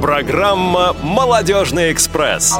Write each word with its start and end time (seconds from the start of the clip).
Программа 0.00 0.94
«Молодежный 1.02 1.92
экспресс». 1.92 2.54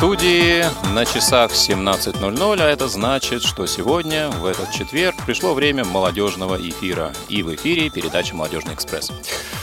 студии 0.00 0.64
на 0.94 1.04
часах 1.04 1.52
17.00, 1.52 2.62
а 2.62 2.66
это 2.66 2.88
значит, 2.88 3.42
что 3.42 3.66
сегодня, 3.66 4.30
в 4.30 4.46
этот 4.46 4.70
четверг, 4.72 5.14
пришло 5.26 5.52
время 5.52 5.84
молодежного 5.84 6.56
эфира. 6.56 7.12
И 7.28 7.42
в 7.42 7.54
эфире 7.54 7.90
передача 7.90 8.34
«Молодежный 8.34 8.72
экспресс». 8.72 9.12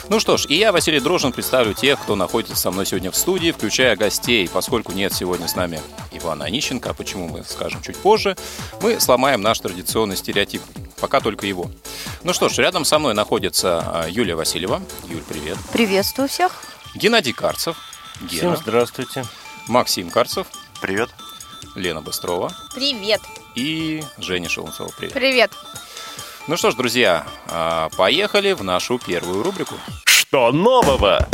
Ну 0.09 0.19
что 0.19 0.37
ж, 0.37 0.45
и 0.47 0.55
я, 0.55 0.71
Василий 0.71 0.99
Дрожин, 0.99 1.31
представлю 1.31 1.73
тех, 1.73 1.99
кто 1.99 2.15
находится 2.15 2.55
со 2.55 2.69
мной 2.69 2.85
сегодня 2.85 3.09
в 3.09 3.15
студии, 3.15 3.51
включая 3.51 3.95
гостей. 3.95 4.47
Поскольку 4.47 4.91
нет 4.91 5.11
сегодня 5.11 5.47
с 5.47 5.55
нами 5.55 5.81
Ивана 6.11 6.45
Онищенко, 6.45 6.91
а 6.91 6.93
почему 6.93 7.27
мы 7.27 7.43
скажем 7.43 7.81
чуть 7.81 7.97
позже, 7.97 8.37
мы 8.81 8.99
сломаем 8.99 9.41
наш 9.41 9.59
традиционный 9.59 10.17
стереотип. 10.17 10.61
Пока 10.99 11.19
только 11.19 11.45
его. 11.45 11.69
Ну 12.23 12.33
что 12.33 12.49
ж, 12.49 12.57
рядом 12.57 12.83
со 12.85 12.97
мной 12.99 13.13
находится 13.13 13.79
а, 13.85 14.07
Юлия 14.09 14.35
Васильева. 14.35 14.81
Юль, 15.07 15.21
привет. 15.27 15.57
Приветствую 15.71 16.27
всех. 16.27 16.63
Геннадий 16.95 17.33
Карцев. 17.33 17.77
Гена. 18.21 18.55
Всем 18.55 18.57
здравствуйте. 18.57 19.23
Максим 19.67 20.09
Карцев. 20.09 20.47
Привет. 20.81 21.09
Лена 21.75 22.01
Быстрова. 22.01 22.51
Привет. 22.73 23.21
И 23.55 24.03
Женя 24.17 24.49
Шелунцова. 24.49 24.91
Привет. 24.97 25.13
Привет. 25.13 25.51
Ну 26.47 26.57
что 26.57 26.71
ж, 26.71 26.75
друзья, 26.75 27.27
а, 27.47 27.89
поехали 27.97 28.53
в 28.53 28.63
нашу 28.63 28.97
первую 28.97 29.43
рубрику. 29.43 29.75
Что 30.05 30.51
нового? 30.51 31.27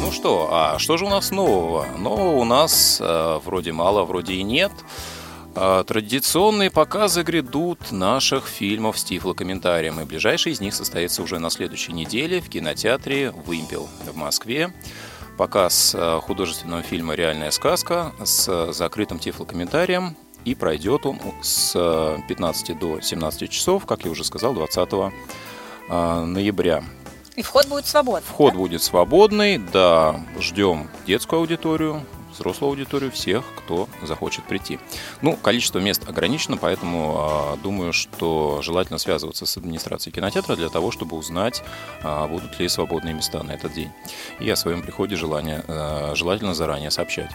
Ну 0.00 0.12
что, 0.12 0.48
а 0.50 0.78
что 0.78 0.96
же 0.96 1.04
у 1.04 1.08
нас 1.08 1.30
нового? 1.30 1.86
Нового 1.96 2.36
у 2.36 2.44
нас 2.44 2.98
э, 2.98 3.40
вроде 3.44 3.72
мало, 3.72 4.04
вроде 4.04 4.34
и 4.34 4.42
нет. 4.42 4.72
Э, 5.60 5.82
традиционные 5.84 6.70
показы 6.70 7.24
грядут 7.24 7.90
наших 7.90 8.46
фильмов 8.46 8.96
с 8.96 9.02
тифлокомментарием, 9.02 10.00
и 10.00 10.04
ближайший 10.04 10.52
из 10.52 10.60
них 10.60 10.72
состоится 10.72 11.20
уже 11.20 11.40
на 11.40 11.50
следующей 11.50 11.92
неделе 11.92 12.40
в 12.40 12.48
кинотеатре 12.48 13.32
«Вымпел» 13.32 13.88
в 14.06 14.16
Москве 14.16 14.72
показ 15.36 15.96
э, 15.98 16.20
художественного 16.22 16.82
фильма 16.82 17.14
«Реальная 17.14 17.50
сказка» 17.50 18.12
с 18.22 18.72
закрытым 18.72 19.18
тифлокомментарием. 19.18 20.16
И 20.44 20.54
пройдет 20.54 21.04
он 21.04 21.18
с 21.42 21.72
15 22.28 22.78
до 22.78 23.00
17 23.00 23.50
часов, 23.50 23.84
как 23.84 24.04
я 24.04 24.12
уже 24.12 24.22
сказал, 24.22 24.54
20 24.54 24.88
э, 24.92 26.24
ноября. 26.24 26.84
И 27.34 27.42
вход 27.42 27.66
будет 27.66 27.86
свободный. 27.86 28.28
Вход 28.28 28.52
да? 28.52 28.58
будет 28.58 28.82
свободный, 28.82 29.58
да. 29.58 30.20
Ждем 30.38 30.88
детскую 31.04 31.40
аудиторию, 31.40 32.04
взрослую 32.38 32.70
аудиторию, 32.70 33.10
всех, 33.10 33.44
кто 33.56 33.88
захочет 34.02 34.44
прийти. 34.44 34.78
Ну, 35.22 35.36
количество 35.36 35.78
мест 35.78 36.08
ограничено, 36.08 36.56
поэтому 36.56 37.54
э, 37.54 37.62
думаю, 37.62 37.92
что 37.92 38.60
желательно 38.62 38.98
связываться 38.98 39.46
с 39.46 39.56
администрацией 39.56 40.14
кинотеатра 40.14 40.56
для 40.56 40.68
того, 40.68 40.90
чтобы 40.90 41.16
узнать, 41.16 41.62
э, 42.02 42.28
будут 42.28 42.58
ли 42.58 42.68
свободные 42.68 43.14
места 43.14 43.42
на 43.42 43.52
этот 43.52 43.72
день. 43.72 43.90
И 44.40 44.48
о 44.48 44.56
своем 44.56 44.82
приходе 44.82 45.16
желание, 45.16 45.64
э, 45.66 46.12
желательно 46.14 46.54
заранее 46.54 46.90
сообщать. 46.90 47.30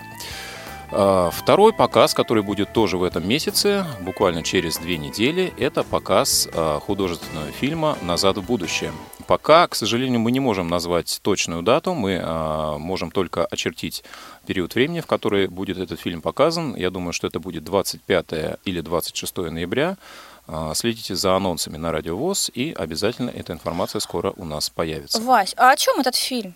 Второй 0.89 1.73
показ, 1.73 2.13
который 2.13 2.43
будет 2.43 2.71
тоже 2.73 2.97
в 2.97 3.03
этом 3.03 3.27
месяце, 3.27 3.85
буквально 4.01 4.43
через 4.43 4.77
две 4.77 4.97
недели, 4.97 5.53
это 5.57 5.83
показ 5.83 6.47
художественного 6.85 7.51
фильма 7.51 7.97
«Назад 8.01 8.37
в 8.37 8.43
будущее». 8.43 8.91
Пока, 9.27 9.67
к 9.67 9.75
сожалению, 9.75 10.19
мы 10.19 10.31
не 10.31 10.39
можем 10.39 10.67
назвать 10.67 11.19
точную 11.21 11.61
дату, 11.63 11.93
мы 11.93 12.13
э, 12.13 12.77
можем 12.77 13.09
только 13.09 13.45
очертить 13.45 14.03
период 14.45 14.75
времени, 14.75 14.99
в 14.99 15.07
который 15.07 15.47
будет 15.47 15.77
этот 15.77 15.99
фильм 15.99 16.21
показан. 16.21 16.75
Я 16.75 16.89
думаю, 16.89 17.13
что 17.13 17.27
это 17.27 17.39
будет 17.39 17.63
25 17.63 18.59
или 18.65 18.81
26 18.81 19.37
ноября. 19.37 19.97
Следите 20.73 21.15
за 21.15 21.37
анонсами 21.37 21.77
на 21.77 21.93
Радио 21.93 22.17
ВОЗ, 22.17 22.51
и 22.53 22.73
обязательно 22.77 23.29
эта 23.29 23.53
информация 23.53 24.01
скоро 24.01 24.33
у 24.35 24.43
нас 24.43 24.69
появится. 24.69 25.21
Вась, 25.21 25.53
а 25.55 25.71
о 25.71 25.75
чем 25.77 26.01
этот 26.01 26.15
фильм? 26.15 26.53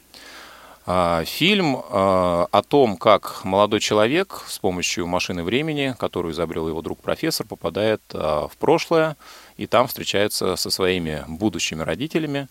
Фильм 1.26 1.82
о 1.90 2.62
том, 2.66 2.96
как 2.96 3.44
молодой 3.44 3.82
человек 3.82 4.44
с 4.48 4.58
помощью 4.58 5.06
машины 5.06 5.44
времени, 5.44 5.94
которую 6.00 6.34
изобрел 6.34 6.70
его 6.70 6.82
друг 6.82 7.02
профессор, 7.02 7.46
попадает 7.46 8.02
в 8.14 8.52
прошлое, 8.58 9.18
и 9.58 9.68
там 9.68 9.88
встречается 9.88 10.56
со 10.56 10.70
своими 10.70 11.26
будущими 11.28 11.82
родителями 11.82 12.48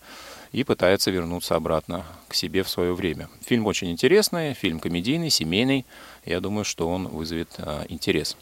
и 0.51 0.63
пытается 0.63 1.11
вернуться 1.11 1.55
обратно 1.55 2.05
к 2.27 2.33
себе 2.33 2.63
в 2.63 2.69
свое 2.69 2.93
время. 2.93 3.29
Фильм 3.45 3.65
очень 3.65 3.91
интересный, 3.91 4.53
фильм 4.53 4.79
комедийный, 4.79 5.29
семейный. 5.29 5.85
Я 6.25 6.39
думаю, 6.39 6.65
что 6.65 6.87
он 6.89 7.07
вызовет 7.07 7.49
а, 7.57 7.85
интерес. 7.89 8.37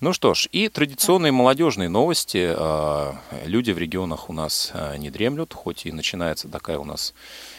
Ну 0.00 0.12
что 0.12 0.34
ж, 0.34 0.48
и 0.52 0.68
традиционные 0.68 1.32
молодежные 1.32 1.88
новости. 1.88 2.52
А, 2.56 3.16
люди 3.44 3.72
в 3.72 3.78
регионах 3.78 4.30
у 4.30 4.32
нас 4.32 4.70
а, 4.74 4.96
не 4.96 5.10
дремлют, 5.10 5.54
хоть 5.54 5.86
и 5.86 5.92
начинается 5.92 6.48
такая 6.48 6.78
у 6.78 6.84
нас 6.84 7.14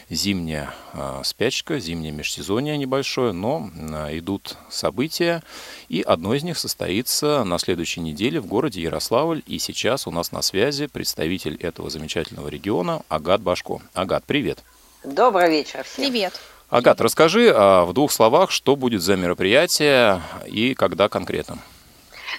зимняя 0.09 0.73
а, 0.93 1.21
спячка, 1.23 1.79
зимнее 1.79 2.11
межсезонье 2.11 2.77
небольшое, 2.77 3.31
но 3.31 3.69
а, 3.91 4.15
идут 4.17 4.57
события, 4.69 5.43
и 5.89 6.01
одно 6.01 6.33
из 6.33 6.43
них 6.43 6.57
состоится 6.57 7.43
на 7.43 7.57
следующей 7.57 8.01
неделе 8.01 8.39
в 8.39 8.45
городе 8.45 8.81
Ярославль, 8.81 9.41
и 9.47 9.59
сейчас 9.59 10.07
у 10.07 10.11
нас 10.11 10.31
на 10.31 10.41
связи 10.41 10.87
представитель 10.87 11.55
этого 11.55 11.89
замечательного 11.89 12.47
региона 12.47 13.01
Агат 13.09 13.41
Башко. 13.41 13.81
Агат, 13.93 14.23
привет. 14.25 14.59
Добрый 15.03 15.49
вечер 15.49 15.83
всем. 15.83 16.05
Привет. 16.05 16.33
Агат, 16.69 17.01
расскажи 17.01 17.51
а, 17.53 17.85
в 17.85 17.93
двух 17.93 18.11
словах, 18.11 18.51
что 18.51 18.75
будет 18.75 19.01
за 19.01 19.15
мероприятие 19.15 20.21
и 20.45 20.73
когда 20.73 21.09
конкретно. 21.09 21.57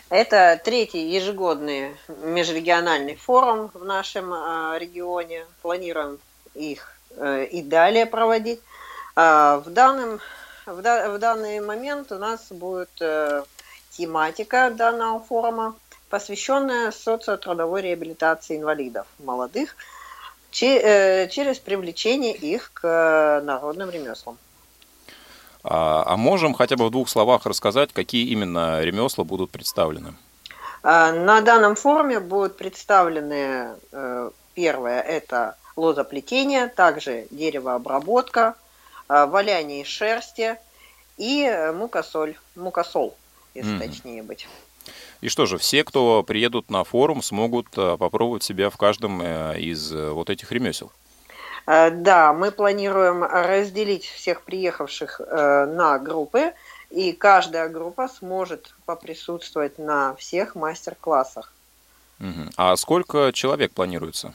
Это 0.08 0.60
третий 0.64 1.10
ежегодный 1.10 1.96
межрегиональный 2.22 3.16
форум 3.16 3.70
в 3.74 3.84
нашем 3.84 4.30
регионе. 4.78 5.46
Планируем 5.62 6.18
их 6.54 6.95
и 7.18 7.62
далее 7.62 8.06
проводить. 8.06 8.60
А, 9.18 9.60
в, 9.60 9.70
данном, 9.70 10.20
в, 10.66 10.76
в 10.76 11.18
данный 11.18 11.60
момент 11.60 12.12
у 12.12 12.16
нас 12.16 12.48
будет 12.50 12.90
э, 13.00 13.42
тематика 13.90 14.70
данного 14.70 15.20
форума, 15.20 15.74
посвященная 16.10 16.90
социотрудовой 16.90 17.80
реабилитации 17.80 18.58
инвалидов 18.58 19.06
молодых 19.18 19.74
э, 20.60 21.28
через 21.28 21.58
привлечение 21.58 22.34
их 22.34 22.72
к 22.74 23.40
народным 23.42 23.88
ремеслам. 23.88 24.36
А, 25.64 26.04
а 26.06 26.16
можем 26.18 26.52
хотя 26.52 26.76
бы 26.76 26.86
в 26.86 26.90
двух 26.90 27.08
словах 27.08 27.46
рассказать, 27.46 27.94
какие 27.94 28.26
именно 28.28 28.82
ремесла 28.82 29.24
будут 29.24 29.50
представлены? 29.50 30.14
А, 30.82 31.10
на 31.10 31.40
данном 31.40 31.74
форуме 31.74 32.20
будут 32.20 32.58
представлены, 32.58 33.76
первое, 34.54 35.00
это 35.00 35.56
лозоплетение, 35.76 36.68
также 36.68 37.26
деревообработка, 37.30 38.56
а, 39.08 39.26
валяние 39.26 39.84
шерсти 39.84 40.56
и 41.16 41.70
мукосоль, 41.74 42.36
мукосол, 42.54 43.16
если 43.54 43.76
mm. 43.76 43.86
точнее 43.86 44.22
быть. 44.22 44.48
И 45.20 45.28
что 45.28 45.46
же, 45.46 45.58
все, 45.58 45.84
кто 45.84 46.22
приедут 46.22 46.70
на 46.70 46.84
форум, 46.84 47.22
смогут 47.22 47.68
а, 47.76 47.96
попробовать 47.96 48.42
себя 48.42 48.70
в 48.70 48.76
каждом 48.76 49.20
э, 49.22 49.58
из 49.58 49.92
э, 49.92 50.10
вот 50.10 50.30
этих 50.30 50.52
ремесел? 50.52 50.90
Да, 51.66 52.32
мы 52.32 52.52
планируем 52.52 53.24
разделить 53.24 54.04
всех 54.04 54.42
приехавших 54.42 55.20
э, 55.20 55.64
на 55.66 55.98
группы, 55.98 56.52
и 56.90 57.10
каждая 57.10 57.68
группа 57.68 58.06
сможет 58.06 58.72
поприсутствовать 58.84 59.76
на 59.76 60.14
всех 60.14 60.54
мастер-классах. 60.54 61.52
А 62.56 62.76
сколько 62.76 63.32
человек 63.32 63.72
планируется? 63.72 64.32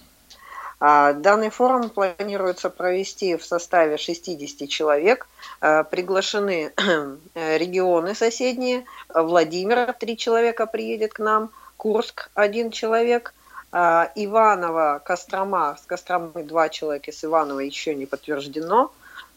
А, 0.84 1.14
данный 1.14 1.52
форум 1.52 1.92
планируется 1.92 2.72
провести 2.72 3.38
в 3.38 3.46
составе 3.46 3.98
60 3.98 4.68
человек. 4.68 5.28
А, 5.62 5.84
приглашены 5.84 6.74
регионы 7.36 8.16
соседние. 8.16 8.86
Владимир, 9.14 9.94
три 9.94 10.18
человека 10.18 10.66
приедет 10.66 11.14
к 11.14 11.20
нам. 11.20 11.52
Курск, 11.78 12.32
один 12.34 12.72
человек. 12.72 13.36
А, 13.72 14.12
Иваново, 14.16 15.00
Кострома, 15.06 15.78
с 15.82 15.86
Костромы 15.86 16.44
два 16.44 16.68
человека, 16.70 17.12
с 17.12 17.24
Иванова 17.24 17.60
еще 17.60 17.94
не 17.94 18.08
подтверждено, 18.08 18.92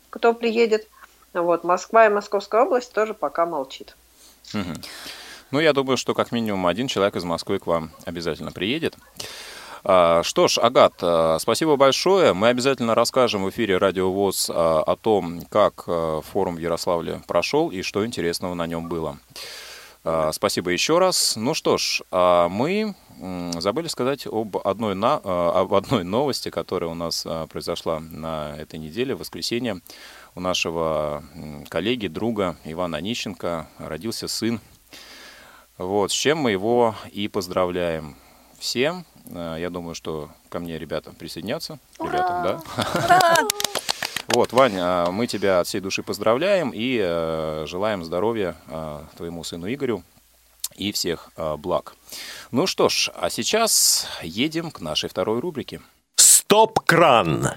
кто 0.08 0.32
приедет. 0.32 0.88
Вот, 1.34 1.62
Москва 1.62 2.06
и 2.06 2.08
Московская 2.08 2.62
область 2.62 2.92
тоже 2.92 3.12
пока 3.12 3.44
молчит. 3.44 3.94
Ну, 5.50 5.60
я 5.60 5.72
думаю, 5.72 5.96
что 5.96 6.14
как 6.14 6.32
минимум 6.32 6.66
один 6.66 6.88
человек 6.88 7.16
из 7.16 7.24
Москвы 7.24 7.58
к 7.58 7.66
вам 7.66 7.90
обязательно 8.06 8.50
приедет. 8.50 8.96
А, 9.86 10.22
что 10.22 10.48
ж, 10.48 10.56
Агат, 10.58 10.94
а, 11.02 11.36
спасибо 11.38 11.76
большое. 11.76 12.32
Мы 12.32 12.48
обязательно 12.48 12.94
расскажем 12.94 13.44
в 13.44 13.50
эфире 13.50 13.76
Радио 13.76 14.10
ВОЗ 14.10 14.50
а, 14.50 14.82
о 14.82 14.96
том, 14.96 15.42
как 15.50 15.84
форум 15.84 16.56
в 16.56 16.58
Ярославле 16.58 17.20
прошел 17.26 17.70
и 17.70 17.82
что 17.82 18.06
интересного 18.06 18.54
на 18.54 18.66
нем 18.66 18.88
было. 18.88 19.18
Спасибо 20.32 20.70
еще 20.70 20.98
раз. 20.98 21.34
Ну 21.34 21.54
что 21.54 21.78
ж, 21.78 22.02
мы 22.10 22.94
забыли 23.54 23.88
сказать 23.88 24.26
об 24.26 24.58
одной, 24.58 24.94
на, 24.94 25.14
об 25.14 25.72
одной 25.72 26.04
новости, 26.04 26.50
которая 26.50 26.90
у 26.90 26.94
нас 26.94 27.26
произошла 27.48 28.00
на 28.00 28.54
этой 28.58 28.78
неделе, 28.78 29.14
в 29.14 29.20
воскресенье. 29.20 29.80
У 30.34 30.40
нашего 30.40 31.24
коллеги, 31.70 32.08
друга 32.08 32.56
Ивана 32.64 32.98
Онищенко 32.98 33.66
родился 33.78 34.28
сын. 34.28 34.60
Вот, 35.78 36.10
с 36.10 36.14
чем 36.14 36.36
мы 36.36 36.50
его 36.50 36.94
и 37.10 37.26
поздравляем 37.28 38.14
всем. 38.58 39.06
Э, 39.26 39.56
я 39.58 39.70
думаю, 39.70 39.94
что 39.94 40.30
ко 40.48 40.58
мне 40.58 40.78
ребята 40.78 41.12
присоединятся. 41.12 41.78
Ребята, 41.98 42.62
да? 43.06 43.38
Вот, 44.28 44.52
Ваня, 44.52 45.10
мы 45.10 45.26
тебя 45.26 45.60
от 45.60 45.66
всей 45.66 45.80
души 45.80 46.02
поздравляем 46.02 46.70
и 46.74 46.98
э, 47.00 47.66
желаем 47.68 48.02
здоровья 48.02 48.56
э, 48.68 49.02
твоему 49.18 49.44
сыну 49.44 49.72
Игорю 49.72 50.02
и 50.76 50.92
всех 50.92 51.30
благ. 51.58 51.94
Ну 52.50 52.66
что 52.66 52.88
ж, 52.88 53.10
а 53.14 53.28
сейчас 53.28 54.08
едем 54.22 54.70
к 54.70 54.80
нашей 54.80 55.10
второй 55.10 55.40
рубрике. 55.40 55.82
Стоп-кран. 56.16 57.50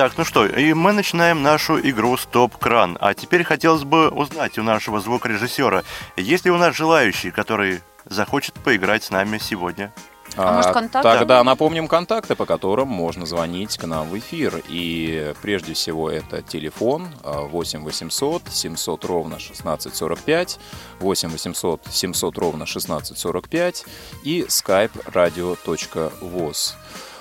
Так, 0.00 0.16
ну 0.16 0.24
что, 0.24 0.46
и 0.46 0.72
мы 0.72 0.92
начинаем 0.92 1.42
нашу 1.42 1.78
игру 1.78 2.16
«Стоп-кран». 2.16 2.96
А 3.02 3.12
теперь 3.12 3.44
хотелось 3.44 3.84
бы 3.84 4.08
узнать 4.08 4.56
у 4.56 4.62
нашего 4.62 4.98
звукорежиссера, 4.98 5.84
есть 6.16 6.46
ли 6.46 6.50
у 6.50 6.56
нас 6.56 6.74
желающий, 6.74 7.30
который 7.30 7.82
захочет 8.06 8.54
поиграть 8.54 9.04
с 9.04 9.10
нами 9.10 9.36
сегодня? 9.36 9.92
А 10.36 10.52
может, 10.52 10.72
контакты? 10.72 11.18
Тогда 11.18 11.44
напомним 11.44 11.86
контакты, 11.86 12.34
по 12.34 12.46
которым 12.46 12.88
можно 12.88 13.26
звонить 13.26 13.76
к 13.76 13.86
нам 13.86 14.08
в 14.08 14.18
эфир. 14.18 14.62
И 14.68 15.34
прежде 15.42 15.74
всего 15.74 16.10
это 16.10 16.40
телефон 16.40 17.08
8 17.22 17.82
800 17.84 18.44
700 18.48 19.04
ровно 19.04 19.36
1645, 19.36 20.58
8 21.00 21.28
800 21.28 21.82
700 21.90 22.38
ровно 22.38 22.62
1645 22.64 23.84
и 24.24 24.46
skype 24.48 25.12
radio.voz. 25.12 26.74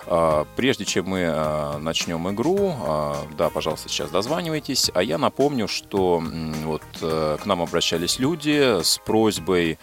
А, 0.06 0.46
прежде 0.56 0.86
чем 0.86 1.08
мы 1.08 1.26
а, 1.26 1.78
начнем 1.80 2.30
игру, 2.32 2.76
а, 2.82 3.28
да, 3.38 3.50
пожалуйста, 3.50 3.90
сейчас 3.90 4.10
дозванивайтесь. 4.10 4.92
А 4.94 5.04
я 5.04 5.18
напомню, 5.18 5.68
что 5.68 6.22
вот 6.64 6.84
э, 7.02 7.38
к 7.42 7.46
нам 7.46 7.62
обращались 7.62 8.20
люди 8.20 8.82
с 8.82 8.98
просьбой 8.98 9.78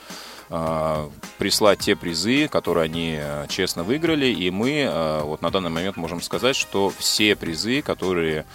прислать 1.39 1.81
те 1.81 1.97
призы, 1.97 2.47
которые 2.47 2.85
они 2.85 3.17
э, 3.19 3.47
честно 3.49 3.83
выиграли, 3.83 4.27
и 4.27 4.49
мы 4.53 4.83
э, 4.83 5.23
вот 5.25 5.43
на 5.43 5.51
данный 5.51 5.71
момент 5.71 5.97
можем 5.97 6.23
сказать, 6.23 6.55
что 6.55 6.93
все 6.97 7.35
призы, 7.35 7.83
которые 7.83 8.47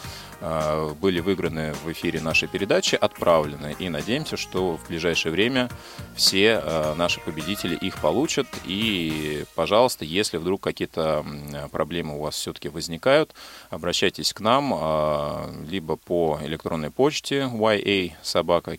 были 0.41 1.19
выиграны 1.19 1.73
в 1.73 1.91
эфире 1.91 2.19
нашей 2.19 2.47
передачи, 2.47 2.95
отправлены. 2.95 3.75
И 3.77 3.89
надеемся, 3.89 4.37
что 4.37 4.77
в 4.77 4.87
ближайшее 4.87 5.31
время 5.31 5.69
все 6.15 6.61
э, 6.63 6.95
наши 6.95 7.19
победители 7.19 7.75
их 7.75 7.99
получат. 8.01 8.47
И, 8.65 9.45
пожалуйста, 9.55 10.03
если 10.03 10.37
вдруг 10.37 10.61
какие-то 10.61 11.23
проблемы 11.71 12.15
у 12.17 12.21
вас 12.21 12.35
все-таки 12.35 12.69
возникают, 12.69 13.35
обращайтесь 13.69 14.33
к 14.33 14.39
нам 14.39 14.73
э, 14.73 15.65
либо 15.69 15.95
по 15.95 16.39
электронной 16.43 16.89
почте 16.89 17.41
ya-ksrk.ru 17.41 18.71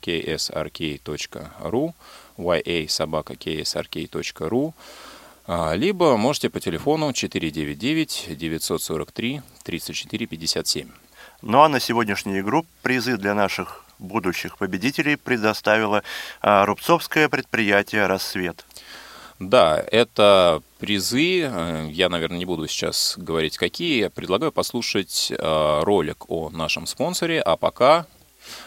ya-ksrk.ru 2.39 3.85
либо 5.75 6.17
можете 6.17 6.51
по 6.51 6.61
телефону 6.61 7.13
499 7.13 8.37
943 8.39 9.43
34 9.65 10.27
57. 10.27 11.02
Ну 11.43 11.61
а 11.61 11.69
на 11.69 11.81
сегодняшнюю 11.81 12.41
игру 12.41 12.65
призы 12.83 13.17
для 13.17 13.35
наших 13.35 13.85
будущих 13.99 14.59
победителей 14.59 15.17
предоставило 15.17 16.05
а, 16.41 16.65
рубцовское 16.67 17.29
предприятие 17.29 18.07
«Рассвет». 18.07 18.65
Да, 19.41 19.85
это 19.91 20.63
призы. 20.79 21.41
Э, 21.41 21.89
я, 21.91 22.09
наверное, 22.09 22.39
не 22.39 22.45
буду 22.45 22.69
сейчас 22.69 23.15
говорить, 23.17 23.59
какие. 23.59 24.03
Я 24.03 24.11
предлагаю 24.11 24.53
послушать 24.53 25.33
э, 25.37 25.81
ролик 25.83 26.31
о 26.31 26.51
нашем 26.51 26.87
спонсоре. 26.87 27.41
А 27.41 27.57
пока... 27.57 28.07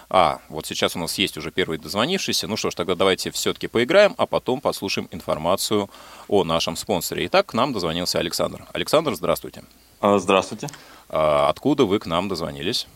А, 0.10 0.40
вот 0.50 0.66
сейчас 0.66 0.98
у 0.98 1.00
нас 1.00 1.18
есть 1.18 1.38
уже 1.38 1.52
первый 1.52 1.78
дозвонившийся. 1.78 2.48
Ну 2.48 2.58
что 2.58 2.72
ж, 2.72 2.76
тогда 2.76 2.96
давайте 2.96 3.32
все-таки 3.32 3.68
поиграем, 3.68 4.16
а 4.18 4.26
потом 4.26 4.60
послушаем 4.60 5.08
информацию 5.12 5.90
о 6.28 6.44
нашем 6.44 6.76
спонсоре. 6.76 7.26
Итак, 7.28 7.48
к 7.48 7.54
нам 7.54 7.72
дозвонился 7.72 8.20
Александр. 8.20 8.66
Александр, 8.74 9.16
здравствуйте. 9.16 9.64
А, 10.02 10.18
здравствуйте. 10.18 10.68
А 11.10 11.50
откуда 11.50 11.86
вы 11.86 12.00
к 12.00 12.06
нам 12.06 12.28
дозвонились? 12.28 12.88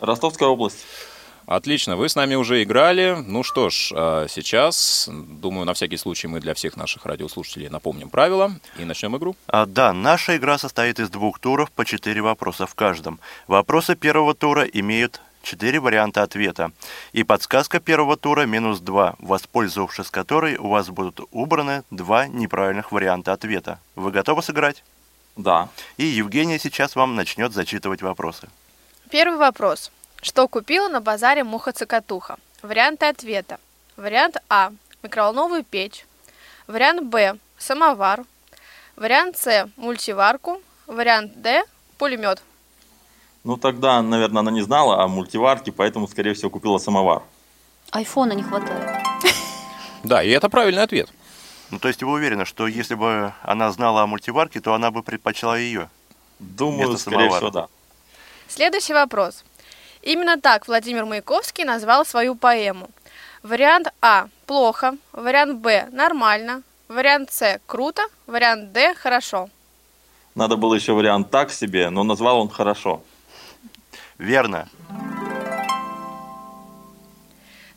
Ростовская 0.00 0.48
область. 0.48 0.84
Отлично, 1.48 1.96
вы 1.96 2.10
с 2.10 2.14
нами 2.14 2.34
уже 2.34 2.62
играли. 2.62 3.16
Ну 3.26 3.42
что 3.42 3.70
ж, 3.70 3.90
а 3.96 4.26
сейчас, 4.28 5.08
думаю, 5.10 5.64
на 5.64 5.72
всякий 5.72 5.96
случай 5.96 6.26
мы 6.26 6.40
для 6.40 6.52
всех 6.52 6.76
наших 6.76 7.06
радиослушателей 7.06 7.70
напомним 7.70 8.10
правила 8.10 8.52
и 8.78 8.84
начнем 8.84 9.16
игру. 9.16 9.34
А, 9.46 9.64
да, 9.64 9.94
наша 9.94 10.36
игра 10.36 10.58
состоит 10.58 11.00
из 11.00 11.08
двух 11.08 11.38
туров 11.38 11.70
по 11.70 11.86
четыре 11.86 12.20
вопроса 12.20 12.66
в 12.66 12.74
каждом. 12.74 13.18
Вопросы 13.46 13.96
первого 13.96 14.34
тура 14.34 14.64
имеют 14.64 15.22
четыре 15.42 15.80
варианта 15.80 16.22
ответа. 16.22 16.70
И 17.14 17.22
подсказка 17.22 17.80
первого 17.80 18.18
тура 18.18 18.42
минус 18.42 18.80
два, 18.80 19.14
воспользовавшись 19.18 20.10
которой 20.10 20.56
у 20.56 20.68
вас 20.68 20.90
будут 20.90 21.20
убраны 21.30 21.82
два 21.90 22.26
неправильных 22.26 22.92
варианта 22.92 23.32
ответа. 23.32 23.80
Вы 23.96 24.10
готовы 24.10 24.42
сыграть? 24.42 24.84
Да. 25.38 25.68
И 25.96 26.04
Евгения 26.04 26.58
сейчас 26.58 26.96
вам 26.96 27.14
начнет 27.14 27.52
зачитывать 27.52 28.02
вопросы. 28.02 28.48
Первый 29.08 29.38
вопрос. 29.38 29.92
Что 30.20 30.48
купила 30.48 30.88
на 30.88 31.00
базаре 31.00 31.44
муха-цокотуха? 31.44 32.38
Варианты 32.60 33.06
ответа. 33.06 33.58
Вариант 33.96 34.36
А. 34.50 34.72
Микроволновую 35.02 35.62
печь. 35.62 36.04
Вариант 36.66 37.04
Б. 37.04 37.38
Самовар. 37.56 38.24
Вариант 38.96 39.38
С. 39.38 39.70
Мультиварку. 39.76 40.60
Вариант 40.88 41.40
Д. 41.40 41.62
Пулемет. 41.98 42.42
Ну, 43.44 43.56
тогда, 43.56 44.02
наверное, 44.02 44.40
она 44.40 44.50
не 44.50 44.62
знала 44.62 45.04
о 45.04 45.06
мультиварке, 45.06 45.70
поэтому, 45.70 46.08
скорее 46.08 46.34
всего, 46.34 46.50
купила 46.50 46.78
самовар. 46.78 47.22
Айфона 47.92 48.32
не 48.32 48.42
хватает. 48.42 49.00
Да, 50.02 50.22
и 50.22 50.30
это 50.30 50.48
правильный 50.48 50.82
ответ. 50.82 51.08
Ну, 51.70 51.78
то 51.78 51.88
есть 51.88 52.02
вы 52.02 52.12
уверены, 52.12 52.44
что 52.44 52.66
если 52.66 52.94
бы 52.94 53.32
она 53.42 53.70
знала 53.72 54.02
о 54.02 54.06
мультиварке, 54.06 54.60
то 54.60 54.74
она 54.74 54.90
бы 54.90 55.02
предпочла 55.02 55.58
ее? 55.58 55.90
Думаю, 56.38 56.96
скорее 56.96 57.30
всего, 57.30 57.50
да. 57.50 57.68
Следующий 58.48 58.94
вопрос. 58.94 59.44
Именно 60.02 60.40
так 60.40 60.66
Владимир 60.68 61.04
Маяковский 61.04 61.64
назвал 61.64 62.06
свою 62.06 62.34
поэму. 62.34 62.88
Вариант 63.42 63.88
А– 64.00 64.28
плохо, 64.46 64.96
вариант 65.12 65.58
Б– 65.58 65.88
нормально, 65.92 66.62
вариант 66.88 67.32
С– 67.32 67.60
круто, 67.66 68.02
вариант 68.26 68.72
Д– 68.72 68.94
хорошо. 69.02 69.50
Надо 70.34 70.56
было 70.56 70.74
еще 70.74 70.92
вариант 70.92 71.30
так 71.30 71.50
себе, 71.50 71.90
но 71.90 72.04
назвал 72.04 72.40
он 72.40 72.48
хорошо. 72.48 73.02
Верно. 74.18 74.68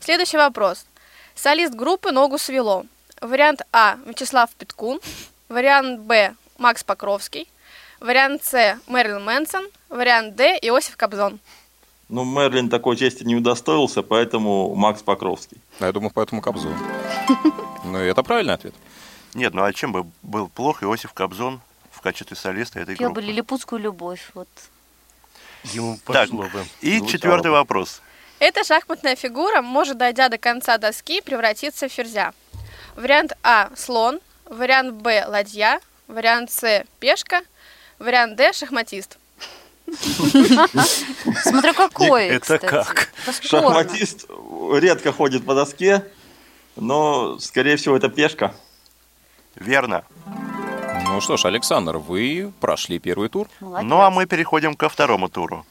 Следующий 0.00 0.36
вопрос. 0.36 0.86
Солист 1.34 1.74
группы 1.74 2.10
«Ногу 2.12 2.38
свело». 2.38 2.86
Вариант 3.22 3.62
А– 3.72 3.96
Вячеслав 4.06 4.50
Питкун. 4.58 5.00
Вариант 5.48 6.00
Б– 6.00 6.34
Макс 6.58 6.82
Покровский. 6.82 7.48
Вариант 8.00 8.42
С– 8.44 8.78
Мэрилин 8.88 9.22
Мэнсон. 9.24 9.64
Вариант 9.88 10.34
Д– 10.34 10.58
Иосиф 10.62 10.96
Кобзон. 10.96 11.38
Ну, 12.08 12.24
Мерлин 12.24 12.68
такой 12.68 12.96
чести 12.96 13.22
не 13.24 13.36
удостоился, 13.36 14.02
поэтому 14.02 14.74
Макс 14.74 15.02
Покровский. 15.02 15.58
А 15.80 15.86
я 15.86 15.92
думаю, 15.92 16.10
поэтому 16.14 16.42
Кобзон. 16.42 16.74
Ну, 17.84 17.98
это 17.98 18.22
правильный 18.22 18.54
ответ. 18.54 18.74
Нет, 19.34 19.54
ну 19.54 19.64
а 19.64 19.72
чем 19.72 19.90
бы 19.92 20.06
был 20.22 20.48
плох 20.48 20.84
Иосиф 20.84 21.12
Кобзон 21.12 21.60
в 21.90 22.00
качестве 22.00 22.36
солиста 22.36 22.78
этой 22.78 22.94
Пел 22.96 23.08
группы? 23.08 23.20
бы 23.20 23.26
лилипутскую 23.26 23.80
любовь. 23.80 24.30
Вот. 24.34 24.48
Ему 25.64 25.98
Так, 26.06 26.28
пошло 26.30 26.44
бы. 26.44 26.64
и 26.80 26.98
Звучало 26.98 27.12
четвертый 27.12 27.48
бы. 27.50 27.56
вопрос. 27.56 28.00
Эта 28.38 28.62
шахматная 28.62 29.16
фигура 29.16 29.62
может, 29.62 29.98
дойдя 29.98 30.28
до 30.28 30.38
конца 30.38 30.78
доски, 30.78 31.20
превратиться 31.22 31.88
в 31.88 31.92
ферзя. 31.92 32.32
Вариант 32.96 33.32
А– 33.42 33.70
слон. 33.76 34.20
Вариант 34.46 34.94
Б– 34.94 35.24
ладья. 35.28 35.80
Вариант 36.08 36.50
С– 36.50 36.84
пешка. 37.00 37.42
Вариант 37.98 38.36
Д– 38.36 38.52
шахматист. 38.54 39.18
Смотря 41.42 41.72
какой, 41.72 42.26
Это 42.26 42.58
как? 42.58 43.08
Шахматист 43.42 44.26
редко 44.74 45.12
ходит 45.12 45.44
по 45.44 45.54
доске, 45.54 46.04
но, 46.76 47.38
скорее 47.38 47.76
всего, 47.76 47.96
это 47.96 48.08
пешка. 48.08 48.54
Верно. 49.54 50.04
Ну 51.04 51.20
что 51.20 51.36
ж, 51.36 51.44
Александр, 51.44 51.98
вы 51.98 52.52
прошли 52.60 52.98
первый 52.98 53.28
тур. 53.28 53.48
Молодец. 53.60 53.88
Ну 53.88 54.00
а 54.00 54.10
мы 54.10 54.26
переходим 54.26 54.74
ко 54.74 54.88
второму 54.88 55.28
туру. 55.28 55.66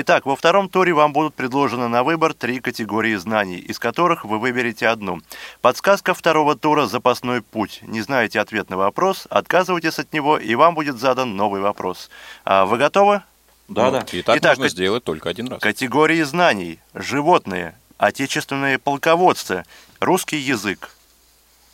Итак, 0.00 0.26
во 0.26 0.36
втором 0.36 0.68
туре 0.68 0.92
вам 0.94 1.12
будут 1.12 1.34
предложены 1.34 1.88
на 1.88 2.04
выбор 2.04 2.32
три 2.32 2.60
категории 2.60 3.16
знаний, 3.16 3.56
из 3.56 3.80
которых 3.80 4.24
вы 4.24 4.38
выберете 4.38 4.86
одну. 4.86 5.20
Подсказка 5.60 6.14
второго 6.14 6.54
тура 6.54 6.86
«Запасной 6.86 7.42
путь». 7.42 7.80
Не 7.82 8.00
знаете 8.00 8.38
ответ 8.38 8.70
на 8.70 8.76
вопрос, 8.76 9.26
отказывайтесь 9.28 9.98
от 9.98 10.12
него, 10.12 10.38
и 10.38 10.54
вам 10.54 10.76
будет 10.76 11.00
задан 11.00 11.34
новый 11.34 11.60
вопрос. 11.60 12.10
А 12.44 12.64
вы 12.64 12.78
готовы? 12.78 13.22
Да, 13.66 13.90
да. 13.90 14.06
Ну, 14.12 14.18
И 14.18 14.22
так 14.22 14.36
Итак, 14.36 14.50
можно 14.52 14.64
кат- 14.66 14.72
сделать 14.72 15.02
только 15.02 15.30
один 15.30 15.48
раз. 15.48 15.60
Категории 15.60 16.22
знаний. 16.22 16.78
Животные, 16.94 17.76
отечественные 17.96 18.78
полководцы, 18.78 19.64
русский 19.98 20.38
язык. 20.38 20.90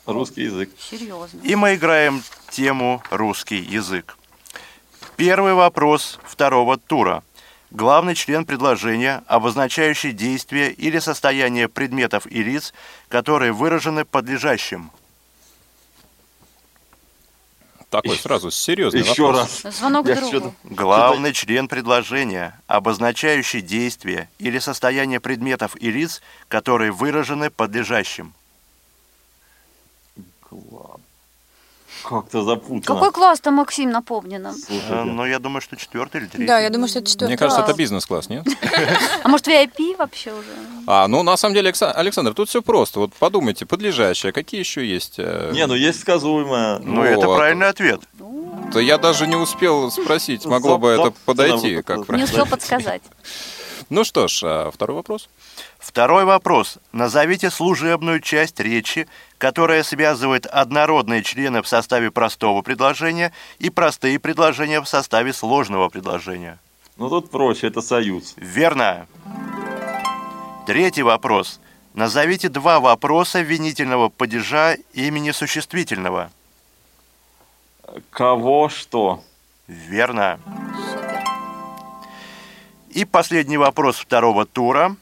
Русский 0.07 0.45
язык. 0.45 0.71
Серьезно. 0.79 1.39
И 1.43 1.55
мы 1.55 1.75
играем 1.75 2.23
тему 2.49 3.03
«Русский 3.11 3.57
язык». 3.59 4.17
Первый 5.15 5.53
вопрос 5.53 6.19
второго 6.25 6.77
тура. 6.77 7.23
Главный 7.79 8.15
член 8.15 8.45
предложения, 8.45 9.21
обозначающий 9.27 10.13
действие 10.13 10.71
или 10.71 10.97
состояние 10.99 11.67
предметов 11.67 12.25
и 12.25 12.41
лиц, 12.41 12.73
которые 13.09 13.51
выражены 13.51 14.05
подлежащим. 14.05 14.91
Такой 17.89 18.15
сразу 18.17 18.49
серьезный 18.49 19.01
Еще 19.01 19.23
вопрос. 19.23 19.65
раз. 19.65 19.75
Звонок 19.75 20.07
Я 20.07 20.15
другу. 20.15 20.27
что-то- 20.29 20.53
Главный 20.63 21.33
член 21.33 21.67
предложения, 21.67 22.57
обозначающий 22.67 23.59
действие 23.59 24.29
или 24.39 24.59
состояние 24.59 25.19
предметов 25.19 25.75
и 25.75 25.91
лиц, 25.91 26.21
которые 26.47 26.93
выражены 26.93 27.49
подлежащим. 27.49 28.33
Ладно. 30.49 31.03
Как-то 32.07 32.43
запутано. 32.43 32.81
Какой 32.81 33.11
класс-то, 33.11 33.51
Максим, 33.51 33.89
напомни 33.89 34.37
нам. 34.37 34.53
Слушайте. 34.53 34.87
Э, 34.89 35.03
Ну, 35.03 35.25
я 35.25 35.39
думаю, 35.39 35.61
что 35.61 35.75
четвертый 35.75 36.21
или 36.21 36.27
третий. 36.27 36.45
Да, 36.47 36.59
я 36.59 36.69
думаю, 36.69 36.87
что 36.87 36.99
это 36.99 37.07
четвертый 37.09 37.31
Мне 37.31 37.37
кажется, 37.37 37.61
класс. 37.61 37.69
это 37.69 37.77
бизнес-класс, 37.77 38.29
нет? 38.29 38.45
А 39.23 39.27
может, 39.27 39.47
VIP 39.47 39.95
вообще 39.97 40.31
уже? 40.33 40.47
А, 40.87 41.07
ну, 41.07 41.23
на 41.23 41.35
самом 41.37 41.55
деле, 41.55 41.69
Алекса- 41.71 41.91
Александр, 41.91 42.33
тут 42.33 42.49
все 42.49 42.61
просто. 42.61 42.99
Вот 42.99 43.13
подумайте, 43.13 43.65
подлежащее, 43.65 44.31
какие 44.31 44.59
еще 44.59 44.85
есть? 44.85 45.15
э, 45.17 45.51
Не, 45.53 45.65
ну 45.67 45.73
есть 45.73 45.99
сказуемое. 46.01 46.79
Ну, 46.79 47.01
это 47.03 47.25
правильный 47.27 47.67
ответ. 47.69 48.01
Да 48.73 48.79
я 48.81 48.97
даже 48.97 49.25
не 49.27 49.35
успел 49.35 49.89
спросить, 49.91 50.45
могло 50.45 50.77
бы 50.77 50.89
это 50.89 51.13
подойти, 51.25 51.81
как. 51.81 52.07
Не 52.09 52.23
успел 52.23 52.45
подсказать. 52.45 53.01
Ну 53.89 54.03
что 54.03 54.27
ж, 54.27 54.41
а 54.43 54.71
второй 54.71 54.95
вопрос. 54.95 55.29
Второй 55.85 56.25
вопрос. 56.25 56.79
Назовите 56.93 57.51
служебную 57.51 58.19
часть 58.19 58.59
речи, 58.59 59.07
которая 59.37 59.83
связывает 59.83 60.47
однородные 60.47 61.21
члены 61.21 61.61
в 61.61 61.67
составе 61.67 62.09
простого 62.09 62.63
предложения 62.63 63.31
и 63.59 63.69
простые 63.69 64.17
предложения 64.17 64.81
в 64.81 64.87
составе 64.87 65.31
сложного 65.31 65.89
предложения. 65.89 66.57
Ну 66.97 67.07
тут 67.07 67.29
проще, 67.29 67.67
это 67.67 67.81
союз. 67.81 68.33
Верно. 68.35 69.05
Третий 70.65 71.03
вопрос. 71.03 71.59
Назовите 71.93 72.49
два 72.49 72.79
вопроса 72.79 73.41
винительного 73.41 74.09
падежа 74.09 74.77
имени 74.93 75.29
существительного. 75.29 76.31
Кого 78.09 78.69
что? 78.69 79.23
Верно. 79.67 80.39
Супер. 80.91 81.23
И 82.89 83.05
последний 83.05 83.57
вопрос 83.57 83.99
второго 83.99 84.45
тура. 84.47 84.95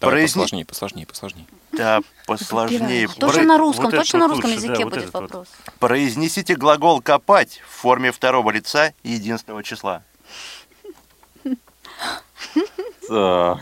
Давай 0.00 0.16
Произне- 0.16 0.42
посложнее, 0.42 0.66
посложнее, 0.66 1.06
посложнее. 1.06 1.46
Да, 1.72 2.00
посложнее. 2.26 3.08
Точно 3.08 3.28
Про- 3.40 3.42
на 3.44 3.58
русском, 3.58 3.84
вот 3.86 3.94
точно 3.94 4.18
на 4.20 4.28
вот 4.28 4.34
русском 4.34 4.50
лучше, 4.50 4.60
да, 4.60 4.72
языке 4.72 4.84
вот 4.84 4.94
будет 4.94 5.12
вот. 5.14 5.22
вопрос. 5.22 5.48
Произнесите 5.78 6.56
глагол 6.56 7.00
«копать» 7.00 7.60
в 7.68 7.72
форме 7.72 8.12
второго 8.12 8.50
лица 8.50 8.92
и 9.02 9.12
единственного 9.12 9.62
числа. 9.62 10.02
Так. 13.08 13.58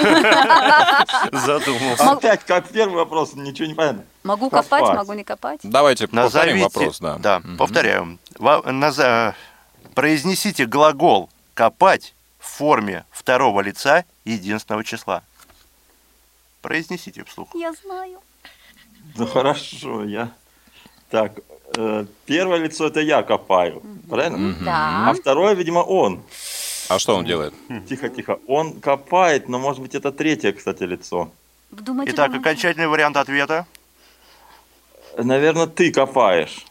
Задумался. 1.32 2.12
Опять, 2.12 2.44
как 2.44 2.68
первый 2.68 2.94
вопрос, 2.96 3.34
ничего 3.34 3.66
не 3.66 3.74
понятно. 3.74 4.04
Могу 4.22 4.50
копать, 4.50 4.80
Копать. 4.80 4.96
могу 4.96 5.12
не 5.14 5.24
копать. 5.24 5.60
Давайте 5.64 6.06
повторим 6.06 6.60
вопрос, 6.60 7.00
да. 7.00 7.16
да, 7.18 7.42
повторяю. 7.58 8.18
Наза- 8.38 9.34
Произнесите 9.94 10.66
глагол 10.66 11.28
«копать» 11.54 12.14
в 12.40 12.46
форме 12.48 13.04
второго 13.10 13.60
лица 13.60 14.04
единственного 14.24 14.84
числа. 14.84 15.22
Произнесите 16.64 17.22
вслух. 17.24 17.48
Я 17.54 17.72
знаю. 17.74 18.20
Ну 19.16 19.26
хорошо, 19.26 20.02
я... 20.04 20.30
Так, 21.10 21.32
э, 21.76 22.06
первое 22.24 22.56
лицо 22.58 22.86
это 22.86 23.00
я 23.00 23.22
копаю, 23.22 23.82
правильно? 24.08 24.54
Да. 24.64 25.10
А 25.10 25.12
второе, 25.14 25.54
видимо, 25.54 25.80
он. 25.80 26.22
А 26.88 26.98
что 26.98 27.16
он 27.16 27.26
делает? 27.26 27.52
Тихо, 27.86 28.08
тихо. 28.08 28.38
Он 28.48 28.80
копает, 28.80 29.46
но 29.50 29.58
может 29.58 29.82
быть 29.82 29.94
это 29.94 30.10
третье, 30.10 30.52
кстати, 30.52 30.84
лицо. 30.84 31.30
Думайте, 31.70 32.12
Итак, 32.12 32.30
думайте. 32.30 32.48
окончательный 32.48 32.88
вариант 32.88 33.18
ответа. 33.18 33.66
Наверное, 35.18 35.66
ты 35.66 35.92
копаешь. 35.92 36.64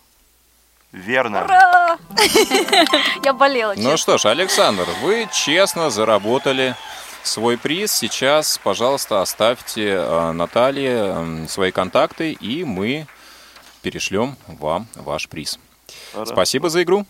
Верно. 0.92 1.44
Ура! 1.44 1.98
Я 3.24 3.34
болела, 3.34 3.74
Ну 3.76 3.92
честно. 3.92 3.98
что 3.98 4.18
ж, 4.18 4.26
Александр, 4.26 4.88
вы 5.04 5.28
честно 5.32 5.92
заработали 5.92 6.76
свой 7.24 7.58
приз. 7.58 7.92
Сейчас, 7.94 8.60
пожалуйста, 8.64 9.22
оставьте 9.22 9.90
э, 9.90 10.32
Наталье 10.32 11.48
свои 11.48 11.72
контакты, 11.72 12.32
и 12.34 12.64
мы 12.64 13.08
перешлем 13.82 14.36
вам 14.48 14.88
ваш 14.96 15.28
приз. 15.30 15.60
Спасибо 16.26 16.70
за 16.70 16.84
игру. 16.84 17.06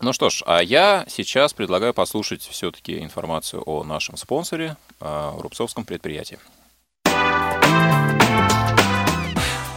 Ну 0.00 0.12
что 0.12 0.30
ж, 0.30 0.42
а 0.46 0.60
я 0.60 1.04
сейчас 1.08 1.52
предлагаю 1.52 1.94
послушать 1.94 2.42
все-таки 2.42 2.98
информацию 3.00 3.62
о 3.64 3.84
нашем 3.84 4.16
спонсоре, 4.16 4.76
о 5.00 5.40
Рубцовском 5.40 5.84
предприятии. 5.84 6.38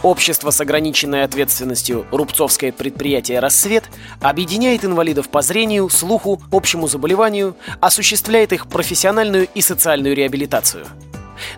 Общество 0.06 0.52
с 0.52 0.60
ограниченной 0.60 1.24
ответственностью 1.24 2.06
Рубцовское 2.12 2.70
предприятие 2.70 3.40
«Рассвет» 3.40 3.90
объединяет 4.20 4.84
инвалидов 4.84 5.28
по 5.28 5.42
зрению, 5.42 5.88
слуху, 5.88 6.40
общему 6.52 6.86
заболеванию, 6.86 7.56
осуществляет 7.80 8.52
их 8.52 8.68
профессиональную 8.68 9.48
и 9.52 9.60
социальную 9.60 10.14
реабилитацию. 10.14 10.86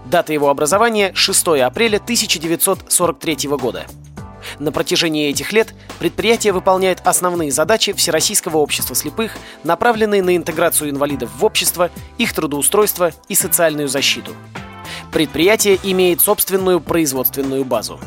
Дата 0.07 0.33
его 0.33 0.49
образования– 0.49 1.12
6 1.14 1.47
апреля 1.62 1.99
1943 1.99 3.49
года. 3.50 3.85
На 4.59 4.73
протяжении 4.73 5.28
этих 5.28 5.52
лет 5.52 5.75
предприятие 5.99 6.55
выполняет 6.55 7.02
основные 7.05 7.52
задачи 7.52 7.93
Всероссийского 7.93 8.57
общества 8.57 8.97
слепых, 8.97 9.33
направленные 9.62 10.23
на 10.23 10.35
интеграцию 10.35 10.88
инвалидов 10.88 11.28
в 11.38 11.45
общество, 11.45 11.90
их 12.17 12.33
трудоустройство 12.33 13.12
и 13.28 13.35
социальную 13.35 13.88
защиту. 13.88 14.33
Предприятие 15.12 15.78
имеет 15.83 16.23
собственную 16.23 16.81
производственную 16.81 17.67
базу. 17.67 18.00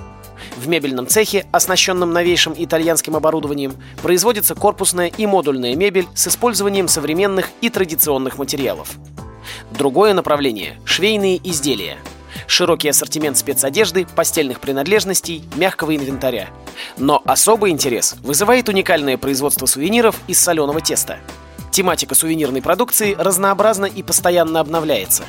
В 0.62 0.68
мебельном 0.68 1.08
цехе, 1.08 1.48
оснащенном 1.52 2.14
новейшим 2.14 2.54
итальянским 2.56 3.16
оборудованием, 3.16 3.74
производится 4.04 4.54
корпусная 4.54 5.08
и 5.08 5.26
модульная 5.26 5.76
мебель 5.76 6.06
с 6.14 6.28
использованием 6.28 6.88
современных 6.88 7.50
и 7.62 7.72
традиционных 7.72 8.38
материалов. 8.38 8.92
Другое 9.72 10.14
направление– 10.14 10.80
швейные 10.86 11.38
изделия. 11.50 11.98
Широкий 12.46 12.90
ассортимент 12.90 13.40
спецодежды, 13.40 14.06
постельных 14.16 14.60
принадлежностей, 14.60 15.44
мягкого 15.56 15.96
инвентаря. 15.96 16.50
Но 16.96 17.24
особый 17.26 17.72
интерес 17.72 18.18
вызывает 18.22 18.70
уникальное 18.70 19.18
производство 19.18 19.66
сувениров 19.66 20.16
из 20.28 20.40
соленого 20.40 20.80
теста. 20.80 21.18
Тематика 21.72 22.16
сувенирной 22.16 22.62
продукции 22.62 23.16
разнообразна 23.18 23.86
и 23.86 24.04
постоянно 24.04 24.60
обновляется. 24.60 25.24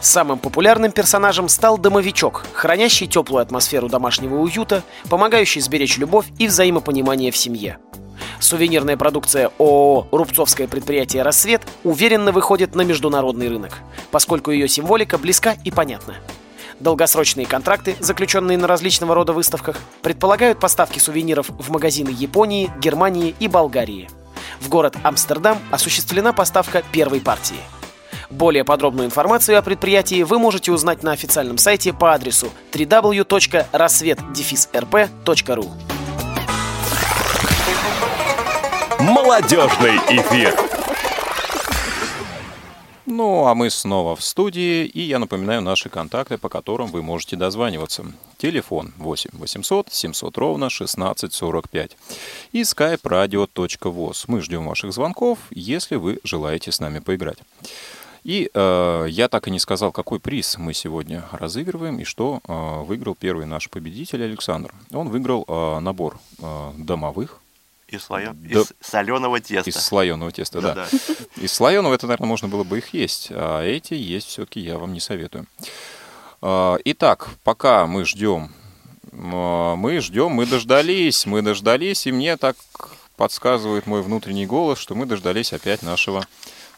Самым 0.00 0.38
популярным 0.38 0.92
персонажем 0.92 1.48
стал 1.48 1.78
домовичок, 1.78 2.44
хранящий 2.52 3.06
теплую 3.06 3.40
атмосферу 3.40 3.88
домашнего 3.88 4.36
уюта, 4.36 4.82
помогающий 5.08 5.62
сберечь 5.62 5.96
любовь 5.96 6.26
и 6.38 6.48
взаимопонимание 6.48 7.32
в 7.32 7.36
семье. 7.36 7.78
Сувенирная 8.40 8.98
продукция 8.98 9.50
ООО 9.58 10.08
«Рубцовское 10.12 10.68
предприятие 10.68 11.22
«Рассвет» 11.22 11.62
уверенно 11.82 12.30
выходит 12.30 12.74
на 12.74 12.82
международный 12.82 13.48
рынок, 13.48 13.72
поскольку 14.10 14.50
ее 14.50 14.68
символика 14.68 15.16
близка 15.16 15.56
и 15.64 15.70
понятна. 15.70 16.16
Долгосрочные 16.78 17.46
контракты, 17.46 17.96
заключенные 18.00 18.58
на 18.58 18.66
различного 18.66 19.14
рода 19.14 19.32
выставках, 19.32 19.78
предполагают 20.02 20.60
поставки 20.60 20.98
сувениров 20.98 21.48
в 21.48 21.70
магазины 21.70 22.10
Японии, 22.10 22.70
Германии 22.78 23.34
и 23.40 23.48
Болгарии. 23.48 24.10
В 24.60 24.68
город 24.68 24.96
Амстердам 25.02 25.58
осуществлена 25.70 26.32
поставка 26.32 26.82
первой 26.92 27.20
партии. 27.20 27.56
Более 28.30 28.64
подробную 28.64 29.06
информацию 29.06 29.58
о 29.58 29.62
предприятии 29.62 30.22
вы 30.22 30.38
можете 30.38 30.70
узнать 30.72 31.02
на 31.02 31.12
официальном 31.12 31.58
сайте 31.58 31.92
по 31.92 32.12
адресу 32.12 32.50
www.рассвет-рп.ру. 32.72 35.70
Молодежный 38.98 39.96
эфир. 40.08 40.75
Ну, 43.08 43.46
а 43.46 43.54
мы 43.54 43.70
снова 43.70 44.16
в 44.16 44.22
студии, 44.22 44.84
и 44.84 45.00
я 45.00 45.20
напоминаю 45.20 45.62
наши 45.62 45.88
контакты, 45.88 46.38
по 46.38 46.48
которым 46.48 46.88
вы 46.88 47.02
можете 47.02 47.36
дозваниваться. 47.36 48.04
Телефон 48.36 48.92
8 48.96 49.30
800 49.32 49.92
700 49.92 50.36
ровно 50.36 50.66
1645 50.66 51.96
и 52.50 52.62
skype 52.62 53.02
radio.voz. 53.02 54.24
Мы 54.26 54.40
ждем 54.40 54.66
ваших 54.66 54.92
звонков, 54.92 55.38
если 55.50 55.94
вы 55.94 56.18
желаете 56.24 56.72
с 56.72 56.80
нами 56.80 56.98
поиграть. 56.98 57.38
И 58.24 58.50
э, 58.52 59.06
я 59.08 59.28
так 59.28 59.46
и 59.46 59.52
не 59.52 59.60
сказал, 59.60 59.92
какой 59.92 60.18
приз 60.18 60.58
мы 60.58 60.74
сегодня 60.74 61.22
разыгрываем 61.30 62.00
и 62.00 62.04
что 62.04 62.40
э, 62.48 62.82
выиграл 62.82 63.14
первый 63.14 63.46
наш 63.46 63.70
победитель 63.70 64.24
Александр. 64.24 64.74
Он 64.90 65.10
выиграл 65.10 65.44
э, 65.46 65.78
набор 65.78 66.18
э, 66.40 66.72
домовых 66.76 67.40
Из, 67.88 68.00
слоё- 68.08 68.32
Да. 68.34 68.60
из 68.60 68.72
соленого 68.80 69.38
теста. 69.40 69.70
из 69.70 69.76
слоеного 69.76 70.32
теста, 70.32 70.60
да. 70.60 70.74
Да-да. 70.74 70.88
Из 71.40 71.52
слоеного 71.52 71.94
это, 71.94 72.06
наверное, 72.06 72.26
можно 72.28 72.48
было 72.48 72.64
бы 72.64 72.78
их 72.78 72.92
есть, 72.94 73.28
а 73.30 73.62
эти 73.62 73.94
есть 73.94 74.26
все-таки 74.28 74.58
я 74.60 74.78
вам 74.78 74.92
не 74.92 75.00
советую. 75.00 75.46
А, 76.42 76.78
Итак, 76.84 77.28
пока 77.44 77.86
мы 77.86 78.04
ждем, 78.04 78.52
м, 79.12 79.78
мы 79.78 80.00
ждем, 80.00 80.32
мы 80.32 80.46
дождались, 80.46 81.26
мы 81.26 81.42
дождались, 81.42 82.06
и 82.06 82.12
мне 82.12 82.36
так 82.36 82.56
подсказывает 83.16 83.86
мой 83.86 84.02
внутренний 84.02 84.46
голос, 84.46 84.78
что 84.78 84.94
мы 84.94 85.06
дождались 85.06 85.52
опять 85.52 85.82
нашего 85.82 86.26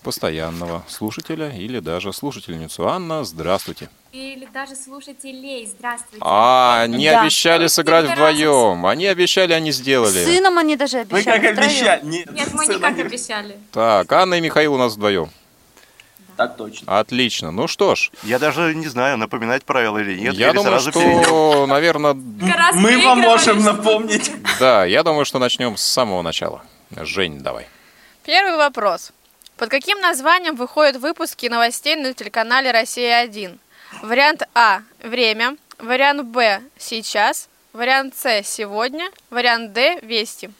постоянного 0.02 0.82
слушателя 0.88 1.50
или 1.50 1.80
даже 1.80 2.12
слушательницу. 2.12 2.88
Анна, 2.88 3.24
здравствуйте. 3.24 3.88
Или 4.12 4.46
даже 4.46 4.74
слушателей. 4.74 5.66
Здравствуйте. 5.66 6.18
А, 6.20 6.82
они 6.82 7.08
Да. 7.08 7.20
обещали 7.22 7.66
сыграть 7.66 8.10
вдвоем. 8.10 8.86
Они 8.86 9.06
обещали, 9.06 9.52
они 9.52 9.70
С 9.72 9.76
сделали. 9.76 10.24
сыном 10.24 10.56
они 10.58 10.76
даже 10.76 10.98
Мы 11.10 11.18
обещали. 11.18 11.40
как 11.40 11.52
втроем. 11.52 11.58
обещали. 11.70 12.00
Нет, 12.04 12.30
Нет, 12.32 12.54
мы 12.54 12.66
никак 12.66 12.96
не- 12.96 13.02
обещали. 13.02 13.58
Так, 13.72 14.10
Анна 14.12 14.34
и 14.34 14.40
Михаил 14.40 14.74
у 14.74 14.78
нас 14.78 14.94
вдвоем. 14.94 15.30
Так 16.36 16.56
точно. 16.56 17.00
Отлично. 17.00 17.50
Ну 17.50 17.66
что 17.66 17.96
ж, 17.96 18.12
Я 18.22 18.38
даже 18.38 18.72
не 18.74 18.86
знаю, 18.86 19.18
напоминать 19.18 19.64
правила 19.64 19.98
или 19.98 20.20
нет. 20.20 20.34
я 20.34 20.50
или 20.50 20.56
думаю, 20.56 20.80
сразу 20.80 20.92
перейдем. 20.92 21.24
что, 21.24 21.66
наверное, 21.66 22.12
Раз 22.14 22.76
Мы 22.76 22.96
вам 23.04 23.18
можем 23.18 23.62
напомнить. 23.64 24.30
да, 24.60 24.84
я 24.84 25.02
думаю, 25.02 25.24
что 25.24 25.40
начнем 25.40 25.76
с 25.76 25.82
самого 25.82 26.22
начала. 26.22 26.62
Жень, 26.96 27.40
давай. 27.40 27.66
Первый 28.24 28.56
вопрос. 28.56 29.10
Под 29.58 29.70
каким 29.70 30.00
названием 30.00 30.54
выходят 30.54 30.96
выпуски 30.96 31.46
новостей 31.46 31.96
на 31.96 32.14
телеканале 32.14 32.70
«Россия-1»? 32.70 33.58
Вариант 34.02 34.42
А– 34.54 34.82
«Время», 35.02 35.56
вариант 35.78 36.22
Б– 36.26 36.62
«Сейчас», 36.78 37.48
вариант 37.72 38.14
С– 38.16 38.42
«Сегодня», 38.44 39.10
вариант 39.30 39.72
Д– 39.72 39.98
«Вести». 40.02 40.50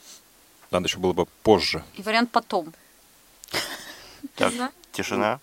Надо 0.71 0.87
еще 0.87 0.97
было 0.97 1.13
бы 1.13 1.25
позже. 1.43 1.83
И 1.95 2.01
вариант 2.01 2.29
потом. 2.31 2.73
Так, 4.35 4.51
тишина. 4.91 5.39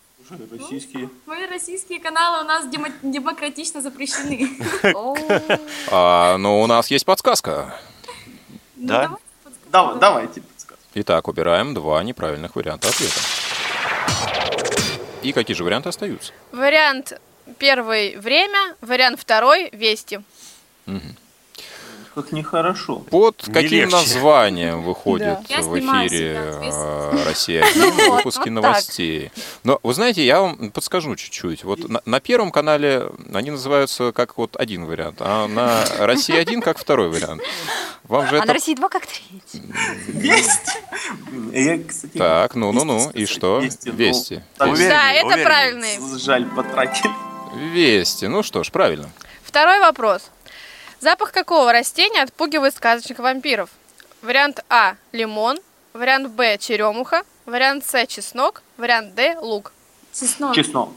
Российские. 0.51 1.09
Мы 1.25 1.47
российские 1.47 2.01
каналы 2.01 2.45
у 2.45 2.47
нас 2.47 2.67
демо- 2.67 2.93
демократично 3.03 3.81
запрещены. 3.81 4.51
О, 4.95 5.17
А, 5.91 6.37
но 6.37 6.61
у 6.61 6.67
нас 6.67 6.91
есть 6.91 7.07
подсказка. 7.07 7.79
Ну, 8.77 8.89
Да? 8.89 9.03
давай. 9.03 9.19
Давай, 9.71 9.99
давайте 10.01 10.41
подсказку. 10.43 10.83
Итак, 10.95 11.29
убираем 11.29 11.75
два 11.75 12.03
неправильных 12.03 12.57
варианта 12.57 12.89
ответа. 12.89 13.15
И 15.23 15.33
какие 15.33 15.57
же 15.57 15.65
варианты 15.65 15.89
остаются? 15.89 16.33
Вариант 16.53 17.21
первый– 17.59 18.17
«Время», 18.19 18.77
вариант 18.81 19.21
второй– 19.21 19.71
«Вести». 19.73 20.21
Как 22.17 22.33
нехорошо. 22.33 23.01
Под 23.11 23.47
Не 23.47 23.53
каким 23.53 23.81
легче. 23.81 23.95
названием 23.95 24.83
выходит 24.83 25.39
Да. 25.51 25.61
В 25.61 25.79
эфире 25.79 26.41
э, 26.63 27.25
«Россия» 27.27 27.63
Ну 27.77 28.17
выпуски 28.17 28.45
так. 28.45 28.53
новостей? 28.53 29.31
Но 29.65 29.79
вы 29.83 29.93
знаете, 29.93 30.25
я 30.25 30.41
вам 30.41 30.71
подскажу 30.71 31.15
чуть-чуть. 31.15 31.65
Вот 31.65 31.87
на, 31.91 32.01
на 32.07 32.21
первом 32.21 32.53
канале 32.53 33.11
они 33.35 33.51
называются 33.51 34.13
как 34.13 34.39
вот 34.39 34.57
один 34.57 34.87
вариант, 34.87 35.17
а 35.21 35.47
на 35.47 35.85
«Россия» 35.99 36.41
один 36.41 36.63
как 36.63 36.79
второй 36.79 37.11
вариант. 37.11 37.43
Вам 38.05 38.27
же 38.29 38.37
а 38.37 38.39
на 38.39 38.45
это... 38.45 38.53
России 38.55 38.75
2 38.75 38.89
как 38.89 39.05
третий. 39.07 39.63
Весть. 40.09 40.79
Я, 41.53 41.79
кстати, 41.85 42.17
Так, 42.17 42.55
ну-ну-ну, 42.55 43.11
вести 43.13 43.19
и 43.23 43.27
сказать, 43.27 43.37
что? 43.37 43.59
вести, 43.91 44.43
но 44.59 44.67
Вести. 44.73 44.89
Да, 44.89 45.13
это 45.13 45.43
правильный. 45.45 46.19
Жаль, 46.19 46.47
потратили. 46.47 47.13
Вести. 47.75 48.25
Ну 48.25 48.43
что 48.43 48.65
ж, 48.65 48.71
правильно. 48.71 49.11
Второй 49.45 49.81
вопрос. 49.81 50.31
Запах 51.01 51.33
какого 51.33 51.73
растения 51.73 52.23
отпугивает 52.23 52.75
сказочных 52.75 53.19
вампиров? 53.19 53.71
Вариант 54.23 54.65
А– 54.69 54.95
лимон, 55.13 55.59
вариант 55.93 56.31
Б– 56.31 56.57
черемуха, 56.61 57.23
вариант 57.45 57.85
С– 57.87 58.07
чеснок, 58.09 58.63
вариант 58.77 59.15
Д– 59.15 59.37
лук. 59.41 59.73
Чеснок. 60.13 60.55
Честно. 60.55 60.89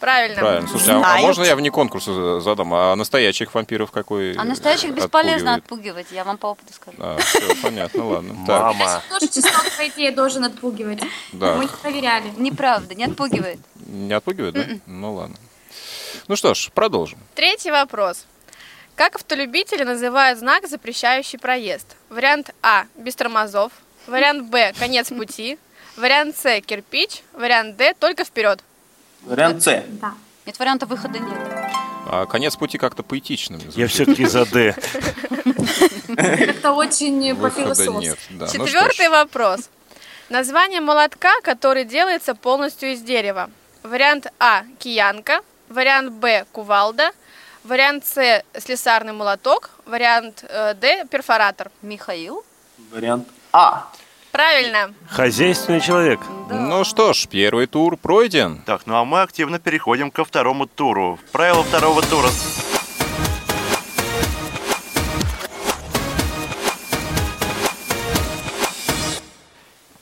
Правильно. 0.00 0.38
Правильно. 0.40 0.68
Слушайте, 0.68 0.92
а- 0.92 1.14
а, 1.16 1.18
можно 1.18 1.42
я 1.44 1.56
вне 1.56 1.70
конкурса 1.72 2.12
за- 2.14 2.40
задам? 2.40 2.72
А 2.74 2.94
настоящих 2.94 3.52
вампиров 3.54 3.90
какой 3.90 4.34
А 4.36 4.44
настоящих 4.44 4.92
бесполезно 4.94 5.54
отпугивает? 5.54 6.06
отпугивать, 6.06 6.06
я 6.12 6.24
вам 6.24 6.38
по 6.38 6.46
опыту 6.48 6.72
скажу. 6.72 6.96
А, 7.00 7.18
все, 7.18 7.40
понятно, 7.62 8.06
ладно. 8.06 8.32
Мама. 8.34 9.02
Тоже 9.08 9.26
чеснок, 9.28 9.64
по 9.76 9.88
идее, 9.88 10.12
должен 10.12 10.44
отпугивать. 10.44 11.00
да. 11.32 11.54
Мы 11.54 11.66
проверяли. 11.68 12.32
Неправда, 12.36 12.94
не 12.94 13.04
отпугивает. 13.04 13.58
Не 13.86 14.12
отпугивает, 14.12 14.54
да? 14.54 14.60
М-м. 14.62 14.82
Ну 14.86 15.14
ладно. 15.14 15.36
Ну 16.28 16.36
что 16.36 16.54
ж, 16.54 16.70
продолжим. 16.74 17.18
Третий 17.34 17.70
вопрос. 17.72 18.24
Как 18.98 19.14
автолюбители 19.14 19.84
называют 19.84 20.40
знак, 20.40 20.66
запрещающий 20.66 21.38
проезд? 21.38 21.86
Вариант 22.08 22.50
А– 22.62 22.86
без 22.96 23.14
тормозов, 23.14 23.70
вариант 24.08 24.50
Б– 24.50 24.72
конец 24.78 25.10
пути, 25.10 25.56
вариант 25.96 26.36
С– 26.36 26.60
кирпич, 26.66 27.22
вариант 27.32 27.76
Д– 27.76 27.94
только 28.00 28.24
вперед. 28.24 28.58
Вариант 29.22 29.62
С. 29.62 29.84
Да. 29.86 30.14
Нет, 30.46 30.58
варианта 30.58 30.86
выхода 30.86 31.20
нет. 31.20 31.38
А 32.10 32.26
конец 32.26 32.56
пути 32.56 32.76
как-то 32.76 33.04
поэтичным. 33.04 33.60
Я 33.76 33.86
все-таки 33.86 34.26
за 34.26 34.44
Д. 34.46 34.74
Как-то 36.16 36.72
очень 36.72 37.36
по-философски. 37.36 38.16
Ну. 38.30 38.48
Четвертый 38.48 39.10
вопрос. 39.10 39.70
Название 40.28 40.80
молотка, 40.80 41.40
который 41.42 41.84
делается 41.84 42.34
полностью 42.34 42.92
из 42.94 43.02
дерева. 43.02 43.48
Вариант 43.84 44.26
А– 44.40 44.64
киянка, 44.80 45.42
вариант 45.68 46.14
Б– 46.14 46.46
кувалда, 46.52 47.12
вариант 47.64 48.06
С– 48.06 48.42
слесарный 48.58 49.12
молоток, 49.12 49.70
вариант 49.86 50.44
э, 50.48 50.74
Д– 50.74 51.04
перфоратор. 51.10 51.70
Михаил? 51.82 52.44
Вариант 52.90 53.28
А. 53.52 53.88
Правильно. 54.30 54.94
Хозяйственный 55.08 55.80
человек. 55.80 56.20
Ну 56.50 56.84
что 56.84 57.12
ж, 57.12 57.26
первый 57.28 57.66
тур 57.66 57.96
пройден. 57.96 58.62
Так, 58.66 58.82
ну 58.86 58.94
а 58.96 59.04
мы 59.04 59.22
активно 59.22 59.58
переходим 59.58 60.10
ко 60.10 60.24
второму 60.24 60.66
туру. 60.66 61.18
Правила 61.32 61.62
второго 61.62 62.02
тура. 62.02 62.28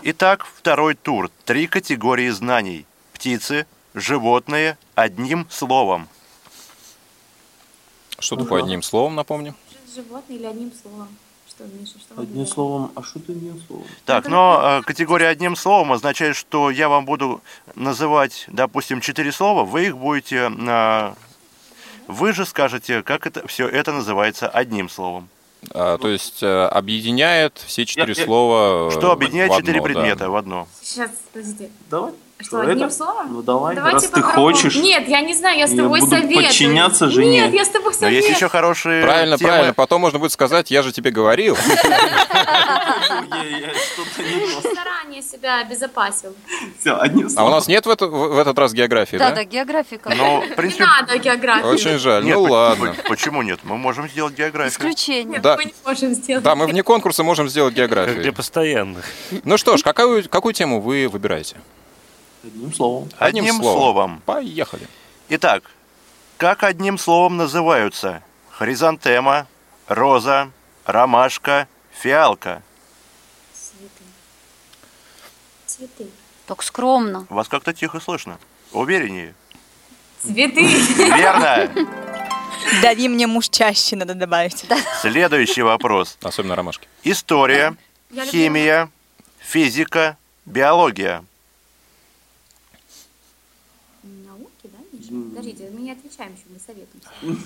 Итак, 0.03 0.47
второй 0.57 0.95
тур. 0.95 1.31
Три 1.45 1.67
категории 1.67 2.29
знаний. 2.31 2.87
Птицы, 3.13 3.67
животные, 3.95 4.77
одним 4.95 5.47
словом. 5.51 6.09
Что 8.19 8.37
такое 8.37 8.63
одним 8.63 8.83
словом, 8.83 9.15
напомню? 9.15 9.55
Животное 9.95 10.37
или 10.37 10.47
одним 10.47 10.73
словом? 10.81 11.09
Что, 11.49 11.65
Миша, 11.65 11.95
что 11.99 12.21
Одним 12.21 12.47
словом, 12.47 12.93
а 12.95 13.03
что 13.03 13.19
ты 13.19 13.33
одним 13.33 13.63
словом? 13.67 13.87
Так, 14.05 14.29
но 14.29 14.81
э, 14.81 14.83
категория 14.83 15.29
одним 15.29 15.57
словом 15.57 15.93
означает, 15.93 16.37
что 16.37 16.71
я 16.71 16.89
вам 16.89 17.07
буду 17.07 17.41
называть, 17.75 18.45
допустим, 18.49 19.01
четыре 19.01 19.33
слова, 19.33 19.65
вы 19.65 19.87
их 19.87 19.97
будете... 19.97 20.51
э, 20.55 21.15
вы 22.09 22.33
же 22.33 22.45
скажете, 22.45 23.03
как 23.03 23.27
это 23.27 23.47
все 23.49 23.69
это 23.69 23.93
называется 23.93 24.49
одним 24.49 24.89
словом. 24.89 25.29
А, 25.73 25.99
то 25.99 26.09
есть 26.09 26.43
э, 26.43 26.67
объединяет 26.67 27.63
все 27.67 27.87
четыре 27.87 28.15
Я- 28.17 28.25
слова. 28.25 28.91
Что 28.91 29.11
объединяет 29.13 29.51
в 29.51 29.55
одно, 29.55 29.61
четыре 29.63 29.81
да. 29.81 29.85
предмета 29.85 30.31
в 30.31 30.37
одно? 30.37 30.69
Сейчас, 30.83 31.11
подожди. 31.33 31.71
Давай. 31.91 32.13
Что, 32.39 32.63
это? 32.63 32.73
одним 32.73 32.91
словом? 32.91 33.33
Ну 33.33 33.43
давай, 33.43 33.75
Давайте 33.75 33.95
раз 33.95 34.05
ты 34.09 34.21
попробуем. 34.21 34.55
хочешь. 34.57 34.77
Нет, 34.77 35.09
я 35.09 35.23
не 35.23 35.33
знаю, 35.35 35.59
я 35.59 35.67
с 35.67 35.71
Я 35.71 35.83
тобой 35.85 36.01
буду 36.01 36.11
советую. 36.13 36.45
подчиняться 36.47 37.09
жене. 37.11 37.31
Нет, 37.41 37.55
я 37.55 37.65
с 37.65 37.69
тобой 37.71 37.93
Но 37.95 37.99
советую. 37.99 38.23
есть 38.25 38.37
еще 38.37 38.49
хорошие 38.51 39.03
Правильно, 39.03 39.39
темы. 39.39 39.49
правильно. 39.51 39.73
Потом 39.75 40.03
можно 40.03 40.19
будет 40.19 40.33
сказать, 40.33 40.71
я 40.71 40.83
же 40.83 40.93
тебе 40.93 41.11
говорил. 41.11 41.57
Я- 41.67 43.59
я. 43.59 43.73
Заранее 44.63 45.23
себя 45.23 45.61
обезопасил. 45.61 46.35
Всё, 46.81 46.99
одним 47.01 47.27
А 47.27 47.29
у 47.29 47.31
словом. 47.31 47.51
нас 47.53 47.69
нет 47.69 47.87
в, 47.87 47.91
это- 47.91 48.07
в- 48.07 48.35
в 48.35 48.39
этот 48.39 48.59
раз 48.59 48.73
географии, 48.73 49.17
Да, 49.17 49.31
да? 49.31 49.37
да, 49.37 49.45
география 49.45 49.99
Ну, 50.05 50.43
Не 50.45 50.79
надо 50.79 51.19
географию. 51.19 51.69
Очень 51.73 51.99
жаль. 51.99 52.25
нет, 52.25 52.35
ну 52.35 52.43
ладно. 52.43 52.95
по- 52.95 53.03
почему 53.11 53.43
нет? 53.43 53.61
Мы 53.63 53.77
можем 53.77 54.09
сделать 54.09 54.35
географию. 54.35 54.73
исключение. 54.73 55.41
Да. 55.41 55.57
мы 55.57 55.65
не 55.67 55.75
можем 55.85 56.15
сделать. 56.15 56.45
Да, 56.45 56.55
мы 56.55 56.67
вне 56.67 56.83
конкурса 56.83 57.23
можем 57.23 57.49
сделать 57.49 57.75
Как 57.75 57.89
для 57.89 58.05
географию. 58.05 58.33
постоянных. 58.35 59.05
Ну 59.45 59.57
что 59.57 59.77
ж, 59.77 59.83
какую, 59.83 60.29
какую 60.29 60.53
тему 60.55 60.81
вы 60.81 61.09
выбираете? 61.09 61.57
Одним 62.47 62.73
словом. 62.73 63.09
Одним 63.19 63.57
словом. 63.57 64.23
Поехали. 64.25 64.87
Итак, 65.29 65.65
как 66.37 66.63
одним 66.63 66.97
словом 66.97 67.37
называются 67.37 68.23
хризантема, 68.51 69.47
роза, 69.89 70.51
ромашка, 70.85 71.67
фиалка? 71.91 72.63
Цветы. 73.53 74.05
Цветы. 75.67 76.07
Так 76.47 76.63
скромно. 76.63 77.27
Вас 77.29 77.49
как-то 77.49 77.73
тихо 77.73 77.99
слышно. 77.99 78.39
Увереннее. 78.71 79.35
Цветы. 80.23 80.63
Верно. 80.63 81.69
Дави 82.81 83.09
мне 83.09 83.27
муж 83.27 83.49
чаще, 83.49 83.97
надо 83.97 84.15
добавить. 84.15 84.65
Следующий 85.01 85.63
вопрос. 85.63 86.17
Особенно 86.23 86.55
ромашки. 86.55 86.87
История, 87.03 87.77
химия, 88.27 88.89
физика, 89.41 90.17
биология. 90.45 91.25
Науки, 94.03 94.51
да, 94.65 94.79
Миша? 94.93 95.13
Подождите, 95.37 95.71
мы 95.71 95.81
не 95.83 95.93
отвечаем 95.93 96.33
еще, 96.33 96.45
мы 96.49 96.59
советуемся. 96.59 97.43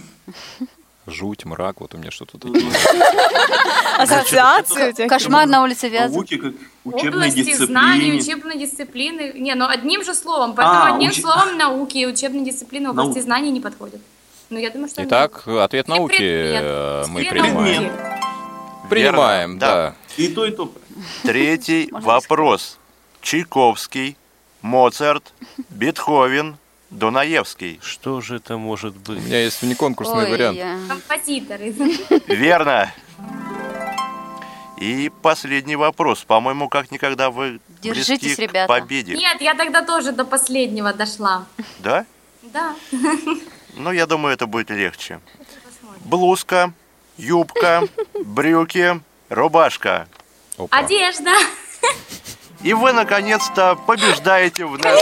Жуть, 1.06 1.44
мрак, 1.44 1.80
вот 1.80 1.94
у 1.94 1.98
меня 1.98 2.10
что-то 2.12 2.38
такие. 2.38 2.70
Ассоциации 3.98 4.90
у 4.90 4.92
тебя 4.92 5.08
Кошмар 5.08 5.46
на 5.48 5.62
улице 5.64 5.88
Вязов. 5.88 6.12
Науки 6.16 6.36
как 6.36 6.52
учебной 6.84 7.28
Области 7.30 7.54
знаний, 7.56 8.12
учебной 8.18 8.58
дисциплины. 8.58 9.32
Не, 9.34 9.54
но 9.54 9.68
одним 9.68 10.04
же 10.04 10.14
словом. 10.14 10.54
Поэтому 10.54 10.78
А, 10.82 10.94
одним 10.94 11.10
уч- 11.10 11.20
словом 11.20 11.56
науки 11.58 11.98
и 11.98 12.06
учебной 12.06 12.44
дисциплины 12.44 12.90
области 12.90 13.14
Наук. 13.14 13.24
знаний 13.24 13.50
не 13.50 13.60
подходят. 13.60 14.00
Ну, 14.50 14.58
я 14.58 14.70
думаю, 14.70 14.88
что 14.88 15.02
Итак, 15.04 15.46
ответ 15.48 15.88
науки 15.88 16.16
предмет. 16.16 16.62
э, 16.64 17.04
мы 17.08 17.20
Или 17.22 17.30
принимаем. 17.30 17.82
науки. 17.84 17.98
Принимаем, 18.88 19.50
Верно, 19.52 19.60
да. 19.60 19.94
И 20.16 20.28
то, 20.28 20.44
и 20.44 20.50
то. 20.52 20.72
Третий 21.22 21.88
вопрос. 21.92 22.78
Чайковский, 23.20 24.16
Моцарт, 24.62 25.32
Бетховен, 25.70 26.56
Дунаевский. 26.90 27.78
Что 27.82 28.20
же 28.20 28.36
это 28.36 28.56
может 28.56 28.96
быть? 28.96 29.18
У 29.18 29.20
меня 29.22 29.42
есть 29.44 29.62
внеконкурсный 29.62 30.24
Ой, 30.24 30.30
вариант. 30.30 30.56
я- 30.58 30.78
Композиторы. 30.88 31.70
Верно. 32.26 32.92
И 34.78 35.10
последний 35.22 35.76
вопрос. 35.76 36.24
По-моему, 36.24 36.68
как 36.68 36.90
никогда 36.90 37.30
вы 37.30 37.60
Держитесь, 37.82 38.22
близки 38.22 38.36
к 38.36 38.50
ребята. 38.50 38.66
победе. 38.68 39.14
Нет, 39.14 39.40
я 39.40 39.54
тогда 39.54 39.82
тоже 39.82 40.12
до 40.12 40.24
последнего 40.24 40.92
дошла. 40.92 41.44
Да? 41.80 42.06
Да. 42.42 42.74
Ну, 43.76 43.92
я 43.92 44.06
думаю, 44.06 44.32
это 44.34 44.46
будет 44.46 44.70
легче. 44.70 45.20
Блузка, 46.04 46.72
юбка, 47.18 47.86
брюки, 48.24 49.00
рубашка. 49.28 50.08
Опа. 50.56 50.78
Одежда. 50.78 51.30
И 52.62 52.72
вы, 52.72 52.92
наконец-то, 52.92 53.76
побеждаете 53.86 54.64
в 54.64 54.76
нас. 54.78 54.98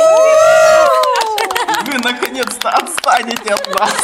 Вы 1.87 1.99
наконец-то 1.99 2.71
отстанете 2.71 3.55
от 3.55 3.79
нас. 3.79 3.95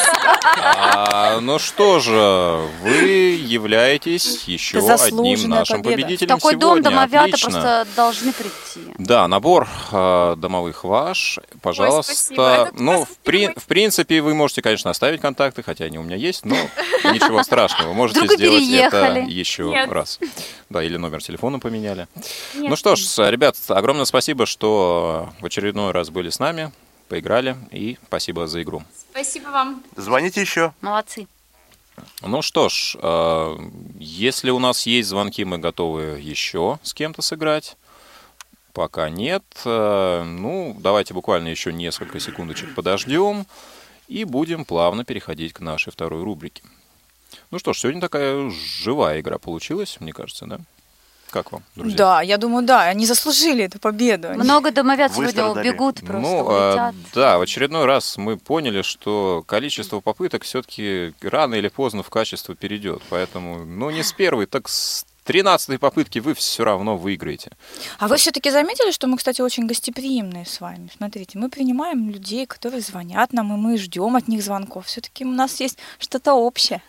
А, 0.57 1.41
ну 1.41 1.59
что 1.59 2.01
же, 2.01 2.61
вы 2.83 3.37
являетесь 3.41 4.45
еще 4.45 4.79
одним 4.79 5.49
нашим 5.51 5.83
победа. 5.83 5.99
В 5.99 6.03
победителем 6.03 6.37
такой 6.37 6.55
дом 6.57 6.77
сегодня. 6.79 6.91
домовята 6.91 7.25
Отлично. 7.25 7.51
просто 7.51 7.87
должны 7.97 8.33
прийти. 8.33 8.93
Да, 8.99 9.29
набор 9.29 9.69
э, 9.93 10.35
домовых 10.39 10.85
ваш, 10.85 11.39
пожалуйста. 11.63 12.71
ну, 12.75 13.05
в, 13.05 13.09
при- 13.19 13.53
в 13.59 13.65
принципе, 13.65 14.21
вы 14.21 14.35
можете, 14.35 14.63
конечно, 14.63 14.91
оставить 14.91 15.21
контакты, 15.21 15.63
хотя 15.63 15.85
они 15.85 15.99
у 15.99 16.03
меня 16.03 16.17
есть, 16.17 16.45
но 16.45 16.55
ничего 17.05 17.43
страшного. 17.43 17.89
Вы 17.89 17.95
можете 17.95 18.27
сделать 18.27 18.65
это 18.71 19.19
еще 19.27 19.65
Нет. 19.65 19.91
раз. 19.91 20.19
Да, 20.71 20.83
или 20.83 20.97
номер 20.97 21.23
телефона 21.23 21.59
поменяли. 21.59 22.07
Нет. 22.55 22.71
Ну 22.71 22.77
что 22.77 22.97
ж, 22.97 23.03
ребят, 23.31 23.57
огромное 23.69 24.05
спасибо, 24.05 24.47
что 24.47 25.29
в 25.41 25.47
очередной 25.47 25.93
раз 25.93 26.11
были 26.11 26.31
с 26.31 26.39
нами, 26.39 26.73
поиграли, 27.15 27.57
и 27.71 27.97
спасибо 28.09 28.49
за 28.49 28.61
игру. 28.65 28.83
Спасибо 29.13 29.51
вам. 29.51 29.85
Звоните 29.95 30.41
еще. 30.41 30.75
Молодцы. 30.81 31.29
Ну 32.23 32.43
что 32.43 32.69
ж, 32.69 32.97
э, 33.01 33.57
если 34.01 34.51
у 34.51 34.59
нас 34.59 34.85
есть 34.85 35.09
звонки, 35.11 35.45
мы 35.45 35.59
готовы 35.59 36.19
еще 36.21 36.81
с 36.83 36.93
кем-то 36.93 37.23
сыграть. 37.23 37.77
Пока 38.73 39.09
нет. 39.11 39.45
э, 39.65 40.25
Ну, 40.25 40.77
давайте 40.81 41.15
буквально 41.15 41.47
еще 41.47 41.73
несколько 41.73 42.19
секундочек 42.19 42.75
подождем 42.75 43.47
и 44.09 44.25
будем 44.25 44.65
плавно 44.65 45.05
переходить 45.05 45.53
к 45.53 45.61
нашей 45.61 45.93
второй 45.93 46.25
рубрике. 46.25 46.65
Ну 47.53 47.61
что 47.61 47.73
ж, 47.73 47.79
сегодня 47.79 48.01
такая 48.01 48.51
живая 48.51 49.21
игра 49.21 49.39
получилась, 49.39 49.99
мне 50.01 50.13
кажется, 50.13 50.47
да? 50.47 50.59
Как 51.35 51.51
вам, 51.51 51.65
друзья? 51.75 51.97
Да, 51.97 52.23
я 52.23 52.39
думаю, 52.39 52.65
да, 52.65 52.83
они 52.83 53.07
заслужили 53.07 53.65
эту 53.65 53.81
победу. 53.81 54.29
Много 54.35 54.71
домовят 54.71 55.11
сегодня 55.11 55.33
Выстрадали. 55.33 55.69
убегут 55.69 55.97
просто, 55.97 56.21
Ну, 56.21 56.47
а, 56.49 56.69
улетят. 56.71 56.95
да, 57.13 57.39
в 57.39 57.41
очередной 57.41 57.87
раз 57.87 58.17
мы 58.17 58.37
поняли, 58.37 58.83
что 58.83 59.43
количество 59.45 59.99
попыток 59.99 60.45
все-таки 60.45 61.13
рано 61.23 61.57
или 61.57 61.67
поздно 61.67 62.05
в 62.05 62.09
качество 62.09 62.55
перейдет. 62.55 63.03
Поэтому, 63.11 63.65
ну, 63.65 63.91
не 63.91 64.05
с 64.05 64.13
первой, 64.13 64.47
так 64.47 64.69
с 64.69 65.07
тринадцатой 65.25 65.81
попытки 65.81 66.21
вы 66.21 66.35
все 66.35 66.63
равно 66.63 66.97
выиграете. 66.97 67.51
А 67.99 68.07
вы 68.07 68.17
все-таки 68.17 68.51
заметили, 68.53 68.93
что 68.93 69.09
мы, 69.09 69.17
кстати, 69.17 69.41
очень 69.41 69.67
гостеприимные 69.67 70.47
с 70.47 70.61
вами? 70.61 70.89
Смотрите, 70.97 71.37
мы 71.37 71.49
принимаем 71.49 72.11
людей, 72.11 72.47
которые 72.47 72.81
звонят 72.81 73.33
нам, 73.33 73.53
и 73.53 73.57
мы 73.57 73.77
ждем 73.77 74.15
от 74.15 74.29
них 74.29 74.41
звонков. 74.41 74.87
Все-таки 74.87 75.25
у 75.25 75.33
нас 75.33 75.59
есть 75.59 75.79
что-то 75.99 76.35
общее. 76.35 76.81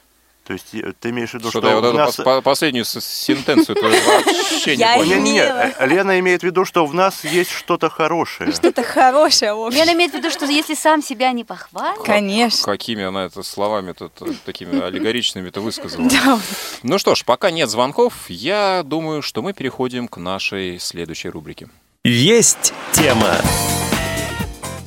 То 0.45 0.53
есть 0.53 0.75
э, 0.75 0.93
ты 0.99 1.09
имеешь 1.09 1.31
в 1.31 1.33
виду, 1.35 1.49
Что-то 1.49 1.67
что 1.67 1.69
я 1.69 1.75
вот 1.81 1.85
у 1.85 1.87
эту 1.89 1.97
нас... 1.97 2.15
по- 2.17 2.41
последнюю 2.41 2.85
сентенцию 2.85 3.75
вообще 3.81 4.77
не 4.77 4.83
понял. 4.95 5.17
имела. 5.17 5.71
э, 5.79 5.87
Лена 5.87 6.19
имеет 6.19 6.41
в 6.41 6.43
виду, 6.43 6.65
что 6.65 6.85
в 6.85 6.93
нас 6.93 7.23
есть 7.23 7.49
что-то 7.51 7.89
хорошее. 7.89 8.51
Что-то 8.51 8.83
хорошее 8.83 9.53
общее. 9.53 9.83
Лена 9.85 9.95
имеет 9.95 10.11
в 10.11 10.15
виду, 10.15 10.29
что 10.29 10.45
если 10.45 10.75
сам 10.75 11.01
себя 11.01 11.31
не 11.31 11.43
похвалит, 11.43 11.99
Конечно. 12.03 12.63
Какими 12.71 13.03
она 13.03 13.25
это 13.25 13.41
словами-то 13.41 14.09
т- 14.09 14.33
такими 14.45 14.79
аллегоричными-то 14.79 15.61
высказала. 15.61 16.07
Да. 16.09 16.39
Ну 16.83 16.99
что 16.99 17.15
ж, 17.15 17.25
пока 17.25 17.49
нет 17.49 17.69
звонков, 17.69 18.13
я 18.29 18.83
думаю, 18.85 19.21
что 19.23 19.41
мы 19.41 19.53
переходим 19.53 20.07
к 20.07 20.17
нашей 20.17 20.79
следующей 20.79 21.29
рубрике. 21.29 21.69
Есть 22.03 22.71
тема. 22.93 23.37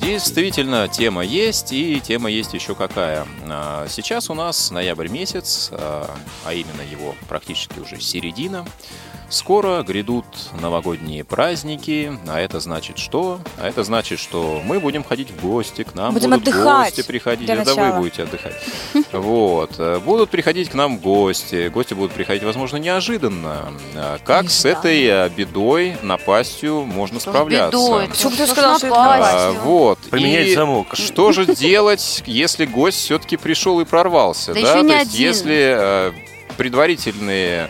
Действительно, 0.01 0.87
тема 0.87 1.23
есть, 1.23 1.73
и 1.73 1.99
тема 1.99 2.29
есть 2.29 2.53
еще 2.53 2.73
какая. 2.73 3.27
А, 3.47 3.87
Сейчас 3.89 4.29
у 4.29 4.33
нас 4.33 4.71
ноябрь 4.71 5.09
месяц, 5.09 5.69
а 5.71 6.09
а 6.45 6.53
именно 6.53 6.81
его 6.81 7.15
практически 7.27 7.79
уже 7.79 7.99
середина. 7.99 8.65
Скоро 9.29 9.83
грядут 9.83 10.25
новогодние 10.59 11.23
праздники, 11.23 12.17
а 12.27 12.39
это 12.39 12.59
значит 12.59 12.97
что? 12.97 13.39
А 13.59 13.67
это 13.67 13.83
значит, 13.83 14.19
что 14.19 14.59
мы 14.65 14.79
будем 14.79 15.03
ходить 15.03 15.29
в 15.29 15.39
гости, 15.41 15.83
к 15.83 15.93
нам 15.93 16.15
Будем 16.15 16.31
будут 16.31 16.47
отдыхать 16.47 16.95
гости 16.95 17.07
приходить. 17.07 17.45
для 17.45 17.61
Это 17.61 17.75
вы 17.75 17.91
будете 17.99 18.23
отдыхать. 18.23 18.55
Вот. 19.11 19.79
Будут 20.03 20.29
приходить 20.29 20.69
к 20.69 20.73
нам 20.73 20.97
гости. 20.97 21.69
Гости 21.69 21.93
будут 21.93 22.11
приходить, 22.11 22.43
возможно, 22.43 22.77
неожиданно. 22.77 23.71
А 23.95 24.17
Как 24.23 24.49
с 24.49 24.65
этой 24.65 25.03
э, 25.05 25.29
бедой, 25.29 25.97
напастью 26.01 26.85
можно 26.85 27.19
что 27.19 27.29
справляться? 27.31 27.77
бедой. 27.77 28.07
Почему 28.07 28.31
ты 28.31 28.47
сказал, 28.47 28.77
что? 28.77 28.89
А, 28.93 29.51
вот. 29.63 29.99
Поменять 30.09 30.47
И 30.47 30.55
замок. 30.55 30.87
Что 30.95 31.31
же 31.31 31.45
делать, 31.45 32.23
если 32.25 32.65
гость 32.65 32.99
все-таки 32.99 33.37
пришел 33.37 33.79
и 33.79 33.85
прорвался? 33.85 34.53
Да 34.53 34.59
еще 34.59 34.81
не 34.81 34.89
То 34.89 34.99
есть, 34.99 35.13
если 35.19 36.13
предварительные 36.57 37.69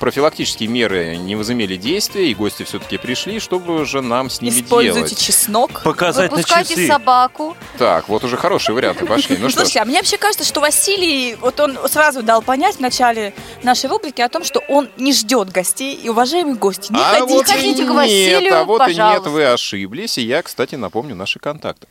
профилактические 0.00 0.68
меры 0.68 1.16
не 1.16 1.36
возымели 1.36 1.76
действия, 1.76 2.30
и 2.30 2.34
гости 2.34 2.62
все-таки 2.64 2.98
пришли, 2.98 3.38
что 3.40 3.58
бы 3.58 3.84
же 3.84 4.00
нам 4.02 4.30
с 4.30 4.40
ними 4.40 4.60
Используйте 4.60 5.08
делать? 5.08 5.18
чеснок. 5.18 5.82
Показать 5.82 6.30
на 6.30 6.36
выпускайте 6.38 6.74
часы. 6.74 6.86
собаку. 6.88 7.56
Так, 7.78 8.08
вот 8.08 8.24
уже 8.24 8.36
хорошие 8.36 8.74
варианты 8.74 9.06
пошли. 9.06 9.36
Ну 9.38 9.48
что 9.50 9.60
Слушайте, 9.60 9.80
а 9.80 9.84
мне 9.84 9.98
вообще 9.98 10.16
кажется, 10.16 10.44
что 10.44 10.60
Василий, 10.60 11.36
вот 11.36 11.58
он 11.60 11.78
сразу 11.88 12.22
дал 12.22 12.42
понять 12.42 12.76
в 12.76 12.80
начале 12.80 13.34
нашей 13.62 13.88
рубрики 13.88 14.20
о 14.20 14.28
том, 14.28 14.44
что 14.44 14.60
он 14.68 14.88
не 14.96 15.12
ждет 15.12 15.50
гостей. 15.50 15.94
И, 15.94 16.08
уважаемые 16.08 16.56
гости, 16.56 16.92
не 16.92 16.98
а 17.00 17.20
ходите. 17.20 17.32
вот 17.34 17.46
ходите 17.46 17.84
к 17.84 17.86
нет, 17.86 17.94
Василию, 17.94 18.56
а 18.58 18.64
вот 18.64 18.80
и 18.82 18.84
нет, 18.86 18.96
пожалуйста. 18.96 19.30
вы 19.30 19.44
ошиблись. 19.46 20.18
И 20.18 20.22
я, 20.22 20.42
кстати, 20.42 20.74
напомню 20.74 21.14
наши 21.14 21.38
контакты. 21.38 21.86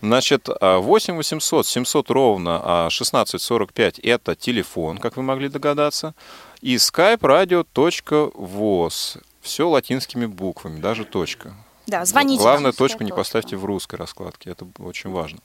Значит, 0.00 0.48
а, 0.60 0.78
8 0.78 1.16
800 1.16 1.66
700 1.66 2.10
ровно 2.10 2.60
а, 2.62 2.86
1645 2.86 3.98
это 4.00 4.34
телефон, 4.34 4.98
как 4.98 5.16
вы 5.16 5.22
могли 5.22 5.48
догадаться. 5.48 6.14
И 6.62 6.76
skype 6.76 7.22
radio.voz. 7.22 9.18
Все 9.40 9.68
латинскими 9.68 10.26
буквами, 10.26 10.78
даже 10.80 11.04
точка. 11.04 11.56
Да, 11.86 12.04
звоните. 12.04 12.42
Главное, 12.42 12.70
Русская 12.70 12.88
точку 12.88 13.04
не 13.04 13.10
поставьте 13.12 13.56
в 13.56 13.64
русской 13.64 13.96
раскладке, 13.96 14.50
это 14.50 14.66
очень 14.78 15.10
важно. 15.10 15.38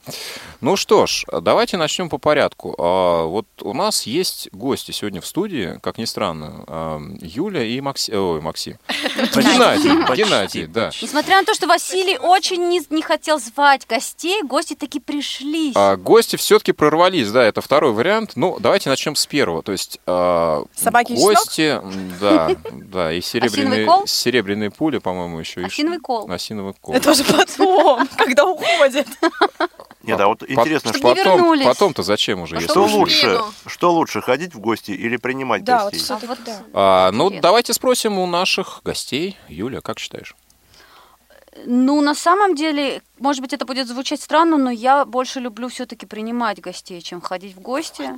Ну 0.62 0.76
что 0.76 1.06
ж, 1.08 1.26
давайте 1.42 1.78
начнем 1.78 2.10
по 2.10 2.18
порядку. 2.18 2.76
А, 2.78 3.26
Вот 3.26 3.48
у 3.62 3.74
нас 3.74 4.04
есть 4.04 4.50
гости 4.52 4.92
сегодня 4.92 5.20
в 5.22 5.26
студии, 5.26 5.80
как 5.82 5.98
ни 5.98 6.06
странно, 6.06 7.02
Юля 7.22 7.64
и 7.64 7.80
Макси- 7.82 8.14
ой, 8.16 8.42
Максим. 8.42 8.78
Геннадий, 9.36 10.16
Геннадий, 10.16 10.66
да. 10.68 10.92
Несмотря 11.02 11.38
на 11.38 11.44
то, 11.46 11.54
что 11.54 11.68
Василий 11.68 12.18
очень 12.18 12.68
не, 12.70 12.82
не 12.90 13.02
хотел 13.02 13.40
звать 13.40 13.86
гостей, 13.88 14.42
гости 14.44 14.76
таки 14.76 15.00
пришли. 15.00 15.72
А, 15.76 15.96
Гости 15.96 16.36
все-таки 16.36 16.72
прорвались, 16.72 17.32
да, 17.32 17.44
это 17.44 17.62
второй 17.62 17.92
вариант. 17.94 18.34
Ну, 18.36 18.58
давайте 18.60 18.90
начнем 18.90 19.16
с 19.16 19.26
первого. 19.26 19.64
То 19.64 19.72
есть 19.72 20.00
а, 20.06 20.64
Собаки 20.76 21.14
гости, 21.14 21.82
да, 22.20 22.52
да, 22.72 23.12
и 23.14 23.22
серебряные, 23.22 23.86
кол? 23.86 24.06
серебряные 24.08 24.72
пули, 24.72 25.00
по-моему, 25.00 25.40
еще. 25.40 25.62
и 25.62 25.66
Осиновый 25.66 25.98
ш- 26.00 26.04
кол. 26.28 26.36
Осиновый 26.36 26.74
кол. 26.80 26.96
Это 26.96 27.12
уже 27.12 27.24
потом, 27.24 28.08
когда 28.18 28.46
уходит. 28.46 29.08
Нет, 30.04 30.20
а 30.20 30.28
вот 30.28 30.44
интересно, 30.48 30.94
что, 30.94 31.14
вернулись. 31.14 31.66
Потом-то 31.66 32.04
зачем 32.04 32.42
уже, 32.42 32.56
если 32.56 32.68
что 32.68 32.86
лучше, 32.86 33.40
что 33.66 33.92
лучше, 33.92 34.22
ходить 34.22 34.56
в 34.56 34.60
гости 34.60 34.92
или 34.92 35.18
принимать 35.18 35.64
Да, 35.64 35.84
вот 35.84 35.94
гостей? 35.94 36.16
вот 36.28 36.40
да. 36.46 36.64
А, 36.74 37.12
ну, 37.12 37.30
давайте 37.42 37.74
спросим 37.74 38.18
у 38.18 38.26
наших 38.26 38.82
гостей. 38.84 39.38
Юля, 39.50 39.82
как 39.82 40.00
считаешь? 40.00 40.36
Ну, 41.66 42.02
на 42.02 42.14
самом 42.14 42.56
деле, 42.56 43.02
может 43.20 43.42
быть, 43.42 43.52
это 43.52 43.66
будет 43.66 43.88
звучать 43.88 44.22
странно, 44.22 44.58
но 44.58 44.70
я 44.70 45.06
больше 45.06 45.40
люблю 45.40 45.70
все-таки 45.70 46.06
принимать 46.06 46.62
гостей, 46.62 47.02
чем 47.02 47.20
ходить 47.20 47.56
в 47.56 47.60
гости. 47.60 48.12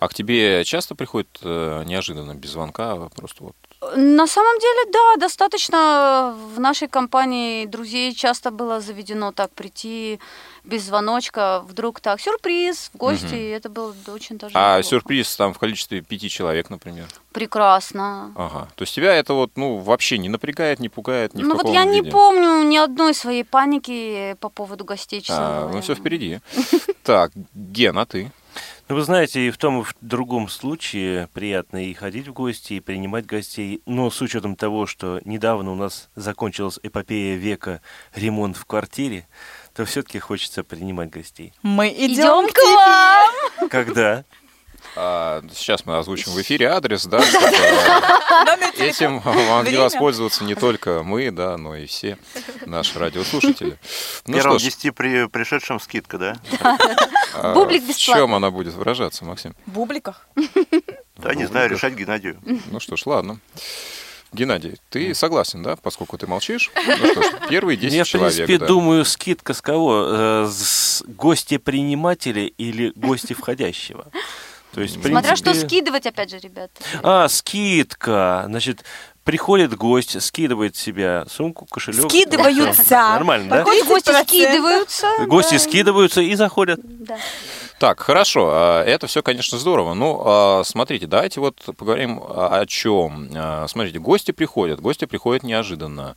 А 0.00 0.08
к 0.08 0.14
тебе 0.14 0.64
часто 0.64 0.94
приходит 0.94 1.38
э, 1.42 1.84
неожиданно, 1.86 2.34
без 2.34 2.50
звонка, 2.50 2.92
а 2.92 3.08
просто 3.14 3.44
вот... 3.44 3.56
На 3.96 4.26
самом 4.26 4.58
деле, 4.58 4.92
да, 4.92 5.16
достаточно 5.20 6.36
в 6.54 6.60
нашей 6.60 6.86
компании 6.86 7.64
друзей 7.64 8.14
часто 8.14 8.50
было 8.50 8.80
заведено 8.82 9.32
так 9.32 9.50
прийти 9.52 10.20
без 10.64 10.82
звоночка, 10.82 11.62
вдруг 11.66 12.00
так, 12.00 12.20
сюрприз 12.20 12.90
в 12.92 12.98
гости, 12.98 13.34
и 13.34 13.48
это 13.48 13.70
было 13.70 13.94
очень 14.08 14.36
даже 14.36 14.52
А 14.54 14.76
неплохо. 14.76 14.82
сюрприз 14.82 15.34
там 15.36 15.54
в 15.54 15.58
количестве 15.58 16.02
пяти 16.02 16.28
человек, 16.28 16.68
например? 16.68 17.06
Прекрасно. 17.32 18.32
Ага. 18.36 18.68
То 18.76 18.82
есть 18.82 18.94
тебя 18.94 19.14
это 19.14 19.32
вот, 19.32 19.52
ну, 19.56 19.78
вообще 19.78 20.18
не 20.18 20.28
напрягает, 20.28 20.78
не 20.80 20.90
пугает 20.90 21.32
ни 21.34 21.42
ну 21.42 21.56
вот 21.56 21.66
я 21.66 21.84
не 21.84 22.00
виде? 22.00 22.10
помню 22.10 22.62
ни 22.64 22.76
одной 22.76 23.14
своей 23.14 23.44
паники 23.44 24.36
по 24.40 24.50
поводу 24.50 24.84
гостей, 24.84 25.22
честно 25.22 25.38
А, 25.48 25.60
говоря. 25.60 25.76
ну 25.76 25.82
все 25.82 25.94
впереди. 25.94 26.40
Так, 27.02 27.32
Ген, 27.54 27.96
а 27.98 28.04
ты? 28.04 28.30
Ну, 28.90 28.96
вы 28.96 29.02
знаете, 29.02 29.46
и 29.46 29.50
в 29.52 29.56
том, 29.56 29.82
и 29.82 29.84
в 29.84 29.94
другом 30.00 30.48
случае 30.48 31.28
приятно 31.32 31.86
и 31.86 31.94
ходить 31.94 32.26
в 32.26 32.32
гости, 32.32 32.72
и 32.72 32.80
принимать 32.80 33.24
гостей. 33.24 33.82
Но 33.86 34.10
с 34.10 34.20
учетом 34.20 34.56
того, 34.56 34.86
что 34.86 35.20
недавно 35.24 35.70
у 35.70 35.76
нас 35.76 36.10
закончилась 36.16 36.80
эпопея 36.82 37.36
века 37.36 37.82
ремонт 38.16 38.56
в 38.56 38.64
квартире, 38.64 39.28
то 39.74 39.84
все-таки 39.84 40.18
хочется 40.18 40.64
принимать 40.64 41.10
гостей. 41.10 41.52
Мы 41.62 41.86
идем, 41.90 42.48
к 42.52 42.58
вам! 42.58 43.68
Когда? 43.68 44.24
А, 44.96 45.42
сейчас 45.54 45.86
мы 45.86 45.98
озвучим 45.98 46.32
в 46.32 46.40
эфире 46.42 46.66
адрес, 46.66 47.06
да, 47.06 47.18
этим 48.78 49.22
могли 49.24 49.76
воспользоваться 49.76 50.44
не 50.44 50.54
только 50.54 51.02
мы, 51.02 51.30
да, 51.30 51.56
но 51.56 51.76
и 51.76 51.86
все 51.86 52.18
наши 52.66 52.98
радиослушатели. 52.98 53.78
Ну 54.26 54.34
Первым 54.34 54.58
что 54.58 54.68
ж, 54.70 54.72
10 54.74 54.94
при 54.94 55.26
пришедшим 55.28 55.78
скидка, 55.80 56.18
да? 56.18 56.36
а, 57.34 57.54
Бублик 57.54 57.82
в 57.84 57.88
бесплатно. 57.88 58.20
чем 58.22 58.34
она 58.34 58.50
будет 58.50 58.74
выражаться, 58.74 59.24
Максим? 59.24 59.54
В 59.66 59.70
бубликах. 59.72 60.26
Да, 61.16 61.34
не 61.34 61.46
знаю, 61.46 61.70
решать 61.70 61.94
Геннадию. 61.94 62.40
Ну 62.70 62.80
что 62.80 62.96
ж, 62.96 63.06
ладно. 63.06 63.38
Геннадий, 64.32 64.76
ты 64.90 65.12
согласен, 65.14 65.62
да, 65.62 65.74
поскольку 65.76 66.16
ты 66.16 66.26
молчишь? 66.28 66.70
Ну 66.86 66.96
что 67.12 67.22
ж, 67.22 67.26
первые 67.48 67.76
10 67.76 67.96
Я, 67.96 68.04
в 68.04 68.08
человек, 68.08 68.36
принципе, 68.36 68.58
да. 68.58 68.66
думаю, 68.66 69.04
скидка 69.04 69.54
с 69.54 69.60
кого? 69.60 70.06
Э, 70.08 70.48
С 70.48 71.02
гостя-принимателя 71.08 72.46
или 72.46 72.92
гостя 72.94 73.34
входящего? 73.34 74.06
То 74.72 74.80
есть, 74.80 74.96
в 74.96 75.06
Смотря 75.06 75.36
что 75.36 75.46
принципе- 75.46 75.66
скидывать, 75.68 76.06
опять 76.06 76.30
же, 76.30 76.38
ребят. 76.38 76.70
А, 77.02 77.28
скидка. 77.28 78.44
Значит, 78.46 78.84
приходит 79.24 79.76
гость, 79.76 80.20
скидывает 80.22 80.76
себя 80.76 81.24
сумку, 81.28 81.66
кошелек. 81.66 82.08
Скидываются. 82.08 82.94
Нормально, 82.94 83.48
да? 83.50 83.64
Гости 83.64 84.10
30%. 84.10 84.24
скидываются. 84.28 85.06
Гости 85.26 85.52
да. 85.54 85.58
скидываются 85.58 86.20
и 86.20 86.34
заходят. 86.34 86.80
Да. 86.82 87.18
Так, 87.78 88.00
хорошо, 88.00 88.50
а, 88.52 88.84
это 88.84 89.06
все, 89.06 89.22
конечно, 89.22 89.56
здорово. 89.58 89.94
Ну, 89.94 90.22
а, 90.24 90.62
смотрите, 90.64 91.06
давайте 91.06 91.40
вот 91.40 91.56
поговорим 91.76 92.20
о 92.22 92.60
о 92.60 92.66
чем. 92.66 93.30
А, 93.34 93.66
Смотрите, 93.68 93.98
гости 93.98 94.32
приходят, 94.32 94.80
гости 94.80 95.06
приходят 95.06 95.42
неожиданно. 95.42 96.14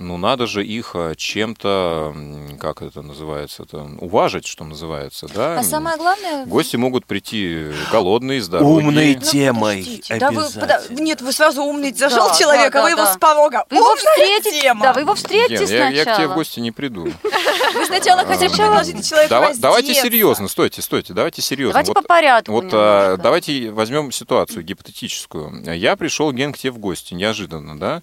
Ну, 0.00 0.16
надо 0.16 0.46
же 0.46 0.64
их 0.64 0.92
а, 0.94 1.14
чем-то, 1.14 2.14
как 2.58 2.80
это 2.80 3.02
называется, 3.02 3.64
это, 3.64 3.86
уважить, 4.00 4.46
что 4.46 4.64
называется, 4.64 5.26
да? 5.34 5.58
А 5.58 5.62
самое 5.62 5.98
главное... 5.98 6.46
Гости 6.46 6.76
могут 6.76 7.04
прийти 7.04 7.66
голодные, 7.92 8.40
здоровые. 8.40 8.86
Умной 8.88 9.14
Ну, 9.16 9.20
темой. 9.20 9.78
подождите, 9.80 10.16
да 10.16 10.30
вы, 10.30 10.42
пода- 10.44 10.76
обязательно. 10.76 11.00
нет, 11.04 11.20
вы 11.20 11.32
сразу 11.32 11.62
умный 11.62 11.92
зашел 11.92 12.28
Да, 12.28 12.34
человек, 12.34 12.72
да, 12.72 12.80
а 12.80 12.82
вы 12.82 12.88
да, 12.88 12.92
его 12.92 13.04
да. 13.04 13.12
с 13.14 13.18
порога. 13.18 13.64
Вы 13.68 13.76
его 13.76 13.94
встретите, 13.94 14.60
тема. 14.62 14.82
да, 14.84 14.92
вы 14.94 15.00
его 15.02 15.14
встретите 15.14 15.66
Ген, 15.66 15.68
я, 15.68 15.88
я 15.90 15.90
к 15.90 15.90
тебе 15.90 16.00
в 16.00 16.04
сначала. 16.16 16.34
гости 16.34 16.60
не 16.60 16.70
приду. 16.72 17.04
Вы 17.74 17.86
сначала 17.86 18.24
хотя 18.24 18.48
бы 18.48 18.54
предложите 18.56 19.02
человеку 19.02 19.30
Давай- 19.30 19.54
давайте 19.56 19.94
серьезно, 19.94 20.48
стойте, 20.48 20.82
стойте, 20.82 21.12
давайте 21.12 21.40
серьезно. 21.42 21.74
Давайте 21.74 21.92
по 21.92 22.02
порядку 22.02 22.52
Вот 22.52 22.70
а, 22.72 23.16
давайте 23.16 23.70
возьмем 23.70 24.10
ситуацию 24.10 24.64
гипотетическую. 24.64 25.62
Я 25.76 25.94
пришел, 25.96 26.32
Ген, 26.32 26.52
к 26.52 26.58
тебе 26.58 26.72
в 26.72 26.78
гости, 26.78 27.14
неожиданно, 27.14 27.78
да? 27.78 28.02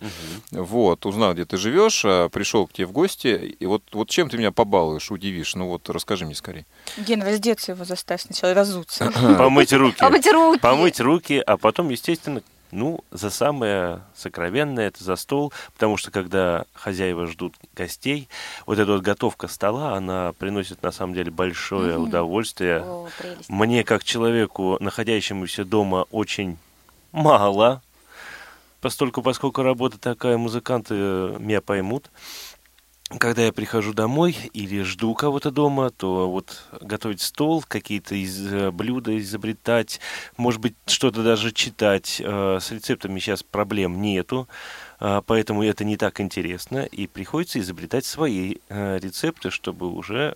Вот, 0.52 1.06
узнал, 1.06 1.34
где 1.34 1.44
ты 1.46 1.58
живешь, 1.58 1.87
а, 2.06 2.30
пришел 2.30 2.68
к 2.68 2.74
тебе 2.74 2.88
в 2.88 2.92
гости, 2.92 3.56
и 3.60 3.66
вот, 3.66 3.84
вот 3.92 4.10
чем 4.10 4.30
ты 4.30 4.38
меня 4.38 4.52
побалуешь, 4.52 5.12
удивишь? 5.12 5.56
Ну 5.56 5.68
вот 5.68 5.90
расскажи 5.90 6.26
мне 6.26 6.36
скорее. 6.36 6.66
Ген, 6.98 7.22
раздеться 7.22 7.72
его 7.74 7.86
заставь 7.86 8.22
сначала, 8.22 8.54
разуться. 8.54 9.12
Помыть 9.38 9.74
руки. 9.74 10.00
Помыть 10.00 10.28
руки. 10.32 10.60
Помыть 10.60 11.00
руки, 11.00 11.44
а 11.46 11.58
потом, 11.58 11.90
естественно, 11.90 12.42
ну, 12.72 13.00
за 13.12 13.30
самое 13.30 14.02
сокровенное, 14.16 14.88
это 14.88 15.02
за 15.04 15.16
стол, 15.16 15.54
потому 15.74 15.96
что 15.98 16.12
когда 16.12 16.66
хозяева 16.74 17.26
ждут 17.28 17.54
гостей, 17.74 18.28
вот 18.66 18.78
эта 18.78 18.92
вот 18.92 19.02
готовка 19.04 19.48
стола, 19.48 19.96
она 19.96 20.34
приносит 20.34 20.84
на 20.84 20.92
самом 20.92 21.14
деле 21.14 21.32
большое 21.32 21.94
Мгм. 21.98 22.04
удовольствие. 22.08 22.82
О, 22.82 23.08
прелесть. 23.18 23.50
Мне, 23.50 23.84
как 23.86 24.04
человеку, 24.04 24.78
находящемуся 24.82 25.64
дома, 25.64 26.06
очень 26.12 26.58
мало, 27.14 27.82
постольку, 28.82 29.22
поскольку 29.22 29.64
работа 29.64 29.98
такая, 29.98 30.38
музыканты 30.38 30.96
э, 30.96 31.38
меня 31.40 31.62
поймут. 31.62 32.10
Когда 33.20 33.46
я 33.46 33.54
прихожу 33.54 33.94
домой 33.94 34.36
или 34.52 34.82
жду 34.82 35.14
кого-то 35.14 35.50
дома, 35.50 35.92
то 35.92 36.30
вот 36.30 36.64
готовить 36.82 37.22
стол, 37.22 37.64
какие-то 37.66 38.16
из, 38.16 38.54
э, 38.54 38.72
блюда 38.72 39.18
изобретать, 39.18 40.02
может 40.36 40.60
быть, 40.60 40.76
что-то 40.88 41.24
даже 41.24 41.52
читать. 41.52 42.22
Э, 42.24 42.60
С 42.62 42.72
рецептами 42.72 43.20
сейчас 43.20 43.44
проблем 43.44 44.02
нету, 44.02 44.48
поэтому 45.00 45.64
это 45.64 45.86
не 45.86 45.96
так 45.96 46.20
интересно, 46.20 46.80
и 46.80 47.08
приходится 47.08 47.60
изобретать 47.60 48.06
свои 48.06 48.56
рецепты, 48.70 49.52
чтобы 49.52 49.92
уже 49.92 50.36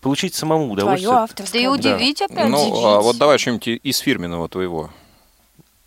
получить 0.00 0.34
самому 0.34 0.74
Твое 0.76 0.96
удовольствие. 1.08 1.48
Да 1.52 1.58
и 1.58 1.66
удивить 1.66 2.22
опять. 2.22 2.48
ну, 2.48 2.62
удивить. 2.62 2.84
а 2.84 3.00
вот 3.00 3.18
давай 3.18 3.38
что-нибудь 3.38 3.66
из 3.82 3.98
фирменного 3.98 4.48
твоего. 4.48 4.90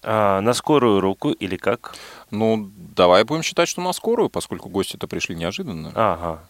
А, 0.04 0.42
на 0.42 0.54
скорую 0.54 1.00
руку 1.00 1.32
или 1.32 1.58
как? 1.58 1.96
Ну, 2.32 2.72
давай 2.96 3.24
будем 3.24 3.44
считать, 3.44 3.70
что 3.70 3.82
на 3.82 3.94
скорую, 3.94 4.30
поскольку 4.30 4.70
гости-то 4.70 5.08
пришли 5.08 5.36
неожиданно. 5.36 5.92
Ага. 5.96 6.44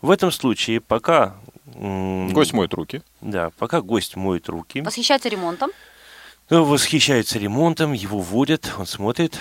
В 0.00 0.10
этом 0.10 0.30
случае, 0.30 0.80
пока... 0.80 1.34
Гость 1.74 2.52
моет 2.54 2.72
руки. 2.72 3.02
Да, 3.20 3.50
пока 3.58 3.80
гость 3.82 4.16
моет 4.16 4.48
руки, 4.48 4.80
Восхищаться 4.80 5.28
ремонтом. 5.28 5.70
ну, 6.50 6.64
восхищается 6.64 7.38
ремонтом, 7.38 7.92
его 7.92 8.20
водят, 8.20 8.72
он 8.78 8.86
смотрит. 8.86 9.38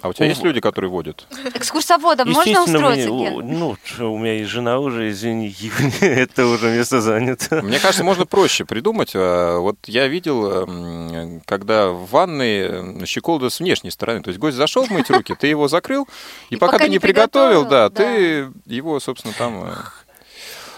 А 0.00 0.08
у 0.08 0.12
тебя 0.12 0.26
О, 0.26 0.28
есть 0.28 0.44
люди, 0.44 0.60
которые 0.60 0.90
водят? 0.90 1.26
Экскурсоводом 1.54 2.30
можно 2.30 2.62
устроиться, 2.62 3.08
мне- 3.12 3.30
ну, 3.30 3.76
у 4.12 4.18
меня 4.18 4.34
есть 4.34 4.48
жена 4.50 4.78
уже, 4.78 5.10
извини, 5.10 5.52
это 6.00 6.46
уже 6.46 6.70
место 6.70 7.00
занято. 7.00 7.62
Мне 7.62 7.80
кажется, 7.80 8.04
можно 8.04 8.24
проще 8.24 8.64
придумать. 8.64 9.10
А, 9.14 9.58
Вот 9.58 9.76
я 9.86 10.06
видел, 10.06 10.62
м, 10.68 11.42
когда 11.46 11.88
в 11.88 12.08
ванной 12.10 12.60
м, 12.68 13.06
щеколда 13.06 13.50
с 13.50 13.58
внешней 13.58 13.90
стороны. 13.90 14.22
То 14.22 14.28
есть 14.28 14.38
гость 14.38 14.56
зашел 14.56 14.86
мыть 14.88 15.10
руки, 15.10 15.34
ты 15.34 15.48
его 15.48 15.66
закрыл, 15.66 16.06
и, 16.50 16.56
пока, 16.56 16.78
ты 16.78 16.88
не 16.88 17.00
приготовил, 17.00 17.64
да, 17.66 17.90
ты 17.90 18.48
его, 18.66 19.00
собственно, 19.00 19.34
там... 19.36 19.64
э, 19.64 19.74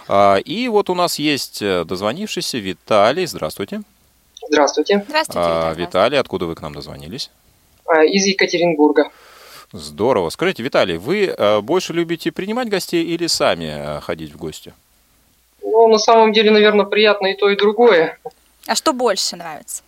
а, 0.09 0.37
И 0.37 0.67
вот 0.69 0.89
у 0.89 0.95
нас 0.95 1.19
есть 1.19 1.61
э, 1.61 1.85
дозвонившийся 1.85 2.57
Виталий. 2.59 3.27
Здравствуйте. 3.27 3.83
Здравствуйте. 4.49 5.05
Здравствуйте. 5.07 5.41
А, 5.41 5.69
Виталий. 5.73 5.87
Виталий, 5.87 6.19
откуда 6.19 6.47
вы 6.47 6.55
к 6.55 6.63
нам 6.63 6.75
дозвонились? 6.75 7.31
А, 7.93 8.05
Из 8.05 8.25
Екатеринбурга. 8.27 9.11
Здорово. 9.73 10.31
Скажите, 10.31 10.63
Виталий, 10.63 10.97
вы 10.97 11.27
э, 11.27 11.61
больше 11.61 11.93
любите 11.93 12.31
принимать 12.33 12.69
гостей 12.69 13.05
или 13.05 13.27
сами 13.27 13.99
э, 13.99 14.01
ходить 14.01 14.33
в 14.33 14.37
гости? 14.37 14.73
Ну, 15.63 15.89
на 15.89 15.99
самом 15.99 16.33
деле, 16.33 16.51
наверное, 16.51 16.85
приятно 16.87 17.29
и 17.29 17.37
то, 17.37 17.49
и 17.51 17.57
другое. 17.57 18.19
А 18.67 18.75
что 18.75 18.93
больше 18.93 19.37
нравится? 19.37 19.83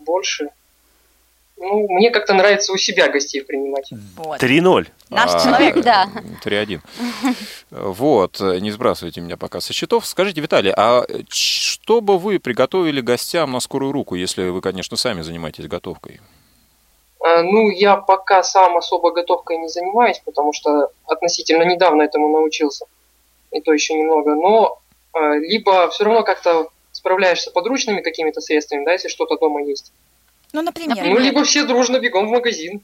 Больше. 0.00 0.48
Ну, 1.56 1.86
мне 1.88 2.10
как-то 2.10 2.34
нравится 2.34 2.72
у 2.72 2.76
себя 2.76 3.08
гостей 3.08 3.42
принимать. 3.42 3.88
Вот. 4.16 4.42
3-0. 4.42 4.86
Наш 5.10 5.30
А, 5.34 5.40
человек. 5.44 5.80
да. 5.82 6.08
3-1. 6.44 6.80
Вот, 7.70 8.40
э, 8.40 8.58
не 8.58 8.70
сбрасывайте 8.72 9.20
меня 9.20 9.36
пока 9.36 9.60
со 9.60 9.72
счетов. 9.72 10.04
Скажите, 10.06 10.40
Виталий, 10.40 10.72
а 10.76 11.04
что 11.28 12.00
бы 12.00 12.18
вы 12.18 12.38
приготовили 12.40 13.00
гостям 13.00 13.52
на 13.52 13.60
скорую 13.60 13.92
руку, 13.92 14.14
если 14.16 14.48
вы, 14.48 14.60
конечно, 14.60 14.96
сами 14.96 15.22
занимаетесь 15.22 15.66
готовкой? 15.68 16.20
А, 17.24 17.42
Ну, 17.42 17.70
я 17.70 17.96
пока 17.96 18.42
сам 18.42 18.76
особо 18.76 19.10
готовкой 19.12 19.56
не 19.56 19.68
занимаюсь, 19.68 20.20
потому 20.24 20.52
что 20.52 20.88
относительно 21.06 21.62
недавно 21.62 22.02
этому 22.02 22.28
научился. 22.28 22.84
И 23.50 23.60
то 23.62 23.72
еще 23.72 23.94
немного. 23.94 24.34
Но 24.34 24.78
а, 25.12 25.36
либо 25.36 25.88
все 25.88 26.04
равно 26.04 26.22
как-то 26.22 26.68
справляешься 26.92 27.50
подручными 27.50 28.02
какими-то 28.02 28.40
средствами, 28.40 28.84
да, 28.84 28.92
если 28.92 29.08
что-то 29.08 29.38
дома 29.38 29.62
есть. 29.62 29.92
Ну, 30.52 30.60
например. 30.62 31.02
Ну, 31.04 31.18
либо 31.18 31.42
все 31.44 31.64
дружно 31.64 31.98
бегом 31.98 32.28
в 32.28 32.30
магазин. 32.30 32.82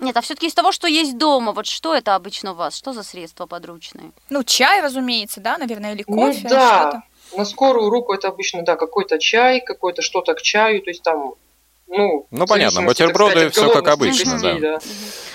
Нет, 0.00 0.16
а 0.16 0.20
все-таки 0.22 0.46
из 0.48 0.54
того, 0.54 0.72
что 0.72 0.88
есть 0.88 1.16
дома, 1.18 1.52
вот 1.52 1.66
что 1.66 1.94
это 1.94 2.14
обычно 2.14 2.52
у 2.52 2.54
вас? 2.54 2.74
Что 2.76 2.92
за 2.92 3.02
средства 3.02 3.46
подручные? 3.46 4.10
Ну, 4.30 4.42
чай, 4.42 4.80
разумеется, 4.80 5.40
да, 5.40 5.56
наверное, 5.58 5.92
или 5.94 6.04
Ну 6.08 6.16
кофе. 6.16 6.48
да, 6.48 7.02
на 7.36 7.44
скорую 7.44 7.90
руку 7.90 8.12
это 8.12 8.28
обычно, 8.28 8.62
да, 8.62 8.76
какой-то 8.76 9.18
чай, 9.18 9.60
какой-то 9.60 10.02
что-то 10.02 10.34
к 10.34 10.42
чаю, 10.42 10.82
то 10.82 10.90
есть 10.90 11.02
там, 11.02 11.34
ну... 11.96 12.26
Ну, 12.30 12.46
понятно, 12.46 12.82
бутерброды 12.82 13.50
всё 13.50 13.72
как 13.72 13.88
обычно, 13.88 14.32
гостей, 14.32 14.60
да. 14.60 14.78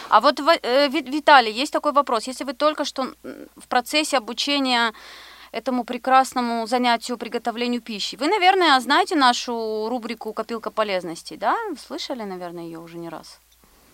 А 0.09 0.19
вот, 0.21 0.39
э, 0.39 0.87
Ви- 0.89 1.01
Виталий, 1.01 1.51
есть 1.51 1.73
такой 1.73 1.91
вопрос. 1.91 2.27
Если 2.27 2.43
вы 2.43 2.53
только 2.53 2.85
что 2.85 3.07
в 3.55 3.67
процессе 3.67 4.17
обучения 4.17 4.93
этому 5.51 5.83
прекрасному 5.83 6.67
занятию 6.67 7.17
приготовлению 7.17 7.81
пищи, 7.81 8.17
вы, 8.17 8.27
наверное, 8.27 8.79
знаете 8.79 9.15
нашу 9.15 9.87
рубрику 9.89 10.33
«Копилка 10.33 10.71
полезностей», 10.71 11.37
да? 11.37 11.55
Слышали, 11.87 12.23
наверное, 12.23 12.63
ее 12.63 12.79
уже 12.79 12.97
не 12.97 13.09
раз? 13.09 13.39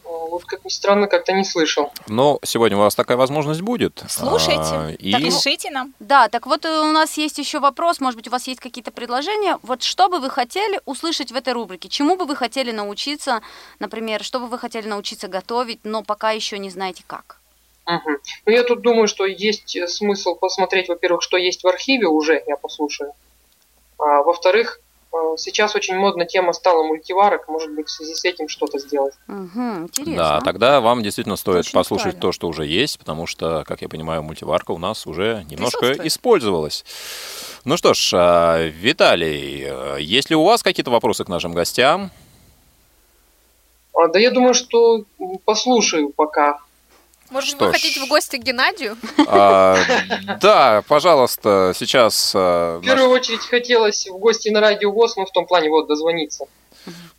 Вот 0.05 0.45
как 0.45 0.63
ни 0.63 0.69
странно, 0.69 1.07
как-то 1.07 1.33
не 1.33 1.43
слышал. 1.43 1.91
Но 2.07 2.39
сегодня 2.43 2.77
у 2.77 2.81
вас 2.81 2.93
такая 2.93 3.17
возможность 3.17 3.61
будет. 3.61 4.03
Слушайте, 4.07 4.61
А, 4.61 4.91
и... 4.91 5.11
так 5.11 5.21
пишите 5.21 5.71
нам. 5.71 5.93
Да, 5.99 6.29
так 6.29 6.45
вот 6.45 6.65
э, 6.65 6.69
у 6.69 6.91
нас 6.91 7.17
есть 7.17 7.37
еще 7.37 7.59
вопрос, 7.59 7.99
может 7.99 8.17
быть, 8.17 8.27
у 8.27 8.31
вас 8.31 8.47
есть 8.47 8.59
какие-то 8.59 8.91
предложения. 8.91 9.57
Вот 9.63 9.81
что 9.81 10.09
бы 10.09 10.19
вы 10.19 10.29
хотели 10.29 10.79
услышать 10.85 11.31
в 11.31 11.35
этой 11.35 11.53
рубрике? 11.53 11.89
Чему 11.89 12.17
бы 12.17 12.25
вы 12.25 12.35
хотели 12.35 12.71
научиться, 12.71 13.41
например, 13.79 14.23
что 14.23 14.39
бы 14.39 14.47
вы 14.47 14.59
хотели 14.59 14.87
научиться 14.87 15.27
готовить, 15.27 15.79
но 15.83 16.03
пока 16.03 16.31
еще 16.31 16.59
не 16.59 16.69
знаете 16.69 17.03
как? 17.07 17.39
Мгм. 17.85 18.17
Ну, 18.45 18.51
я 18.51 18.63
тут 18.63 18.81
думаю, 18.81 19.07
что 19.07 19.25
есть 19.25 19.75
э, 19.75 19.87
смысл 19.87 20.35
посмотреть, 20.35 20.87
во-первых, 20.87 21.23
что 21.23 21.37
есть 21.37 21.63
в 21.63 21.67
архиве 21.67 22.07
уже, 22.07 22.43
я 22.45 22.57
послушаю. 22.57 23.13
А, 23.97 24.21
во-вторых, 24.23 24.79
Э, 24.84 24.84
Сейчас 25.37 25.75
очень 25.75 25.95
модна 25.97 26.25
тема 26.25 26.53
стала 26.53 26.83
мультиварок, 26.83 27.47
может 27.47 27.73
быть, 27.75 27.87
в 27.87 27.91
связи 27.91 28.13
с 28.13 28.23
этим 28.25 28.47
что-то 28.47 28.79
сделать. 28.79 29.13
Угу, 29.27 29.83
интересно. 29.83 30.15
Да, 30.15 30.41
тогда 30.41 30.81
вам 30.81 31.03
действительно 31.03 31.35
стоит 31.35 31.59
Очень 31.59 31.73
послушать 31.73 32.03
правильно. 32.03 32.21
то, 32.21 32.31
что 32.31 32.47
уже 32.47 32.65
есть, 32.65 32.97
потому 32.99 33.27
что, 33.27 33.63
как 33.67 33.81
я 33.81 33.89
понимаю, 33.89 34.23
мультиварка 34.23 34.71
у 34.71 34.77
нас 34.77 35.05
уже 35.05 35.45
немножко 35.49 35.93
использовалась. 36.07 36.85
Ну 37.65 37.77
что 37.77 37.93
ж, 37.93 38.11
а, 38.13 38.67
Виталий, 38.67 39.63
э, 39.65 39.97
есть 39.99 40.29
ли 40.29 40.35
у 40.35 40.43
вас 40.43 40.63
какие-то 40.63 40.91
вопросы 40.91 41.25
к 41.25 41.27
нашим 41.29 41.53
гостям? 41.53 42.11
А, 43.93 44.07
Да 44.07 44.19
я 44.19 44.31
думаю, 44.31 44.53
что 44.53 45.03
послушаю 45.45 46.09
пока. 46.09 46.59
Может, 47.31 47.55
Что 47.55 47.65
вы 47.65 47.71
ж. 47.71 47.75
хотите 47.75 47.99
в 48.01 48.07
гости 48.07 48.37
к 48.37 48.43
Геннадию? 48.43 48.97
А, 49.27 49.77
Да, 50.41 50.83
пожалуйста, 50.87 51.73
сейчас 51.75 52.33
а, 52.35 52.77
В 52.79 52.83
наш- 52.83 52.95
первую 52.95 53.09
очередь 53.09 53.41
хотелось 53.41 54.07
в 54.07 54.17
гости 54.17 54.49
на 54.49 54.61
радио 54.61 54.91
ВОЗ, 54.91 55.15
ну, 55.17 55.25
в 55.25 55.31
том 55.31 55.45
плане, 55.47 55.69
вот, 55.69 55.87
дозвониться. 55.87 56.45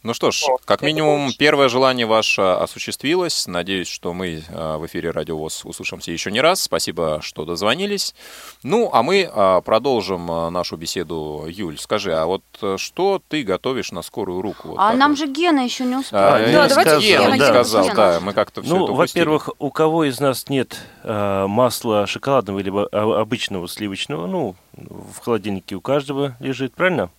Ну 0.02 0.14
что 0.14 0.30
ж, 0.30 0.44
как 0.64 0.82
минимум, 0.82 1.32
первое 1.38 1.68
желание 1.68 2.06
ваше 2.06 2.42
осуществилось. 2.42 3.46
Надеюсь, 3.46 3.88
что 3.88 4.12
мы 4.12 4.42
э, 4.48 4.76
в 4.76 4.86
эфире 4.86 5.10
Радио 5.10 5.36
ВОЗ 5.36 5.64
услышимся 5.64 6.12
еще 6.12 6.30
не 6.30 6.40
раз. 6.40 6.62
Спасибо, 6.62 7.20
что 7.22 7.44
дозвонились. 7.44 8.14
Ну, 8.62 8.90
а 8.92 9.02
мы 9.02 9.30
э, 9.32 9.62
продолжим 9.64 10.30
э, 10.30 10.50
нашу 10.50 10.76
беседу. 10.76 11.46
Юль, 11.48 11.78
скажи, 11.78 12.14
а 12.14 12.26
вот 12.26 12.42
что 12.76 13.20
ты 13.28 13.42
готовишь 13.42 13.92
на 13.92 14.02
скорую 14.02 14.42
руку? 14.42 14.68
Вот 14.68 14.78
А 14.78 14.92
нам 14.94 15.12
вот? 15.12 15.18
же 15.18 15.26
Гена 15.26 15.60
еще 15.60 15.84
не 15.84 15.96
успел. 15.96 16.18
А, 16.18 16.38
я 16.40 16.64
не 16.64 16.70
сказал, 16.70 17.00
Гена, 17.00 17.32
не 17.32 17.38
да. 17.38 17.48
сказал, 17.48 17.84
Гена. 17.84 17.94
да, 17.94 18.20
мы 18.20 18.32
как-то 18.32 18.62
все 18.62 18.76
Ну, 18.76 18.94
во-первых, 18.94 19.50
у 19.58 19.70
кого 19.70 20.04
из 20.04 20.20
нас 20.20 20.48
нет 20.48 20.78
масла 21.02 22.06
шоколадного 22.06 22.58
или 22.58 22.70
обычного 22.94 23.68
сливочного, 23.68 24.26
ну, 24.26 24.54
в 24.72 25.18
холодильнике 25.20 25.74
у 25.74 25.80
каждого 25.80 26.36
лежит, 26.40 26.74
правильно? 26.74 27.10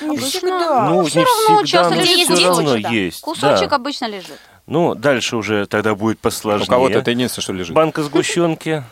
Не 0.00 0.08
Обычно. 0.08 0.26
всегда. 0.28 0.88
Ну, 0.90 1.04
Всё 1.04 1.18
не 1.20 1.24
равно 1.24 1.64
всегда, 1.64 1.66
часто 1.66 1.94
но 1.94 2.00
лежит 2.00 2.28
все 2.28 2.46
равно 2.46 2.62
кусочек, 2.62 2.82
да. 2.82 2.88
есть. 2.90 3.20
Кусочек 3.20 3.70
да. 3.70 3.76
обычно 3.76 4.04
лежит. 4.06 4.38
Ну, 4.66 4.94
дальше 4.94 5.36
уже 5.36 5.66
тогда 5.66 5.94
будет 5.94 6.18
посложнее. 6.20 6.66
У 6.66 6.70
кого-то 6.70 6.98
это 6.98 7.10
единственное, 7.10 7.42
что 7.42 7.52
лежит. 7.52 7.74
Банка 7.74 8.02
сгущенки. 8.02 8.84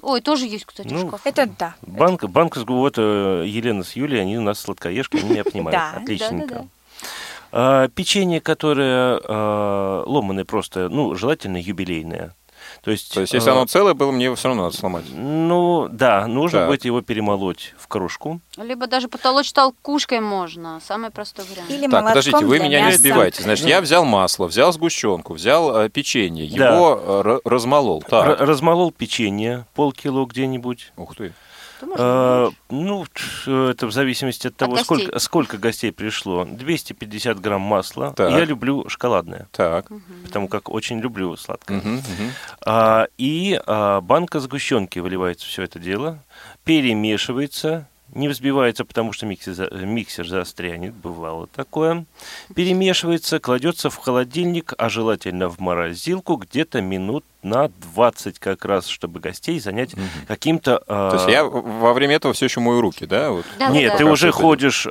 Ой, 0.00 0.20
тоже 0.20 0.46
есть, 0.46 0.64
кстати, 0.64 0.88
в 0.88 0.92
Ну, 0.92 1.08
шкафу. 1.08 1.28
Это 1.28 1.46
да. 1.58 1.74
Банка, 1.82 2.28
банка, 2.28 2.60
сгу- 2.60 2.76
вот 2.78 2.94
э, 2.98 3.44
Елена 3.46 3.82
с 3.82 3.92
Юлей, 3.96 4.20
они 4.20 4.38
у 4.38 4.40
нас 4.40 4.60
сладкоежки, 4.60 5.16
они 5.16 5.30
меня 5.30 5.44
понимают. 5.44 5.72
Да, 5.72 6.00
Отличненько. 6.00 6.66
А, 7.50 7.88
печенье, 7.88 8.40
которое 8.40 9.20
а, 9.24 10.04
ломаное 10.06 10.44
просто, 10.44 10.88
ну, 10.88 11.14
желательно 11.14 11.56
юбилейное. 11.56 12.34
То 12.82 12.90
есть, 12.92 13.12
То 13.12 13.20
есть, 13.20 13.34
если 13.34 13.50
а, 13.50 13.52
оно 13.52 13.66
целое 13.66 13.92
было, 13.94 14.12
мне 14.12 14.34
все 14.34 14.48
равно 14.48 14.64
надо 14.64 14.76
сломать. 14.76 15.04
Ну, 15.12 15.88
да, 15.90 16.26
нужно 16.26 16.60
Так. 16.60 16.68
будет 16.68 16.84
его 16.84 17.00
перемолоть 17.02 17.74
в 17.78 17.86
кружку. 17.88 18.40
Либо 18.56 18.86
даже 18.86 19.08
потолочь 19.08 19.52
толкушкой 19.52 20.20
можно. 20.20 20.80
Самый 20.86 21.10
простой 21.10 21.44
вариант. 21.50 21.70
Или 21.70 21.86
Так, 21.88 22.04
подождите, 22.04 22.44
вы 22.46 22.58
меня 22.60 22.80
не 22.80 22.86
мяса. 22.86 22.98
сбивайте. 22.98 23.42
Значит, 23.42 23.66
я 23.66 23.80
взял 23.80 24.04
масло, 24.04 24.46
взял 24.46 24.72
сгущенку, 24.72 25.34
взял 25.34 25.76
э, 25.76 25.88
печенье, 25.90 26.48
Да. 26.56 26.74
его 26.74 27.00
э, 27.02 27.22
ра- 27.24 27.40
размолол. 27.44 28.02
Р- 28.06 28.08
Так. 28.10 28.40
размолол 28.40 28.92
печенье, 28.92 29.66
полкило 29.74 30.24
где-нибудь. 30.24 30.92
Ух 30.96 31.16
ты. 31.16 31.32
То 31.80 31.86
можно 31.86 32.04
А, 32.04 32.50
ну, 32.70 33.04
это 33.46 33.86
в 33.86 33.92
зависимости 33.92 34.48
от 34.48 34.56
того, 34.56 34.72
гостей. 34.72 34.84
сколько, 34.84 35.18
сколько 35.18 35.58
гостей 35.58 35.92
пришло. 35.92 36.44
250 36.44 37.40
грамм 37.40 37.60
масла. 37.62 38.12
Так. 38.14 38.30
Я 38.30 38.44
люблю 38.44 38.88
шоколадное, 38.88 39.48
Так. 39.52 39.86
потому 40.24 40.48
как 40.48 40.68
очень 40.70 41.00
люблю 41.00 41.36
сладкое. 41.36 41.78
Мгм, 41.78 41.94
мгм. 41.96 42.32
А, 42.66 43.06
и 43.18 43.60
а, 43.66 44.00
банка 44.00 44.40
сгущенки 44.40 44.98
выливается 44.98 45.46
все 45.46 45.62
это 45.62 45.78
дело, 45.78 46.22
перемешивается, 46.64 47.88
не 48.14 48.28
взбивается, 48.28 48.84
потому 48.84 49.12
что 49.12 49.26
миксер, 49.26 49.52
за- 49.54 49.70
миксер 49.70 50.26
застрянет, 50.26 50.94
бывало 50.94 51.46
такое. 51.46 52.04
Перемешивается, 52.54 53.38
кладется 53.38 53.90
в 53.90 53.96
холодильник, 53.96 54.72
а 54.78 54.88
желательно 54.88 55.48
в 55.48 55.58
морозилку 55.60 56.36
где-то 56.36 56.80
минут 56.80 57.24
на 57.42 57.68
20 57.94 58.38
как 58.40 58.64
раз, 58.64 58.88
чтобы 58.88 59.20
гостей 59.20 59.60
занять 59.60 59.90
каким-то... 60.26 60.82
а, 60.88 61.10
То 61.10 61.16
есть 61.18 61.28
я 61.28 61.44
во 61.44 61.92
время 61.92 62.16
этого 62.16 62.34
все 62.34 62.46
еще 62.46 62.58
мою 62.60 62.80
руки, 62.80 63.06
да? 63.06 63.30
Вот. 63.30 63.46
Да, 63.58 63.68
Нет, 63.68 63.92
да, 63.92 63.98
ты 63.98 64.04
да. 64.04 64.10
уже 64.10 64.32
ходишь 64.32 64.86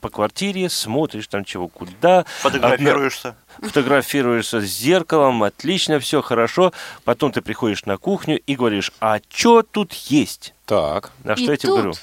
по 0.00 0.08
квартире, 0.10 0.68
смотришь 0.68 1.26
там 1.28 1.44
чего 1.44 1.68
куда. 1.68 2.24
Фотографируешься. 2.40 3.28
Одна- 3.56 3.68
Фотографируешься 3.68 4.60
с 4.60 4.64
зеркалом, 4.64 5.42
отлично, 5.42 6.00
все 6.00 6.20
хорошо. 6.20 6.72
Потом 7.04 7.32
ты 7.32 7.40
приходишь 7.40 7.84
на 7.86 7.96
кухню 7.96 8.38
и 8.38 8.56
говоришь, 8.56 8.92
а 9.00 9.20
что 9.30 9.62
тут 9.62 9.92
есть? 9.94 10.54
Так. 10.66 11.12
На 11.24 11.34
что 11.34 11.44
И 11.46 11.48
я 11.48 11.56
тебе 11.56 11.72
говорю? 11.72 11.94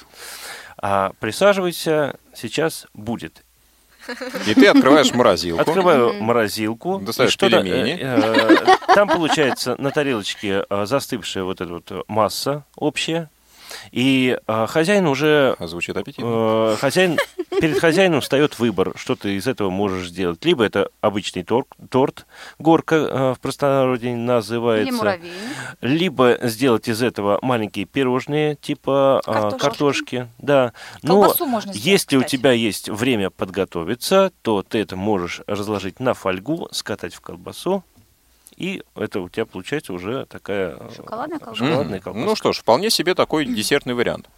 А, 0.80 1.12
присаживайся, 1.20 2.16
сейчас 2.34 2.86
будет. 2.94 3.44
И 4.46 4.54
ты 4.54 4.66
открываешь 4.68 5.12
морозилку. 5.12 5.60
Открываю 5.60 6.14
морозилку. 6.14 6.98
Достаешь 6.98 7.30
и 7.30 7.32
что-то, 7.32 7.62
пельмени. 7.62 7.98
э, 8.00 8.56
э, 8.64 8.94
Там 8.94 9.08
получается 9.08 9.76
на 9.78 9.90
тарелочке 9.90 10.64
э, 10.68 10.86
застывшая 10.86 11.44
вот 11.44 11.60
эта 11.60 11.72
вот 11.72 12.04
масса 12.08 12.64
общая. 12.76 13.28
И 13.92 14.38
э, 14.46 14.66
хозяин 14.68 15.06
уже... 15.06 15.56
Звучит 15.60 15.96
аппетитно. 15.96 16.74
э, 16.74 16.76
Хозяин, 16.80 17.18
перед 17.60 17.78
хозяином 17.78 18.20
встает 18.20 18.58
выбор, 18.58 18.92
что 18.96 19.16
ты 19.16 19.36
из 19.36 19.46
этого 19.46 19.70
можешь 19.70 20.08
сделать. 20.08 20.44
Либо 20.44 20.64
это 20.64 20.88
обычный 21.00 21.42
торт, 21.44 21.68
торт 21.90 22.26
горка 22.58 22.96
э, 22.96 23.34
в 23.34 23.40
простонародье 23.40 24.12
Или 24.12 24.18
называется. 24.18 24.94
муравейник. 24.94 25.32
Либо 25.80 26.38
сделать 26.42 26.88
из 26.88 27.02
этого 27.02 27.38
маленькие 27.42 27.84
пирожные, 27.84 28.56
типа 28.56 29.20
а, 29.26 29.32
Картошки. 29.32 29.58
картошки. 29.60 30.28
Да. 30.38 30.72
Но 31.02 31.34
можно 31.40 31.72
сделать, 31.72 31.86
если 31.86 32.16
у 32.16 32.20
кстати. 32.20 32.36
тебя 32.36 32.52
есть 32.52 32.88
время 32.88 33.30
подготовиться, 33.30 34.32
то 34.42 34.62
ты 34.62 34.78
это 34.78 34.96
можешь 34.96 35.42
разложить 35.46 36.00
на 36.00 36.14
фольгу, 36.14 36.68
скатать 36.72 37.14
в 37.14 37.20
колбасу, 37.20 37.82
и 38.58 38.82
это 38.96 39.20
у 39.20 39.28
тебя 39.28 39.46
получается 39.46 39.92
уже 39.92 40.26
такая 40.26 40.76
э, 40.80 40.90
Шоколадная 40.96 41.38
колбаса. 41.38 41.64
шоколадная 41.64 42.00
колбаска. 42.00 42.28
Ну 42.28 42.34
что 42.36 42.52
ж, 42.52 42.58
вполне 42.58 42.90
себе 42.90 43.14
такой 43.14 43.46
десертный 43.46 43.94
вариант. 43.94 44.28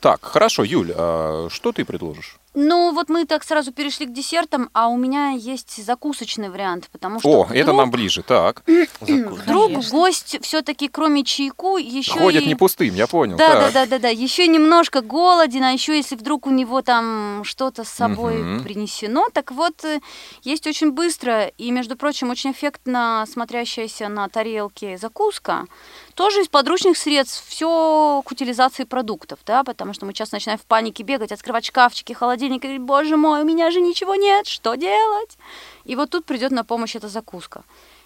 Так, 0.00 0.24
хорошо, 0.24 0.64
Юль, 0.64 0.92
а 0.96 1.48
что 1.50 1.72
ты 1.72 1.84
предложишь? 1.84 2.38
Ну, 2.52 2.92
вот 2.92 3.08
мы 3.08 3.26
так 3.26 3.44
сразу 3.44 3.72
перешли 3.72 4.06
к 4.06 4.12
десертам, 4.12 4.70
а 4.72 4.88
у 4.88 4.96
меня 4.96 5.30
есть 5.30 5.84
закусочный 5.84 6.48
вариант, 6.50 6.88
потому 6.90 7.20
что 7.20 7.28
О, 7.28 7.44
это 7.44 7.62
вдруг- 7.62 7.76
нам 7.76 7.90
ближе, 7.92 8.22
так. 8.24 8.64
Вдруг 9.00 9.66
Конечно. 9.68 9.90
гость 9.90 10.38
все-таки, 10.42 10.88
кроме 10.88 11.22
чайку, 11.22 11.76
еще 11.76 12.12
Ходит 12.18 12.42
и... 12.42 12.46
не 12.46 12.56
пустым, 12.56 12.94
я 12.94 13.06
понял. 13.06 13.36
Да, 13.36 13.48
так. 13.48 13.60
да, 13.60 13.70
да, 13.70 13.86
да, 13.86 13.98
да. 14.00 14.08
Еще 14.08 14.48
немножко 14.48 15.00
голоден, 15.00 15.62
а 15.62 15.70
еще 15.70 15.96
если 15.96 16.16
вдруг 16.16 16.48
у 16.48 16.50
него 16.50 16.82
там 16.82 17.44
что-то 17.44 17.84
с 17.84 17.88
собой 17.88 18.60
принесено, 18.64 19.28
так 19.32 19.52
вот 19.52 19.84
э, 19.84 20.00
есть 20.42 20.66
очень 20.66 20.90
быстро 20.90 21.46
и, 21.46 21.70
между 21.70 21.96
прочим, 21.96 22.30
очень 22.30 22.50
эффектно 22.50 23.26
смотрящаяся 23.32 24.08
на 24.08 24.28
тарелке 24.28 24.98
закуска. 24.98 25.66
Тоже 26.14 26.42
из 26.42 26.48
подручных 26.48 26.96
средств 26.98 27.44
все 27.48 28.22
к 28.24 28.30
утилизации 28.30 28.84
продуктов, 28.84 29.38
да, 29.46 29.64
потому 29.64 29.94
что 29.94 30.06
мы 30.06 30.12
часто 30.12 30.36
начинаем 30.36 30.58
в 30.58 30.64
панике 30.66 31.02
бегать, 31.02 31.32
открывать 31.32 31.64
шкафчики, 31.64 32.12
холодильник 32.12 32.64
и 32.64 32.66
говорить, 32.66 32.82
боже 32.82 33.16
мой, 33.16 33.42
у 33.42 33.44
меня 33.44 33.70
же 33.70 33.80
ничего 33.80 34.14
нет, 34.14 34.46
что 34.46 34.74
делать? 34.74 35.38
И 35.84 35.96
вот 35.96 36.10
тут 36.10 36.24
придет 36.24 36.50
на 36.50 36.64
помощь 36.64 36.96
эта 36.96 37.08
закуска. 37.08 37.62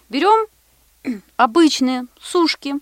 Берем 0.09 0.47
обычные 1.37 2.05
сушки, 2.21 2.75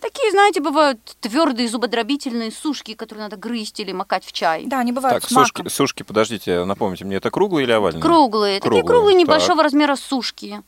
Такие, 0.00 0.30
знаете, 0.30 0.60
бывают 0.60 1.00
твердые 1.20 1.68
зубодробительные 1.68 2.52
сушки, 2.52 2.94
которые 2.94 3.24
надо 3.24 3.36
грызть 3.36 3.80
или 3.80 3.90
макать 3.90 4.24
в 4.24 4.30
чай. 4.30 4.64
Да, 4.66 4.78
они 4.78 4.92
бывают 4.92 5.22
Так, 5.22 5.28
с 5.28 5.34
маком. 5.34 5.64
сушки, 5.64 5.68
сушки, 5.68 6.02
подождите, 6.04 6.64
напомните 6.64 7.04
мне, 7.04 7.16
это 7.16 7.32
круглые 7.32 7.64
или 7.64 7.72
овальные? 7.72 8.00
Круглые. 8.00 8.60
Такие 8.60 8.82
Круглые, 8.82 8.86
круглые 8.86 9.16
так. 9.16 9.22
небольшого 9.26 9.62
размера 9.62 9.96
сушки. 9.96 10.62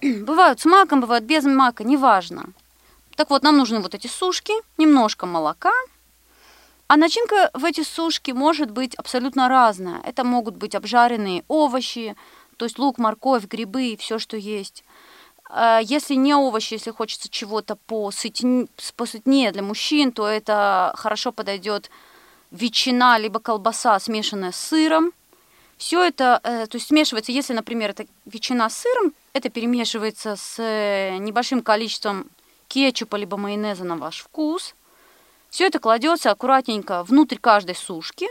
Бывают 0.24 0.60
с 0.60 0.64
маком, 0.64 1.00
бывают 1.00 1.24
без 1.24 1.44
мака, 1.44 1.84
неважно. 1.84 2.44
Так 3.16 3.30
вот, 3.30 3.42
нам 3.42 3.58
нужны 3.58 3.80
вот 3.80 3.94
эти 3.94 4.06
сушки, 4.06 4.52
немножко 4.78 5.26
молока. 5.26 5.72
А 6.88 6.96
начинка 6.96 7.50
в 7.54 7.64
эти 7.64 7.82
сушки 7.82 8.30
может 8.30 8.70
быть 8.70 8.94
абсолютно 8.94 9.48
разная. 9.48 10.00
Это 10.04 10.24
могут 10.24 10.56
быть 10.56 10.74
обжаренные 10.74 11.44
овощи, 11.48 12.16
то 12.56 12.64
есть 12.64 12.78
лук, 12.78 12.98
морковь, 12.98 13.44
грибы, 13.44 13.96
все, 13.98 14.18
что 14.18 14.36
есть. 14.36 14.84
А 15.50 15.80
Если 15.80 16.14
не 16.14 16.34
овощи, 16.34 16.74
если 16.74 16.90
хочется 16.90 17.28
чего-то 17.28 17.76
посытнее, 17.76 18.68
посытнее 18.96 19.52
для 19.52 19.62
мужчин, 19.62 20.12
то 20.12 20.26
это 20.26 20.92
хорошо 20.96 21.32
подойдет 21.32 21.90
ветчина 22.50 23.18
либо 23.18 23.38
колбаса, 23.38 23.98
смешанная 23.98 24.52
с 24.52 24.56
сыром. 24.56 25.12
Все 25.80 26.02
это, 26.02 26.40
э, 26.44 26.66
то 26.66 26.76
есть 26.76 26.88
смешивается, 26.88 27.32
если, 27.32 27.54
например, 27.54 27.90
это 27.90 28.04
ветчина 28.26 28.68
с 28.68 28.76
сыром, 28.76 29.14
это 29.32 29.48
перемешивается 29.48 30.36
с 30.36 30.58
э, 30.58 31.16
небольшим 31.16 31.62
количеством 31.62 32.26
кетчупа 32.68 33.16
либо 33.16 33.38
майонеза 33.38 33.84
на 33.84 33.96
ваш 33.96 34.20
вкус. 34.20 34.74
Все 35.48 35.66
это 35.66 35.78
кладется 35.78 36.30
аккуратненько 36.30 37.02
внутрь 37.02 37.38
каждой 37.38 37.74
сушки. 37.74 38.28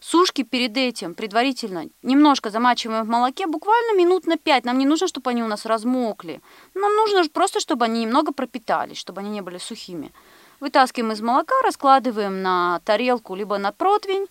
Сушки 0.00 0.44
перед 0.44 0.76
этим 0.76 1.14
предварительно 1.14 1.86
немножко 2.02 2.50
замачиваем 2.50 3.04
в 3.04 3.08
молоке, 3.08 3.48
буквально 3.48 3.98
минут 3.98 4.28
на 4.28 4.36
5. 4.36 4.64
Нам 4.64 4.78
не 4.78 4.86
нужно, 4.86 5.08
чтобы 5.08 5.30
они 5.30 5.42
у 5.42 5.48
нас 5.48 5.66
размокли. 5.66 6.40
Нам 6.74 6.94
нужно 6.94 7.28
просто, 7.28 7.58
чтобы 7.58 7.86
они 7.86 8.02
немного 8.04 8.32
пропитались, 8.32 8.98
чтобы 8.98 9.20
они 9.20 9.30
не 9.30 9.40
были 9.40 9.58
сухими. 9.58 10.12
Вытаскиваем 10.60 11.10
из 11.10 11.20
молока, 11.20 11.60
раскладываем 11.64 12.40
на 12.40 12.80
тарелку 12.84 13.34
либо 13.34 13.58
на 13.58 13.72
противень. 13.72 14.28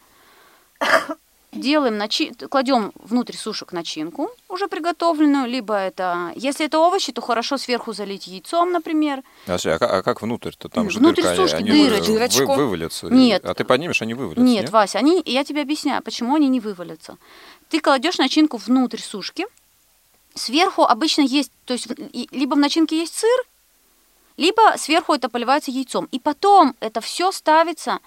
Делаем, 1.55 1.97
начи... 1.97 2.33
кладем 2.49 2.91
внутрь 2.95 3.35
сушек 3.35 3.71
начинку 3.71 4.29
уже 4.47 4.67
приготовленную, 4.67 5.47
либо 5.47 5.75
это, 5.75 6.31
если 6.35 6.65
это 6.65 6.79
овощи, 6.79 7.11
то 7.11 7.21
хорошо 7.21 7.57
сверху 7.57 7.93
залить 7.93 8.27
яйцом, 8.27 8.71
например. 8.71 9.23
А, 9.47 9.55
а, 9.55 9.75
а 9.75 10.03
как 10.03 10.21
внутрь-то? 10.21 10.69
Там 10.69 10.89
же 10.89 10.99
внутрь 10.99 11.21
дырка, 11.21 11.35
сушки, 11.35 11.55
они 11.55 11.71
дырочку. 11.71 12.45
вы- 12.45 12.55
вывалятся. 12.55 13.07
Нет. 13.07 13.45
А 13.45 13.53
ты 13.53 13.63
поднимешь, 13.63 14.01
они 14.01 14.13
вывалятся, 14.13 14.41
Нет, 14.41 14.63
нет? 14.63 14.71
Вася, 14.71 14.99
они, 14.99 15.21
я 15.25 15.43
тебе 15.43 15.61
объясняю, 15.61 16.01
почему 16.03 16.35
они 16.35 16.47
не 16.47 16.59
вывалятся. 16.59 17.17
Ты 17.69 17.79
кладешь 17.79 18.17
начинку 18.17 18.57
внутрь 18.57 18.99
сушки, 18.99 19.45
сверху 20.35 20.83
обычно 20.83 21.21
есть, 21.21 21.51
то 21.65 21.73
есть 21.73 21.87
либо 22.31 22.55
в 22.55 22.59
начинке 22.59 22.97
есть 22.97 23.17
сыр, 23.17 23.43
либо 24.37 24.75
сверху 24.77 25.13
это 25.13 25.29
поливается 25.29 25.71
яйцом. 25.71 26.07
И 26.11 26.19
потом 26.19 26.75
это 26.79 27.01
все 27.01 27.31
ставится 27.31 27.99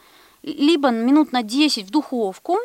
либо 0.42 0.90
минут 0.90 1.32
на 1.32 1.42
10 1.42 1.84
в 1.86 1.90
духовку 1.90 2.58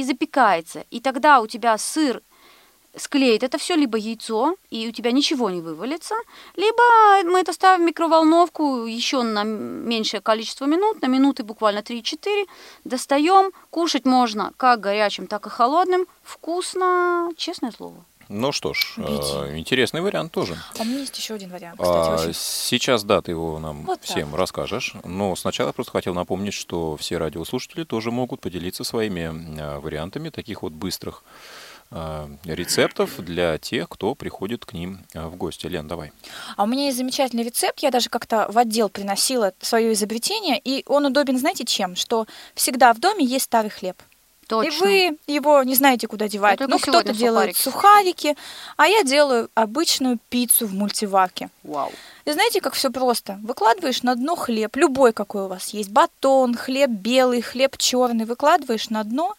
и 0.00 0.04
запекается. 0.04 0.84
И 0.90 1.00
тогда 1.00 1.40
у 1.40 1.46
тебя 1.46 1.76
сыр 1.78 2.22
склеит 2.96 3.42
это 3.42 3.58
все, 3.58 3.76
либо 3.76 3.96
яйцо, 3.96 4.56
и 4.70 4.88
у 4.88 4.92
тебя 4.92 5.12
ничего 5.12 5.50
не 5.50 5.60
вывалится, 5.60 6.14
либо 6.56 6.82
мы 7.30 7.40
это 7.40 7.52
ставим 7.52 7.84
в 7.84 7.86
микроволновку 7.86 8.86
еще 8.86 9.22
на 9.22 9.44
меньшее 9.44 10.20
количество 10.20 10.66
минут, 10.66 11.02
на 11.02 11.06
минуты 11.06 11.44
буквально 11.44 11.80
3-4, 11.80 12.46
достаем, 12.84 13.52
кушать 13.70 14.06
можно 14.06 14.52
как 14.56 14.80
горячим, 14.80 15.26
так 15.26 15.46
и 15.46 15.50
холодным, 15.50 16.06
вкусно, 16.22 17.30
честное 17.36 17.70
слово. 17.70 18.04
Ну 18.32 18.52
что 18.52 18.72
ж, 18.74 18.94
Убедительно. 18.96 19.44
э, 19.46 19.58
интересный 19.58 20.00
вариант 20.00 20.30
тоже. 20.30 20.56
А 20.78 20.82
у 20.82 20.84
меня 20.84 21.00
есть 21.00 21.18
еще 21.18 21.34
один 21.34 21.50
вариант, 21.50 21.80
кстати, 21.80 22.08
А, 22.08 22.14
очень. 22.22 22.32
Сейчас, 22.34 23.02
да, 23.02 23.20
ты 23.20 23.32
его 23.32 23.58
нам 23.58 23.82
Вот 23.82 24.00
так 24.00 24.08
всем 24.08 24.36
расскажешь. 24.36 24.94
Но 25.02 25.34
сначала 25.34 25.72
просто 25.72 25.90
хотел 25.90 26.14
напомнить, 26.14 26.54
что 26.54 26.96
все 26.96 27.18
радиослушатели 27.18 27.82
тоже 27.82 28.12
могут 28.12 28.40
поделиться 28.40 28.84
своими 28.84 29.60
а, 29.60 29.80
вариантами 29.80 30.28
таких 30.28 30.62
вот 30.62 30.72
быстрых 30.72 31.24
а, 31.90 32.30
рецептов 32.44 33.18
для 33.18 33.58
тех, 33.58 33.88
кто 33.88 34.14
приходит 34.14 34.64
к 34.64 34.74
ним 34.74 35.00
в 35.12 35.34
гости. 35.34 35.66
Лен, 35.66 35.88
давай. 35.88 36.12
А 36.56 36.62
у 36.62 36.66
меня 36.66 36.84
есть 36.84 36.98
замечательный 36.98 37.42
рецепт. 37.42 37.80
Я 37.80 37.90
даже 37.90 38.10
как-то 38.10 38.46
в 38.48 38.56
отдел 38.58 38.90
приносила 38.90 39.54
свое 39.60 39.92
изобретение, 39.92 40.60
и 40.62 40.84
он 40.86 41.04
удобен, 41.04 41.36
знаете, 41.36 41.64
чем? 41.64 41.96
Что 41.96 42.26
всегда 42.54 42.94
в 42.94 43.00
доме 43.00 43.24
есть 43.24 43.46
старый 43.46 43.70
хлеб. 43.70 44.00
Точно. 44.50 44.68
И 44.68 44.78
вы 44.80 45.18
его 45.28 45.62
не 45.62 45.76
знаете, 45.76 46.08
куда 46.08 46.26
девать. 46.26 46.58
Я 46.58 46.66
только 46.66 46.72
Ну, 46.72 46.78
кто-то 46.80 47.12
делает 47.12 47.56
сухарики, 47.56 48.36
а 48.76 48.88
я 48.88 49.04
делаю 49.04 49.48
обычную 49.54 50.18
пиццу 50.28 50.66
в 50.66 50.74
мультиварке. 50.74 51.50
Вау. 51.62 51.92
И 52.24 52.32
знаете, 52.32 52.60
как 52.60 52.74
все 52.74 52.90
просто? 52.90 53.38
Выкладываешь 53.44 54.02
на 54.02 54.16
дно 54.16 54.34
хлеб, 54.34 54.74
любой 54.74 55.12
какой 55.12 55.44
у 55.44 55.46
вас 55.46 55.68
есть, 55.68 55.90
батон, 55.90 56.56
хлеб 56.56 56.90
белый, 56.90 57.42
хлеб 57.42 57.78
черный, 57.78 58.24
выкладываешь 58.24 58.90
на 58.90 59.04
дно 59.04 59.36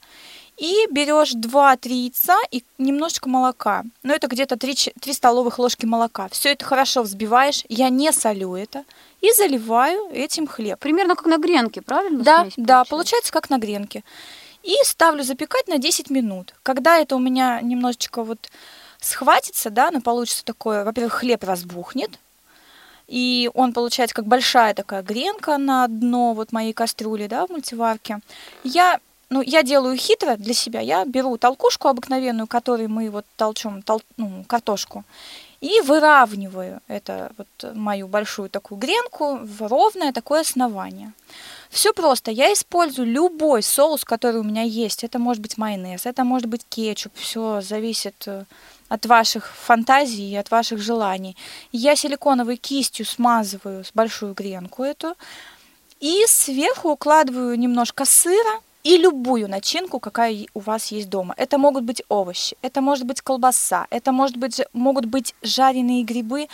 и 0.55 0.87
берешь 0.91 1.33
2-3 1.33 1.89
яйца 1.89 2.37
и 2.51 2.63
немножечко 2.77 3.27
молока. 3.27 3.83
Ну, 4.03 4.13
это 4.13 4.27
где-то 4.27 4.55
3, 4.55 4.93
3 5.01 5.13
столовых 5.13 5.59
ложки 5.59 5.85
молока. 5.85 6.29
Все 6.29 6.53
это 6.53 6.63
хорошо 6.63 7.03
взбиваешь, 7.03 7.65
я 7.67 7.89
не 7.89 8.13
солю 8.13 8.55
это, 8.55 8.85
и 9.19 9.33
заливаю 9.33 10.09
этим 10.13 10.47
хлеб. 10.47 10.79
Примерно 10.79 11.15
как 11.15 11.25
на 11.25 11.37
гренке, 11.37 11.81
правильно? 11.81 12.23
Да, 12.23 12.47
да, 12.55 12.85
получается 12.85 13.33
как 13.33 13.49
на 13.49 13.57
гренке. 13.57 14.03
И 14.63 14.75
ставлю 14.83 15.23
запекать 15.23 15.67
на 15.67 15.77
10 15.77 16.09
минут. 16.09 16.53
Когда 16.63 16.97
это 16.97 17.15
у 17.15 17.19
меня 17.19 17.59
немножечко 17.61 18.23
вот 18.23 18.49
схватится, 18.99 19.69
да, 19.69 19.91
но 19.91 20.01
получится 20.01 20.45
такое, 20.45 20.83
во-первых, 20.83 21.13
хлеб 21.13 21.43
разбухнет, 21.43 22.19
и 23.07 23.49
он 23.55 23.73
получается 23.73 24.15
как 24.15 24.25
большая 24.25 24.73
такая 24.73 25.01
гренка 25.03 25.57
на 25.57 25.87
дно 25.87 26.33
вот 26.33 26.53
моей 26.53 26.71
кастрюли, 26.71 27.27
да, 27.27 27.45
в 27.45 27.49
мультиварке. 27.49 28.19
Я, 28.63 28.99
ну, 29.29 29.41
я 29.41 29.63
делаю 29.63 29.97
хитро 29.97 30.37
для 30.37 30.53
себя. 30.53 30.79
Я 30.79 31.03
беру 31.03 31.37
толкушку 31.37 31.89
обыкновенную, 31.89 32.47
которой 32.47 32.87
мы 32.87 33.09
вот 33.09 33.25
толчем 33.35 33.79
тол- 33.79 34.03
ну, 34.15 34.45
картошку, 34.47 35.03
и 35.59 35.81
выравниваю 35.81 36.79
это 36.87 37.31
вот 37.37 37.75
мою 37.75 38.07
большую 38.07 38.49
такую 38.49 38.79
гренку 38.79 39.39
в 39.41 39.67
ровное 39.67 40.13
такое 40.13 40.41
основание. 40.41 41.11
Все 41.71 41.93
просто. 41.93 42.31
Я 42.31 42.51
использую 42.51 43.07
любой 43.07 43.63
соус, 43.63 44.03
который 44.03 44.41
у 44.41 44.43
меня 44.43 44.63
есть. 44.63 45.05
Это 45.05 45.19
может 45.19 45.41
быть 45.41 45.57
майонез, 45.57 46.05
это 46.05 46.25
может 46.25 46.47
быть 46.47 46.65
кетчуп. 46.67 47.13
Все 47.15 47.61
зависит 47.61 48.27
э, 48.27 48.43
от 48.89 49.05
ваших 49.05 49.47
фантазий 49.55 50.29
и 50.31 50.35
от 50.35 50.51
ваших 50.51 50.79
желаний. 50.79 51.37
Я 51.71 51.95
силиконовой 51.95 52.57
кистью 52.57 53.05
смазываю 53.05 53.85
большую 53.93 54.33
гренку 54.33 54.83
эту. 54.83 55.15
И 56.01 56.25
сверху 56.27 56.89
укладываю 56.89 57.57
немножко 57.57 58.03
сыра 58.03 58.59
и 58.83 58.97
любую 58.97 59.47
начинку, 59.47 59.99
какая 59.99 60.47
у 60.53 60.59
вас 60.59 60.91
есть 60.91 61.09
дома. 61.09 61.33
Это 61.37 61.57
могут 61.57 61.85
быть 61.85 62.03
овощи, 62.09 62.57
это 62.61 62.81
может 62.81 63.05
быть 63.05 63.21
колбаса, 63.21 63.87
это 63.91 64.11
может 64.11 64.35
быть, 64.35 64.61
могут 64.73 65.05
быть 65.05 65.35
жареные 65.41 66.03
грибы. 66.03 66.47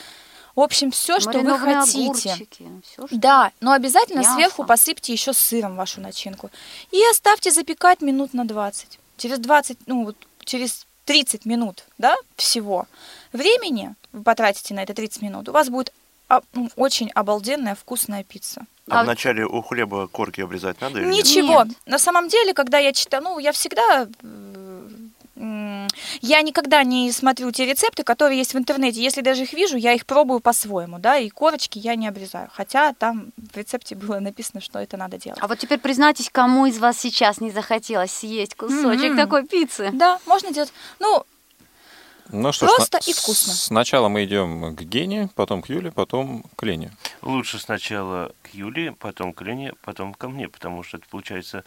В 0.58 0.62
общем, 0.62 0.90
все, 0.90 1.20
что 1.20 1.40
вы 1.40 1.60
хотите. 1.60 2.32
огурчики, 2.32 2.66
всё, 2.84 3.08
что- 3.08 3.16
Да, 3.16 3.52
но 3.62 3.74
обязательно 3.74 4.22
Мясо. 4.22 4.34
сверху 4.34 4.64
посыпьте 4.66 5.14
еще 5.14 5.32
сыром 5.32 5.76
вашу 5.76 6.02
начинку. 6.02 6.50
И 6.90 7.00
оставьте 7.12 7.52
запекать 7.52 8.02
минут 8.02 8.34
на 8.34 8.44
20. 8.44 8.98
Через 9.18 9.38
20, 9.38 9.78
ну 9.86 10.06
вот 10.06 10.16
через 10.46 10.88
30 11.06 11.46
минут, 11.46 11.84
да, 12.00 12.16
всего 12.38 12.88
времени 13.34 13.94
вы 14.12 14.24
потратите 14.24 14.74
на 14.74 14.82
это 14.82 14.96
30 14.96 15.22
минут, 15.22 15.48
у 15.48 15.52
вас 15.52 15.70
будет 15.70 15.94
а, 16.28 16.42
ну, 16.54 16.70
очень 16.76 17.12
обалденная 17.12 17.76
вкусная 17.76 18.24
пицца. 18.24 18.66
А 18.90 19.04
вначале 19.04 19.46
у 19.46 19.62
хлеба 19.62 20.08
корки 20.08 20.42
обрезать 20.42 20.82
надо 20.82 21.00
или 21.00 21.06
нет? 21.08 21.26
Ничего. 21.26 21.66
На 21.86 22.00
самом 22.00 22.30
деле, 22.30 22.56
когда 22.56 22.80
я 22.80 22.94
читаю, 22.94 23.22
ну, 23.24 23.38
я 23.38 23.52
всегда... 23.52 24.08
Я 26.22 26.42
никогда 26.42 26.84
не 26.84 27.12
смотрю 27.12 27.52
те 27.52 27.66
рецепты, 27.66 28.04
которые 28.04 28.38
есть 28.38 28.54
в 28.54 28.58
интернете. 28.58 29.02
Если 29.02 29.22
даже 29.22 29.44
их 29.44 29.54
вижу, 29.54 29.78
я 29.78 29.94
их 29.94 30.06
пробую 30.06 30.40
по-своему, 30.40 31.00
да, 31.00 31.18
и 31.18 31.30
корочки 31.30 31.80
я 31.80 31.96
не 31.96 32.08
обрезаю. 32.08 32.50
Хотя 32.54 32.94
там 32.94 33.32
в 33.38 33.58
рецепте 33.58 33.96
было 33.96 34.20
написано, 34.20 34.62
что 34.62 34.80
это 34.80 34.98
надо 34.98 35.18
делать. 35.18 35.40
А 35.42 35.48
вот 35.48 35.60
теперь 35.60 35.80
признайтесь, 35.80 36.30
кому 36.32 36.66
из 36.66 36.78
вас 36.80 36.98
сейчас 37.00 37.40
не 37.42 37.52
захотелось 37.52 38.12
съесть 38.12 38.56
кусочек 38.56 39.12
М. 39.12 39.18
такой 39.18 39.46
пиццы? 39.46 39.90
Да, 39.94 40.20
можно 40.26 40.52
делать. 40.52 40.72
Ну, 41.00 41.24
Ну 42.30 42.52
что 42.52 42.68
ж, 42.68 42.72
Просто 42.76 43.02
сна- 43.02 43.12
и 43.12 43.14
вкусно. 43.14 43.54
Сначала 43.54 44.10
мы 44.10 44.26
идем 44.26 44.76
к 44.76 44.82
Гене, 44.82 45.30
потом 45.36 45.62
к 45.62 45.70
Юле, 45.70 45.92
потом 45.92 46.44
к 46.56 46.64
Лене. 46.64 46.92
Лучше 47.22 47.58
сначала 47.60 48.32
к 48.44 48.54
Юле, 48.54 48.92
потом 48.92 49.34
к 49.34 49.42
Лене, 49.42 49.74
потом 49.84 50.14
ко 50.14 50.28
мне, 50.30 50.50
потому 50.50 50.84
что 50.84 50.98
это 50.98 51.06
получается... 51.10 51.64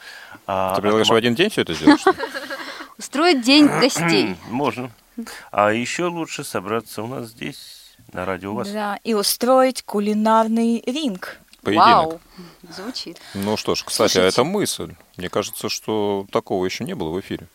а, 0.47 0.75
Ты 0.77 0.83
предлагаешь 0.83 1.09
отма- 1.09 1.15
в 1.15 1.17
один 1.17 1.35
день 1.35 1.51
все 1.51 1.63
это 1.63 1.75
сделать? 1.75 2.03
Устроить 2.99 3.43
день 3.43 3.67
гостей. 3.67 4.37
Можно. 4.51 4.91
А 5.51 5.73
еще 5.73 6.05
лучше 6.07 6.45
собраться 6.45 7.03
у 7.03 7.07
нас 7.07 7.29
здесь, 7.29 7.93
на 8.13 8.25
радио 8.25 8.53
у 8.53 8.57
вас. 8.57 8.69
да, 8.71 8.99
и 9.05 9.15
устроить 9.15 9.83
кулинарный 9.83 10.83
ринг. 10.87 11.39
Поединок. 11.63 11.87
Вау, 11.87 12.21
звучит. 12.75 13.21
Ну 13.35 13.57
что 13.59 13.75
ж, 13.75 13.85
кстати, 13.85 14.13
а 14.13 14.15
Слушайте. 14.15 14.29
это 14.29 14.45
мысль. 14.45 14.95
Мне 15.19 15.29
кажется, 15.29 15.69
что 15.69 16.27
такого 16.33 16.65
еще 16.65 16.85
не 16.85 16.95
было 16.95 17.11
в 17.11 17.21
эфире. 17.21 17.49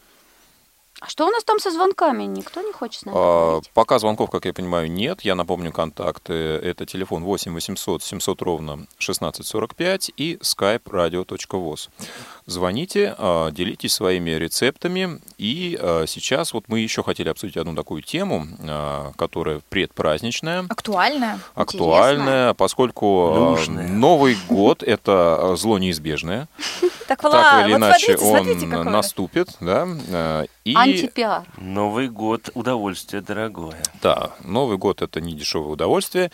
А 1.01 1.09
что 1.09 1.27
у 1.27 1.29
нас 1.29 1.43
там 1.43 1.59
со 1.59 1.71
звонками? 1.71 2.23
Никто 2.23 2.61
не 2.61 2.71
хочет 2.71 3.01
с 3.01 3.05
нами 3.05 3.17
А, 3.19 3.61
пока 3.73 3.99
звонков, 3.99 4.29
как 4.29 4.45
я 4.45 4.53
понимаю, 4.53 4.89
нет. 4.89 5.21
Я 5.21 5.35
напомню 5.35 5.73
контакты. 5.73 6.33
Это 6.33 6.85
телефон 6.85 7.23
8 7.23 7.53
800 7.53 8.01
700 8.01 8.41
ровно 8.41 8.73
1645 8.73 10.11
и 10.15 10.35
skype 10.41 10.83
radio.voz. 10.85 11.89
Звоните, 12.45 13.13
а, 13.17 13.51
делитесь 13.51 13.93
своими 13.93 14.31
рецептами. 14.31 15.19
И 15.37 15.77
а, 15.81 16.05
сейчас 16.07 16.53
вот 16.53 16.65
мы 16.69 16.79
еще 16.79 17.03
хотели 17.03 17.27
обсудить 17.27 17.57
одну 17.57 17.75
такую 17.75 18.01
тему, 18.01 18.47
а, 18.61 19.11
которая 19.17 19.61
предпраздничная. 19.67 20.65
Актуальная. 20.69 21.39
Актуальная, 21.55 22.53
поскольку 22.53 23.33
а, 23.33 23.39
Нужная. 23.51 23.87
Новый 23.89 24.37
год 24.47 24.81
это 24.81 25.55
зло 25.57 25.77
неизбежное. 25.77 26.47
Так, 27.07 27.21
Так 27.21 27.31
Влад, 27.31 27.65
или 27.65 27.73
вот 27.73 27.77
иначе 27.79 28.17
смотрите, 28.17 28.25
он 28.25 28.43
смотрите, 28.45 28.67
какой. 28.67 28.91
наступит, 28.91 29.49
да. 29.59 29.87
а, 30.11 30.45
И 30.63 30.75
Антипиар. 30.75 31.43
Новый 31.57 32.09
год, 32.09 32.49
удовольствие 32.53 33.21
дорогое. 33.21 33.77
Да, 34.01 34.31
Новый 34.43 34.77
год 34.77 35.01
это 35.01 35.21
не 35.21 35.33
дешевое 35.33 35.69
удовольствие. 35.73 36.31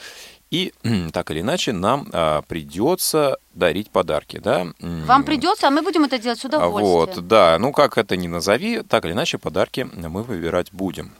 И 0.49 0.73
так 1.13 1.31
или 1.31 1.39
иначе 1.41 1.71
нам 1.71 2.07
а, 2.11 2.41
придется 2.41 3.37
дарить 3.53 3.89
подарки, 3.89 4.37
да? 4.37 4.67
Вам 4.79 5.23
придется, 5.23 5.67
а 5.67 5.71
мы 5.71 5.81
будем 5.81 6.03
это 6.03 6.17
делать 6.19 6.39
с 6.39 6.45
удовольствием. 6.45 7.15
Вот, 7.15 7.27
да, 7.27 7.57
ну 7.59 7.71
как 7.71 7.97
это 7.97 8.17
ни 8.17 8.27
назови, 8.27 8.81
так 8.81 9.05
или 9.05 9.13
иначе 9.13 9.37
подарки 9.37 9.87
мы 9.93 10.23
выбирать 10.23 10.71
будем. 10.73 11.13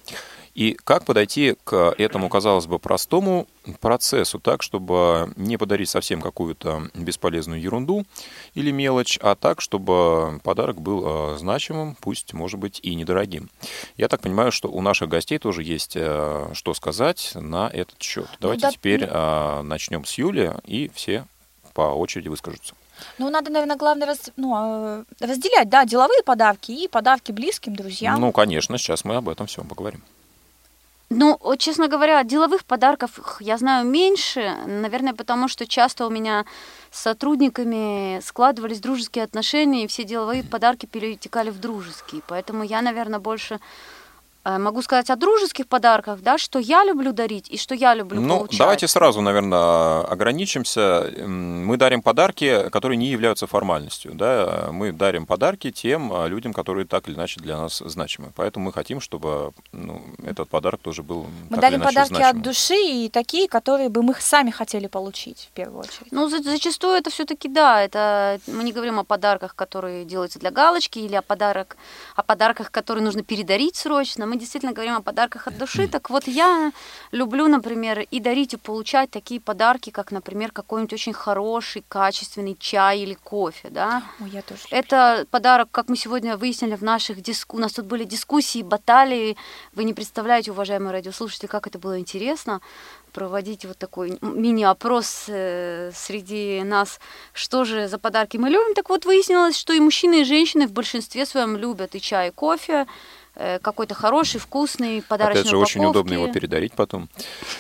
И 0.54 0.74
как 0.84 1.06
подойти 1.06 1.56
к 1.64 1.94
этому, 1.98 2.30
казалось 2.30 2.66
бы, 2.66 2.78
простому 2.80 3.48
процессу, 3.80 4.40
так, 4.40 4.64
чтобы 4.64 5.32
не 5.36 5.58
подарить 5.58 5.90
совсем 5.90 6.22
какую-то 6.22 6.90
бесполезную 6.94 7.62
ерунду 7.62 8.06
или 8.54 8.72
мелочь, 8.72 9.18
а 9.22 9.36
так, 9.36 9.62
чтобы 9.62 10.40
подарок 10.44 10.82
был 10.82 11.04
э, 11.34 11.38
значимым, 11.38 11.96
пусть, 12.02 12.34
может 12.34 12.60
быть, 12.60 12.80
и 12.84 12.96
недорогим. 12.96 13.50
Я 13.98 14.08
так 14.08 14.22
понимаю, 14.22 14.52
что 14.52 14.70
у 14.70 14.82
наших 14.82 15.10
гостей 15.10 15.38
тоже 15.38 15.64
есть 15.64 15.94
э, 15.96 16.50
что 16.54 16.74
сказать 16.74 17.32
на 17.36 17.70
этот 17.70 18.02
счет. 18.02 18.28
Давайте 18.40 18.64
да, 18.64 18.72
теперь 18.72 19.06
ну- 19.06 19.12
э, 19.12 19.62
начнем 19.62 20.06
с 20.06 20.18
Юли, 20.18 20.54
и 20.66 20.92
все 20.94 21.26
по 21.74 21.82
очереди 21.82 22.28
выскажутся. 22.28 22.74
Ну, 23.18 23.30
надо, 23.30 23.52
наверное, 23.52 23.78
главное 23.78 24.08
раз, 24.08 24.32
ну, 24.36 24.54
э, 24.56 25.04
разделять, 25.20 25.70
да, 25.70 25.86
деловые 25.86 26.24
подарки 26.24 26.72
и 26.72 26.88
подарки 26.88 27.32
близким, 27.32 27.76
друзьям. 27.76 28.20
Ну, 28.20 28.32
конечно, 28.32 28.78
сейчас 28.78 29.06
мы 29.06 29.16
об 29.16 29.30
этом 29.30 29.48
всем 29.48 29.68
поговорим. 29.68 30.04
Ну, 31.14 31.38
честно 31.58 31.90
говоря, 31.90 32.24
деловых 32.24 32.64
подарков 32.64 33.20
я 33.42 33.58
знаю 33.58 33.86
меньше, 33.86 34.56
наверное, 34.66 35.14
потому 35.14 35.50
что 35.50 35.68
часто 35.68 36.08
у 36.08 36.10
меня 36.10 36.46
с 36.90 37.02
сотрудниками 37.02 38.22
складывались 38.22 38.80
дружеские 38.80 39.26
отношения, 39.26 39.84
и 39.84 39.88
все 39.88 40.06
деловые 40.06 40.42
подарки 40.42 40.86
перетекали 40.86 41.50
в 41.50 41.60
дружеские. 41.60 42.22
Поэтому 42.28 42.64
я, 42.64 42.82
наверное, 42.82 43.20
больше 43.20 43.60
могу 44.44 44.82
сказать 44.82 45.10
о 45.10 45.16
дружеских 45.16 45.68
подарках, 45.68 46.22
да, 46.22 46.38
что 46.38 46.58
я 46.60 46.84
люблю 46.84 47.14
дарить 47.14 47.48
и 47.50 47.58
что 47.58 47.76
я 47.76 47.94
люблю 47.94 48.20
Ну, 48.20 48.38
получать. 48.40 48.58
давайте 48.60 48.88
сразу, 48.88 49.22
наверное, 49.22 50.02
ограничимся. 50.02 51.12
Мы 51.28 51.78
дарим 51.78 52.02
подарки, 52.02 52.70
которые 52.70 52.98
не 52.98 53.08
являются 53.08 53.46
формальностью. 53.46 54.14
Да? 54.16 54.70
Мы 54.72 54.92
дарим 54.92 55.26
подарки 55.28 55.72
тем 55.72 56.12
а, 56.12 56.26
людям, 56.28 56.54
которые 56.54 56.86
так 56.88 57.08
или 57.08 57.16
иначе 57.16 57.40
для 57.40 57.58
нас 57.58 57.78
значимы. 57.86 58.32
Поэтому 58.36 58.66
мы 58.66 58.74
хотим, 58.74 59.00
чтобы 59.00 59.52
ну, 59.72 60.02
этот 60.26 60.50
подарок 60.50 60.82
тоже 60.82 61.04
был 61.04 61.28
Мы 61.50 61.58
так 61.58 61.60
дарим 61.62 61.82
подарки 61.82 62.08
значимым. 62.10 62.38
от 62.38 62.42
души 62.42 62.76
и 62.76 63.10
такие, 63.10 63.48
которые 63.48 63.90
бы 63.90 64.02
мы 64.02 64.16
сами 64.20 64.50
хотели 64.50 64.88
получить 64.88 65.50
в 65.52 65.56
первую 65.56 65.82
очередь. 65.82 66.12
Ну, 66.12 66.30
за- 66.30 66.42
зачастую 66.42 66.96
это 66.96 67.10
все-таки 67.12 67.48
да, 67.48 67.82
это 67.84 68.40
мы 68.48 68.64
не 68.64 68.72
говорим 68.74 69.00
о 69.00 69.04
подарках, 69.04 69.54
которые 69.56 70.04
делаются 70.06 70.40
для 70.40 70.50
галочки, 70.50 70.98
или 71.00 71.16
о, 71.16 71.22
подарок, 71.22 71.78
о 72.16 72.24
подарках, 72.24 72.72
которые 72.72 73.04
нужно 73.04 73.24
передарить 73.24 73.76
срочно. 73.76 74.26
Мы 74.32 74.38
действительно 74.38 74.72
говорим 74.72 74.96
о 74.96 75.02
подарках 75.02 75.48
от 75.48 75.58
души. 75.58 75.90
Так 75.90 76.10
вот, 76.10 76.26
я 76.26 76.72
люблю, 77.12 77.50
например, 77.50 78.00
и 78.00 78.22
дарить, 78.22 78.54
и 78.54 78.58
получать 78.58 79.12
такие 79.12 79.42
подарки, 79.42 79.90
как, 79.90 80.14
например, 80.14 80.54
какой-нибудь 80.54 80.94
очень 80.94 81.12
хороший, 81.12 81.84
качественный 81.90 82.56
чай 82.58 83.00
или 83.00 83.14
кофе, 83.14 83.68
да. 83.70 84.04
Ой, 84.22 84.30
я 84.30 84.42
тоже. 84.42 84.62
Это 84.70 85.26
подарок, 85.32 85.68
как 85.70 85.90
мы 85.90 85.98
сегодня 85.98 86.38
выяснили 86.38 86.76
в 86.76 86.82
наших 86.82 87.22
диску... 87.22 87.58
У 87.58 87.60
нас 87.60 87.74
тут 87.74 87.88
были 87.88 88.06
дискуссии, 88.06 88.64
баталии. 88.64 89.36
Вы 89.74 89.84
не 89.84 89.94
представляете, 89.94 90.52
уважаемые 90.52 90.94
радиослушатели, 90.94 91.48
как 91.48 91.68
это 91.68 91.78
было 91.78 92.00
интересно 92.00 92.62
проводить 93.12 93.66
вот 93.66 93.78
такой 93.78 94.18
мини-опрос 94.22 95.26
э, 95.28 95.92
среди 95.94 96.62
нас, 96.64 97.00
что 97.34 97.66
же 97.66 97.88
за 97.88 97.98
подарки 97.98 98.38
мы 98.38 98.50
любим. 98.50 98.74
Так 98.74 98.90
вот, 98.90 99.06
выяснилось, 99.06 99.58
что 99.58 99.74
и 99.74 99.80
мужчины, 99.80 100.22
и 100.22 100.24
женщины 100.24 100.68
в 100.68 100.72
большинстве 100.72 101.26
своем 101.26 101.58
любят 101.58 101.96
и 101.96 102.00
чай, 102.02 102.30
и 102.30 102.32
кофе, 102.32 102.88
какой-то 103.34 103.94
хороший, 103.96 104.40
вкусный, 104.40 105.02
подарочный 105.02 105.42
Опять 105.42 105.50
же, 105.50 105.58
очень 105.58 105.86
удобно 105.86 106.14
его 106.14 106.28
передарить 106.28 106.74
потом. 106.74 107.10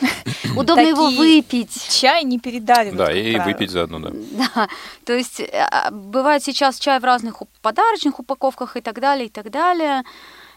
Удобно 0.55 0.81
его 0.81 1.09
выпить. 1.09 1.87
Чай 1.89 2.23
не 2.23 2.39
передаривают. 2.39 2.97
Да, 2.97 3.11
и 3.11 3.37
выпить 3.39 3.71
заодно, 3.71 3.99
да. 3.99 4.11
Да, 4.55 4.67
то 5.05 5.13
есть 5.13 5.39
э, 5.39 5.47
а, 5.53 5.91
бывает 5.91 6.43
сейчас 6.43 6.79
чай 6.79 6.99
в 6.99 7.03
разных 7.03 7.41
подарочных 7.61 8.19
упаковках 8.19 8.77
и 8.77 8.81
так 8.81 8.99
далее, 8.99 9.27
и 9.27 9.29
так 9.29 9.49
далее. 9.49 10.03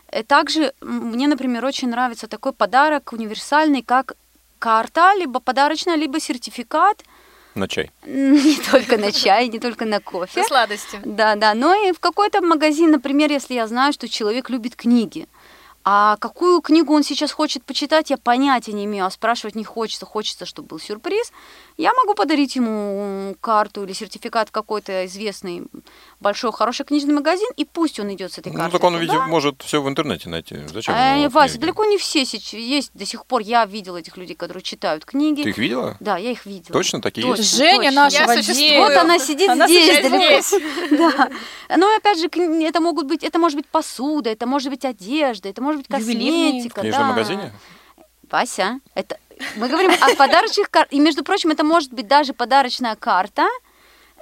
Э, 0.09 0.23
Также 0.23 0.73
мне, 0.81 1.29
например, 1.29 1.65
очень 1.65 1.89
нравится 1.89 2.27
такой 2.27 2.53
подарок 2.53 3.13
универсальный, 3.13 3.83
как 3.83 4.17
карта, 4.59 5.15
либо 5.19 5.41
подарочная, 5.41 5.97
либо 5.97 6.21
сертификат 6.21 7.05
На 7.55 7.69
чай. 7.69 7.91
не 8.07 8.57
только 8.71 8.97
на 8.97 9.13
чай, 9.13 9.49
не 9.49 9.59
только 9.59 9.85
на 9.85 10.01
кофе. 10.01 10.41
Все 10.41 10.45
сладости. 10.45 11.01
Да, 11.05 11.37
да, 11.37 11.55
но 11.55 11.75
и 11.75 11.93
в 11.93 12.01
какой-то 12.01 12.41
магазин, 12.41 12.91
например, 12.91 13.31
если 13.31 13.55
я 13.55 13.67
знаю, 13.67 13.93
что 13.93 14.09
человек 14.09 14.51
любит 14.51 14.75
книги. 14.77 15.27
А 15.87 16.17
какую 16.17 16.63
книгу 16.63 16.95
он 16.95 17.03
сейчас 17.03 17.31
хочет 17.31 17.63
почитать, 17.63 18.09
я 18.09 18.17
понятия 18.17 18.73
не 18.73 18.87
имею, 18.87 19.05
а 19.05 19.11
спрашивать 19.11 19.55
не 19.55 19.65
хочется, 19.65 20.07
хочется, 20.07 20.47
чтобы 20.47 20.69
был 20.69 20.79
сюрприз. 20.79 21.31
Я 21.77 21.93
могу 21.93 22.15
подарить 22.15 22.57
ему 22.57 23.37
карту 23.43 23.85
или 23.85 23.93
сертификат 23.93 24.51
какой-то 24.51 25.05
известный 25.05 25.65
большой 26.25 26.53
хороший 26.53 26.85
книжный 26.87 27.15
магазин, 27.15 27.49
и 27.57 27.65
пусть 27.67 28.01
он 28.01 28.13
идет 28.15 28.33
с 28.33 28.39
этой 28.39 28.51
Ну, 28.51 28.59
картой. 28.59 28.73
так 28.73 28.85
он, 28.85 28.95
туда. 28.95 29.03
видимо, 29.03 29.27
может 29.27 29.63
все 29.63 29.83
в 29.83 29.89
интернете 29.89 30.29
найти. 30.31 30.57
Зачем? 30.73 30.95
Э, 30.95 31.21
ему 31.21 31.29
Вася, 31.29 31.53
книги? 31.53 31.61
далеко 31.61 31.85
не 31.85 31.99
все 31.99 32.25
сейчас 32.25 32.55
есть 32.55 32.91
до 32.95 33.05
сих 33.05 33.27
пор. 33.27 33.43
Я 33.43 33.67
видела 33.67 33.99
этих 33.99 34.17
людей, 34.17 34.35
которые 34.35 34.63
читают 34.63 35.05
книги. 35.05 35.43
Ты 35.43 35.51
их 35.51 35.59
видела? 35.59 35.97
Да, 36.01 36.17
я 36.17 36.31
их 36.31 36.47
видела. 36.47 36.73
Точно 36.73 37.03
такие 37.03 37.27
Точно, 37.27 37.43
есть? 37.43 37.57
Женя 37.57 37.93
точно. 37.93 38.43
дела. 38.55 38.89
Вот 38.89 38.97
она 38.97 39.19
сидит 39.19 39.51
Она 39.51 39.69
здесь, 39.69 40.03
далеко. 40.03 40.41
здесь. 40.41 40.63
Да. 40.91 41.31
Но 41.77 41.95
опять 41.97 42.19
же, 42.19 42.27
это 42.27 42.81
могут 42.81 43.07
быть, 43.07 43.23
это 43.23 43.39
может 43.39 43.57
быть 43.57 43.67
посуда, 43.67 44.31
это 44.31 44.47
может 44.47 44.71
быть 44.71 44.85
одежда, 44.85 45.49
это 45.51 45.61
может 45.63 45.83
быть 45.83 45.89
косметика. 45.89 46.79
В 46.79 46.83
книжном 46.83 47.03
да. 47.03 47.09
магазине? 47.09 47.53
Вася, 48.31 48.81
это 48.95 49.19
мы 49.57 49.69
говорим 49.69 49.93
о 50.01 50.15
подарочных 50.17 50.71
картах. 50.71 50.93
И, 50.93 51.01
между 51.01 51.25
прочим, 51.25 51.51
это 51.51 51.65
может 51.65 51.93
быть 51.93 52.07
даже 52.07 52.33
подарочная 52.33 52.97
карта, 52.97 53.47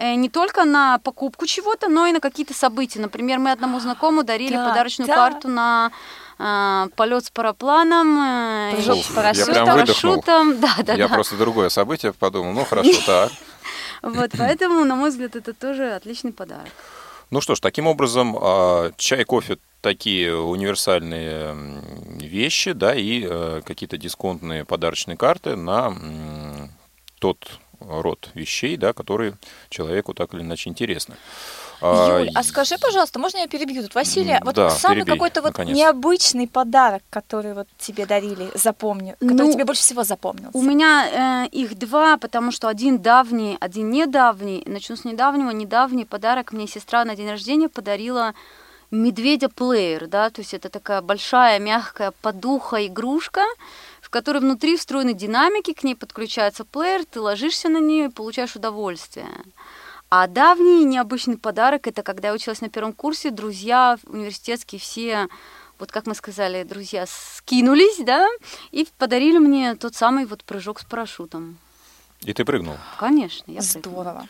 не 0.03 0.29
только 0.29 0.65
на 0.65 0.99
покупку 0.99 1.47
чего-то, 1.47 1.89
но 1.89 2.07
и 2.07 2.13
на 2.13 2.21
какие-то 2.21 2.55
события. 2.55 3.01
Например, 3.01 3.39
мы 3.39 3.53
одному 3.53 3.81
знакомому 3.81 4.25
дарили 4.25 4.57
Да, 4.57 4.69
подарочную 4.69 5.07
да. 5.09 5.15
карту 5.15 5.49
на 5.49 5.91
э, 6.39 6.89
полет 6.97 7.25
с 7.25 7.31
парапланом, 7.31 8.19
э, 8.19 8.73
Прыжок 8.75 9.05
с 9.05 9.09
Я 9.11 9.15
парашютом. 9.17 9.67
парашютом. 9.67 10.57
Да, 10.61 10.75
да, 10.85 10.95
Я 10.95 11.09
да. 11.09 11.15
просто 11.15 11.37
другое 11.37 11.69
событие 11.69 12.13
подумал. 12.13 12.53
Ну, 12.53 12.65
хорошо, 12.65 12.93
так. 13.07 13.33
Вот, 14.03 14.31
поэтому, 14.39 14.85
на 14.85 14.95
мой 14.97 15.11
взгляд, 15.11 15.37
это 15.37 15.53
тоже 15.53 15.93
отличный 15.93 16.33
подарок. 16.33 16.69
Ну 17.31 17.41
что 17.41 17.55
ж, 17.55 17.61
таким 17.61 17.87
образом, 17.87 18.37
а, 18.39 18.93
чай, 18.99 19.25
кофе 19.25 19.57
такие 19.81 20.37
универсальные 20.37 21.57
вещи, 22.21 22.73
да, 22.73 22.95
и 22.95 23.27
э, 23.29 23.63
какие-то 23.65 23.97
дисконтные 23.97 24.65
подарочные 24.67 25.17
карты 25.17 25.57
на 25.57 25.95
тот 27.19 27.39
род 27.89 28.30
вещей, 28.35 28.76
да, 28.76 28.93
которые 28.93 29.35
человеку 29.68 30.14
так 30.14 30.35
или 30.35 30.43
иначе 30.43 30.70
интересны. 30.70 31.16
А, 31.85 32.20
Юль, 32.20 32.30
а 32.35 32.45
скажи, 32.45 32.76
пожалуйста, 32.78 33.18
можно 33.18 33.39
я 33.39 33.49
перебью 33.49 33.83
тут? 33.83 33.95
Василия, 33.97 34.41
вот 34.45 34.55
да, 34.55 34.70
самый 34.70 34.99
перебей, 34.99 35.14
какой-то 35.14 35.43
вот 35.43 35.49
наконец. 35.49 35.76
необычный 35.76 36.47
подарок, 36.47 37.03
который 37.11 37.55
вот 37.55 37.66
тебе 37.76 38.07
дарили, 38.07 38.51
запомню, 38.55 39.16
который 39.18 39.47
Ну, 39.49 39.53
тебе 39.53 39.64
больше 39.64 39.83
всего 39.83 40.05
запомнился. 40.05 40.57
У 40.57 40.62
меня 40.62 41.45
э, 41.45 41.49
их 41.49 41.76
два, 41.76 42.18
потому 42.18 42.53
что 42.53 42.68
один 42.68 42.99
давний, 42.99 43.57
один 43.59 43.91
недавний. 43.91 44.62
Начну 44.66 44.95
с 44.95 45.05
недавнего. 45.05 45.51
Недавний 45.51 46.05
подарок 46.05 46.53
мне 46.53 46.68
сестра 46.68 47.05
на 47.05 47.16
день 47.16 47.30
рождения 47.30 47.68
подарила 47.68 48.33
медведя-плеер, 48.93 50.07
да, 50.07 50.30
то 50.30 50.43
есть 50.43 50.55
это 50.55 50.68
такая 50.68 51.01
большая, 51.01 51.59
мягкая 51.59 52.12
подуха 52.20 52.87
игрушка, 52.87 53.43
которой 54.13 54.39
внутри 54.39 54.77
встроены 54.77 55.15
динамики, 55.15 55.73
к 55.73 55.83
ней 55.83 55.97
подключается 55.97 56.65
плеер, 56.65 57.05
ты 57.07 57.19
ложишься 57.19 57.71
на 57.71 57.79
нее 57.79 58.05
и 58.05 58.11
получаешь 58.11 58.55
удовольствие. 58.55 59.27
А 60.11 60.27
давний 60.27 60.85
необычный 60.85 61.39
подарок 61.39 61.87
это 61.87 62.03
когда 62.03 62.29
я 62.29 62.35
училась 62.35 62.61
на 62.61 62.69
первом 62.69 62.93
курсе, 62.93 63.31
друзья 63.31 63.97
университетские 64.05 64.79
все, 64.79 65.29
вот 65.79 65.91
как 65.91 66.07
мы 66.07 66.15
сказали, 66.15 66.63
друзья 66.63 67.07
скинулись, 67.09 68.05
да, 68.05 68.29
и 68.71 68.87
подарили 68.99 69.39
мне 69.39 69.75
тот 69.77 69.95
самый 69.95 70.27
вот 70.27 70.45
прыжок 70.45 70.81
с 70.81 70.85
парашютом. 70.85 71.57
И 72.21 72.35
ты 72.35 72.45
прыгнул. 72.45 72.77
Конечно, 72.99 73.51
я 73.51 73.63
прыгнула. 73.63 74.03
Здорово. 74.03 74.29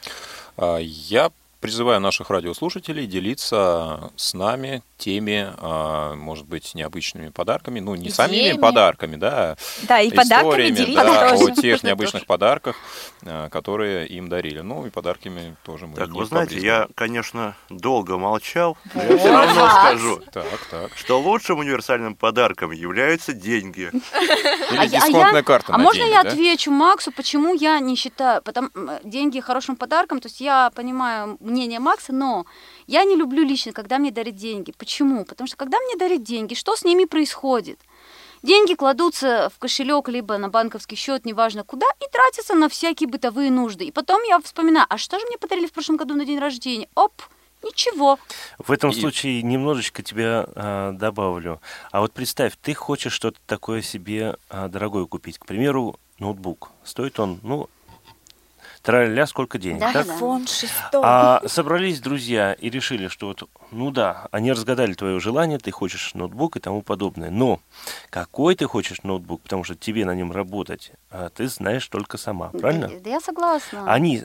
А, 0.56 0.78
Я 0.78 1.32
призываю 1.62 2.00
наших 2.00 2.28
радиослушателей 2.28 3.06
делиться 3.06 4.10
с 4.16 4.34
нами 4.34 4.82
теми, 4.98 5.48
а, 5.58 6.14
может 6.14 6.46
быть, 6.46 6.74
необычными 6.74 7.28
подарками. 7.28 7.78
Ну, 7.80 7.94
не 7.94 8.10
самими 8.10 8.40
Идеями. 8.40 8.58
подарками, 8.58 9.16
да, 9.16 9.56
Да, 9.82 10.00
и 10.00 10.10
подарками 10.10 10.50
историями, 10.50 10.74
делиться 10.74 11.04
да, 11.04 11.30
тоже. 11.30 11.52
о 11.52 11.54
тех 11.54 11.82
необычных 11.84 12.26
подарках, 12.26 12.76
а, 13.24 13.48
которые 13.48 14.06
им 14.08 14.28
дарили. 14.28 14.60
Ну, 14.60 14.86
и 14.86 14.90
подарками 14.90 15.56
тоже 15.64 15.86
мы 15.86 15.94
Так, 15.96 16.08
вы 16.10 16.24
знаете, 16.26 16.58
я, 16.58 16.88
конечно, 16.96 17.56
долго 17.70 18.18
молчал, 18.18 18.76
но 18.94 19.02
я 19.04 19.18
все 19.18 19.32
равно 19.32 19.68
скажу, 19.70 20.20
Так, 20.32 20.66
так. 20.70 20.96
что 20.96 21.20
лучшим 21.20 21.58
универсальным 21.60 22.16
подарком 22.16 22.72
являются 22.72 23.32
деньги. 23.32 23.90
Или 23.92 24.78
А 24.78 24.82
а 24.82 24.86
дисконтная 24.88 25.42
карта 25.42 25.74
А 25.74 25.78
можно 25.78 26.02
я 26.02 26.22
отвечу 26.22 26.72
Максу, 26.72 27.12
почему 27.12 27.54
я 27.54 27.78
не 27.78 27.94
считаю 27.94 28.42
деньги 29.04 29.38
хорошим 29.40 29.76
подарком? 29.76 30.20
То 30.20 30.26
есть 30.26 30.40
я 30.40 30.70
понимаю 30.74 31.36
мнение 31.52 31.78
Макса, 31.78 32.12
но 32.12 32.46
я 32.86 33.04
не 33.04 33.14
люблю 33.16 33.44
лично, 33.44 33.72
когда 33.72 33.98
мне 33.98 34.10
дарят 34.10 34.34
деньги. 34.34 34.72
Почему? 34.76 35.24
Потому 35.24 35.46
что 35.46 35.56
когда 35.56 35.78
мне 35.80 35.96
дарят 35.96 36.22
деньги, 36.22 36.54
что 36.54 36.74
с 36.74 36.82
ними 36.84 37.04
происходит? 37.04 37.78
Деньги 38.42 38.74
кладутся 38.74 39.50
в 39.54 39.58
кошелек 39.60 40.08
либо 40.08 40.36
на 40.36 40.48
банковский 40.48 40.96
счет, 40.96 41.24
неважно 41.24 41.62
куда, 41.62 41.86
и 42.00 42.10
тратятся 42.10 42.54
на 42.54 42.68
всякие 42.68 43.08
бытовые 43.08 43.52
нужды. 43.52 43.84
И 43.84 43.92
потом 43.92 44.20
я 44.24 44.40
вспоминаю, 44.40 44.86
а 44.90 44.98
что 44.98 45.20
же 45.20 45.26
мне 45.26 45.38
подарили 45.38 45.66
в 45.68 45.72
прошлом 45.72 45.96
году 45.96 46.14
на 46.14 46.24
день 46.24 46.40
рождения? 46.40 46.88
Оп, 46.96 47.12
ничего. 47.62 48.18
В 48.58 48.72
этом 48.72 48.90
И- 48.90 48.94
случае 49.00 49.42
немножечко 49.42 50.02
тебя 50.02 50.46
а, 50.56 50.90
добавлю. 50.90 51.60
А 51.92 52.00
вот 52.00 52.12
представь, 52.12 52.54
ты 52.60 52.74
хочешь 52.74 53.12
что-то 53.12 53.38
такое 53.46 53.80
себе 53.80 54.34
а, 54.50 54.66
дорогое 54.66 55.04
купить. 55.06 55.38
К 55.38 55.46
примеру, 55.46 56.00
ноутбук. 56.18 56.70
Стоит 56.82 57.20
он, 57.20 57.38
ну, 57.44 57.68
траля 58.82 59.26
сколько 59.26 59.58
денег, 59.58 59.80
Да, 59.80 59.92
так? 59.92 60.06
да. 60.06 60.16
Фон. 60.16 60.46
А 61.02 61.42
собрались 61.46 62.00
друзья 62.00 62.52
и 62.52 62.68
решили, 62.68 63.08
что 63.08 63.28
вот, 63.28 63.48
ну 63.70 63.90
да, 63.90 64.28
они 64.30 64.52
разгадали 64.52 64.94
твое 64.94 65.20
желание, 65.20 65.58
ты 65.58 65.70
хочешь 65.70 66.14
ноутбук 66.14 66.56
и 66.56 66.60
тому 66.60 66.82
подобное. 66.82 67.30
Но 67.30 67.60
какой 68.10 68.54
ты 68.54 68.66
хочешь 68.66 69.02
ноутбук, 69.02 69.42
потому 69.42 69.64
что 69.64 69.74
тебе 69.74 70.04
на 70.04 70.14
нем 70.14 70.32
работать, 70.32 70.92
а 71.10 71.28
ты 71.30 71.48
знаешь 71.48 71.86
только 71.88 72.18
сама, 72.18 72.48
правильно? 72.48 72.88
Да, 72.88 72.94
да 73.00 73.10
я 73.10 73.20
согласна. 73.20 73.90
Они 73.92 74.24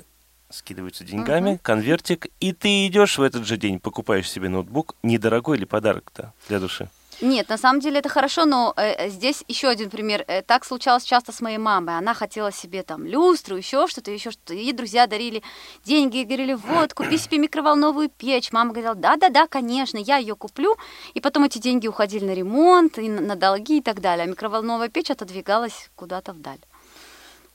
скидываются 0.49 1.03
деньгами, 1.03 1.59
конвертик, 1.61 2.27
и 2.39 2.53
ты 2.53 2.87
идешь 2.87 3.17
в 3.17 3.21
этот 3.21 3.45
же 3.45 3.57
день, 3.57 3.79
покупаешь 3.79 4.29
себе 4.29 4.49
ноутбук. 4.49 4.95
Недорогой 5.03 5.57
ли 5.57 5.65
подарок-то 5.65 6.33
для 6.47 6.59
души? 6.59 6.89
Нет, 7.19 7.49
на 7.49 7.57
самом 7.57 7.79
деле 7.79 7.97
это 7.99 8.09
хорошо, 8.09 8.45
но 8.45 8.73
э, 8.77 9.09
здесь 9.09 9.43
еще 9.47 9.69
один 9.69 9.89
пример. 9.89 10.23
Э, 10.27 10.43
так 10.43 10.63
случалось 10.63 11.03
часто 11.03 11.31
с 11.31 11.41
моей 11.41 11.57
мамой. 11.57 11.97
Она 11.97 12.13
хотела 12.13 12.51
себе 12.51 12.83
там 12.83 13.05
люстру, 13.05 13.57
еще 13.57 13.87
что-то, 13.87 14.11
еще 14.11 14.29
что-то. 14.29 14.53
И 14.53 14.71
друзья 14.71 15.07
дарили 15.07 15.41
деньги 15.83 16.19
и 16.19 16.25
говорили, 16.25 16.53
вот, 16.53 16.93
купи 16.93 17.17
себе 17.17 17.39
микроволновую 17.39 18.09
печь. 18.09 18.51
Мама 18.51 18.71
говорила, 18.71 18.93
да-да-да, 18.93 19.47
конечно, 19.47 19.97
я 19.97 20.17
ее 20.17 20.35
куплю. 20.35 20.77
И 21.15 21.19
потом 21.19 21.45
эти 21.45 21.57
деньги 21.57 21.87
уходили 21.87 22.23
на 22.23 22.33
ремонт, 22.35 22.99
и 22.99 23.09
на, 23.09 23.21
на 23.21 23.35
долги 23.35 23.79
и 23.79 23.81
так 23.81 23.99
далее. 23.99 24.25
А 24.25 24.27
микроволновая 24.27 24.89
печь 24.89 25.09
отодвигалась 25.09 25.89
куда-то 25.95 26.33
вдаль. 26.33 26.59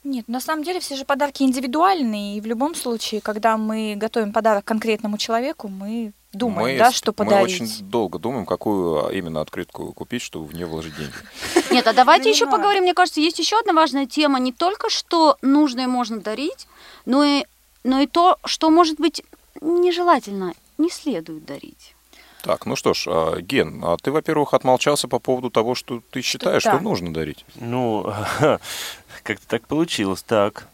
Нет, 0.02 0.26
на 0.26 0.40
самом 0.40 0.64
деле 0.64 0.80
все 0.80 0.96
же 0.96 1.04
подарки 1.04 1.44
индивидуальные, 1.44 2.36
и 2.36 2.40
в 2.40 2.46
любом 2.46 2.74
случае, 2.74 3.20
когда 3.20 3.56
мы 3.56 3.94
готовим 3.96 4.32
подарок 4.32 4.64
конкретному 4.64 5.16
человеку, 5.16 5.68
мы 5.68 6.12
думаем, 6.32 6.72
мы, 6.72 6.78
да, 6.78 6.92
что 6.92 7.12
мы 7.12 7.24
подарить. 7.24 7.60
очень 7.60 7.88
долго 7.88 8.18
думаем, 8.18 8.46
какую 8.46 9.10
именно 9.10 9.40
открытку 9.40 9.92
купить, 9.92 10.22
чтобы 10.22 10.46
в 10.46 10.54
нее 10.54 10.66
вложить 10.66 10.96
деньги. 10.96 11.12
Нет, 11.70 11.86
а 11.86 11.92
давайте 11.92 12.30
еще 12.30 12.46
поговорим. 12.46 12.82
Мне 12.82 12.94
кажется, 12.94 13.20
есть 13.20 13.38
еще 13.38 13.58
одна 13.58 13.72
важная 13.72 14.06
тема. 14.06 14.38
Не 14.38 14.52
только 14.52 14.90
что 14.90 15.36
нужно 15.42 15.80
и 15.82 15.86
можно 15.86 16.20
дарить, 16.20 16.66
но 17.06 17.24
и, 17.24 17.44
но 17.84 18.00
и 18.00 18.06
то, 18.06 18.38
что, 18.44 18.70
может 18.70 18.98
быть, 18.98 19.22
нежелательно, 19.60 20.54
не 20.78 20.90
следует 20.90 21.44
дарить. 21.44 21.94
Так, 22.42 22.66
ну 22.66 22.74
что 22.74 22.92
ж, 22.92 23.04
а, 23.08 23.40
Ген, 23.40 23.84
а 23.84 23.96
ты, 23.98 24.10
во-первых, 24.10 24.52
отмолчался 24.52 25.06
по 25.06 25.20
поводу 25.20 25.48
того, 25.50 25.76
что 25.76 26.02
ты 26.10 26.22
считаешь, 26.22 26.64
Да. 26.64 26.72
что 26.74 26.80
нужно 26.82 27.14
дарить. 27.14 27.44
Ну, 27.54 28.12
как-то 29.22 29.46
так 29.46 29.66
получилось, 29.68 30.22
так. 30.22 30.66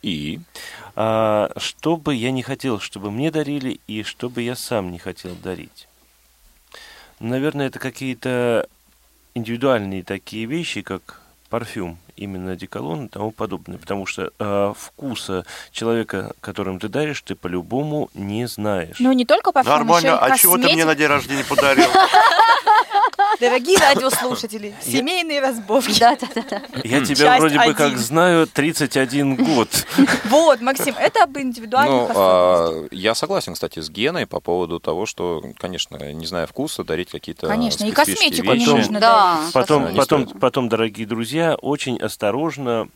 И? 0.00 0.40
А, 1.00 1.52
что 1.56 1.96
бы 1.96 2.12
я 2.12 2.32
не 2.32 2.42
хотел, 2.42 2.80
чтобы 2.80 3.12
мне 3.12 3.30
дарили, 3.30 3.78
и 3.86 4.02
что 4.02 4.28
бы 4.28 4.42
я 4.42 4.56
сам 4.56 4.90
не 4.90 4.98
хотел 4.98 5.36
дарить. 5.36 5.86
Наверное, 7.20 7.68
это 7.68 7.78
какие-то 7.78 8.66
индивидуальные 9.34 10.02
такие 10.02 10.46
вещи, 10.46 10.82
как 10.82 11.20
парфюм, 11.50 11.98
именно 12.16 12.50
одеколон 12.50 13.06
и 13.06 13.08
тому 13.08 13.30
подобное. 13.30 13.78
Потому 13.78 14.06
что 14.06 14.32
а, 14.40 14.74
вкуса 14.76 15.46
человека, 15.70 16.32
которым 16.40 16.80
ты 16.80 16.88
даришь, 16.88 17.22
ты 17.22 17.36
по-любому 17.36 18.10
не 18.14 18.48
знаешь. 18.48 18.96
Ну, 18.98 19.12
не 19.12 19.24
только 19.24 19.52
парфюм, 19.52 19.72
Нормально, 19.72 20.06
еще 20.08 20.16
и 20.16 20.32
а 20.32 20.36
чего 20.36 20.58
ты 20.58 20.72
мне 20.72 20.84
на 20.84 20.96
день 20.96 21.06
рождения 21.06 21.44
подарил? 21.44 21.86
Дорогие 23.40 23.76
радиослушатели, 23.78 24.74
семейные 24.82 25.40
разборки. 25.40 25.98
Да, 26.00 26.16
да, 26.16 26.28
да, 26.34 26.42
да. 26.50 26.62
Я 26.82 27.04
тебя 27.04 27.16
Часть 27.16 27.40
вроде 27.40 27.58
бы 27.58 27.74
как 27.74 27.96
знаю 27.98 28.46
31 28.48 29.36
год. 29.36 29.68
Вот, 30.24 30.60
Максим, 30.60 30.94
это 30.98 31.22
об 31.24 31.38
индивидуальных 31.38 31.92
Ну, 31.92 32.04
особенностях. 32.10 32.90
а, 32.92 32.94
я 32.94 33.14
согласен, 33.14 33.54
кстати, 33.54 33.80
с 33.80 33.90
Геной 33.90 34.26
по 34.26 34.40
поводу 34.40 34.80
того, 34.80 35.06
что, 35.06 35.42
конечно, 35.58 35.96
не 36.12 36.26
зная 36.26 36.46
вкуса, 36.46 36.82
дарить 36.84 37.10
какие-то 37.10 37.46
Конечно, 37.46 37.84
и 37.84 37.92
косметику 37.92 38.52
не 38.54 38.66
нужно 38.66 39.00
Да. 39.00 39.40
Потом, 39.52 39.92
Не 39.92 39.96
потом, 39.96 40.26
потом, 40.26 40.68
дорогие 40.68 41.06
друзья, 41.06 41.54
очень 41.54 41.98
осторожно 41.98 42.88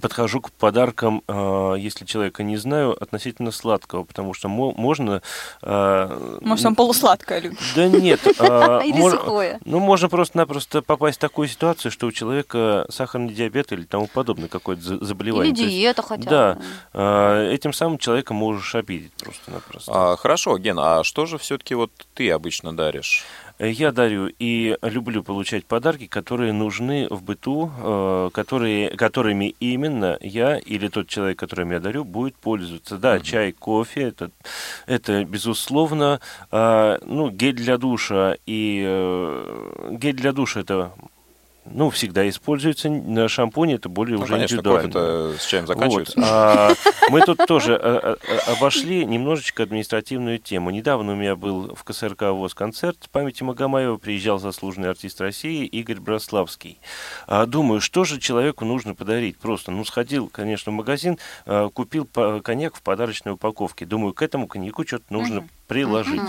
подхожу 0.00 0.40
к 0.40 0.50
подаркам, 0.52 1.22
э, 1.28 1.74
если 1.78 2.04
человека 2.04 2.42
не 2.42 2.56
знаю, 2.56 2.96
относительно 3.02 3.50
сладкого, 3.50 4.04
потому 4.04 4.34
что 4.34 4.48
мо- 4.48 4.72
можно... 4.76 5.22
э, 5.62 6.38
Может, 6.42 6.66
он 6.66 6.74
полусладкое 6.74 7.40
любит. 7.40 7.58
Да 7.74 7.88
нет. 7.88 8.20
э, 8.26 8.30
Или 8.84 9.10
сухое. 9.10 9.58
Ну, 9.64 9.78
можно 9.80 10.08
просто-напросто 10.08 10.82
попасть 10.82 11.18
в 11.18 11.20
такую 11.20 11.48
ситуацию, 11.48 11.90
что 11.92 12.06
у 12.06 12.12
человека 12.12 12.86
сахарный 12.90 13.32
диабет 13.34 13.72
или 13.72 13.82
тому 13.84 14.06
подобное 14.06 14.48
какое-то 14.48 14.82
за- 14.82 15.04
заболевание. 15.04 15.52
Или 15.52 15.68
диета 15.70 16.02
хотя 16.02 16.30
Да. 16.30 16.54
бы. 16.54 16.62
э, 16.94 17.52
Этим 17.52 17.72
самым 17.72 17.98
человека 17.98 18.34
можешь 18.34 18.74
обидеть 18.74 19.12
просто-напросто. 19.14 19.92
А, 20.12 20.16
хорошо, 20.16 20.58
Ген, 20.58 20.78
а 20.78 21.04
что 21.04 21.26
же 21.26 21.38
все-таки 21.38 21.74
вот 21.74 21.90
ты 22.14 22.30
обычно 22.30 22.76
даришь? 22.76 23.24
Э, 23.58 23.70
Я 23.70 23.92
дарю 23.92 24.30
и 24.38 24.76
люблю 24.82 25.22
получать 25.22 25.64
подарки, 25.64 26.06
которые 26.06 26.52
нужны 26.52 27.06
в 27.10 27.22
быту, 27.22 27.70
э, 27.78 28.30
которые, 28.32 28.90
которыми 28.90 29.54
именно 29.60 30.18
я 30.20 30.58
или 30.58 30.88
тот 30.88 31.08
человек, 31.08 31.38
которым 31.38 31.72
я 31.72 31.80
дарю, 31.80 32.04
будет 32.04 32.34
пользоваться. 32.36 32.98
Да, 32.98 33.20
чай, 33.20 33.52
кофе, 33.52 34.02
это, 34.02 34.30
это 34.86 35.24
безусловно. 35.24 36.20
А, 36.50 36.98
ну, 37.04 37.30
гель 37.30 37.54
для 37.54 37.78
душа 37.78 38.36
и 38.46 38.84
э, 38.86 39.88
гель 39.92 40.16
для 40.16 40.32
душа 40.32 40.60
это 40.60 40.92
ну, 41.70 41.90
всегда 41.90 42.28
используется. 42.28 42.88
На 42.88 43.28
шампуне 43.28 43.74
это 43.74 43.88
более 43.88 44.16
Ну, 44.18 44.24
уже 44.24 44.32
конечно, 44.32 44.54
индивидуально. 44.54 44.82
кофе-то 44.90 45.34
с 45.38 45.46
чаем 45.46 45.64
Вот. 45.66 45.74
заканчивается. 45.74 46.20
А, 46.24 46.72
мы 47.10 47.20
тут 47.22 47.38
тоже 47.46 47.76
а, 47.76 48.16
а, 48.46 48.52
обошли 48.52 49.04
немножечко 49.04 49.62
административную 49.64 50.38
тему. 50.38 50.70
Недавно 50.70 51.12
у 51.12 51.16
меня 51.16 51.36
был 51.36 51.74
в 51.74 51.84
КСРК 51.84 52.22
ВОЗ 52.32 52.54
концерт 52.54 53.08
памяти 53.10 53.42
Магомаева, 53.42 53.96
приезжал 53.96 54.38
заслуженный 54.38 54.90
артист 54.90 55.20
России 55.20 55.66
Игорь 55.66 56.00
Брославский. 56.00 56.78
А, 57.26 57.46
Думаю, 57.46 57.80
что 57.80 58.04
же 58.04 58.20
человеку 58.20 58.64
нужно 58.64 58.94
подарить? 58.94 59.38
Просто, 59.38 59.70
ну, 59.70 59.84
сходил, 59.84 60.28
конечно, 60.28 60.72
в 60.72 60.74
магазин, 60.74 61.18
а, 61.46 61.68
купил 61.68 62.06
коньяк 62.06 62.76
в 62.76 62.82
подарочной 62.82 63.32
упаковке. 63.32 63.86
Думаю, 63.86 64.12
к 64.14 64.22
этому 64.22 64.46
коньяку 64.46 64.86
что-то 64.86 65.04
нужно 65.10 65.46
приложить. 65.66 66.20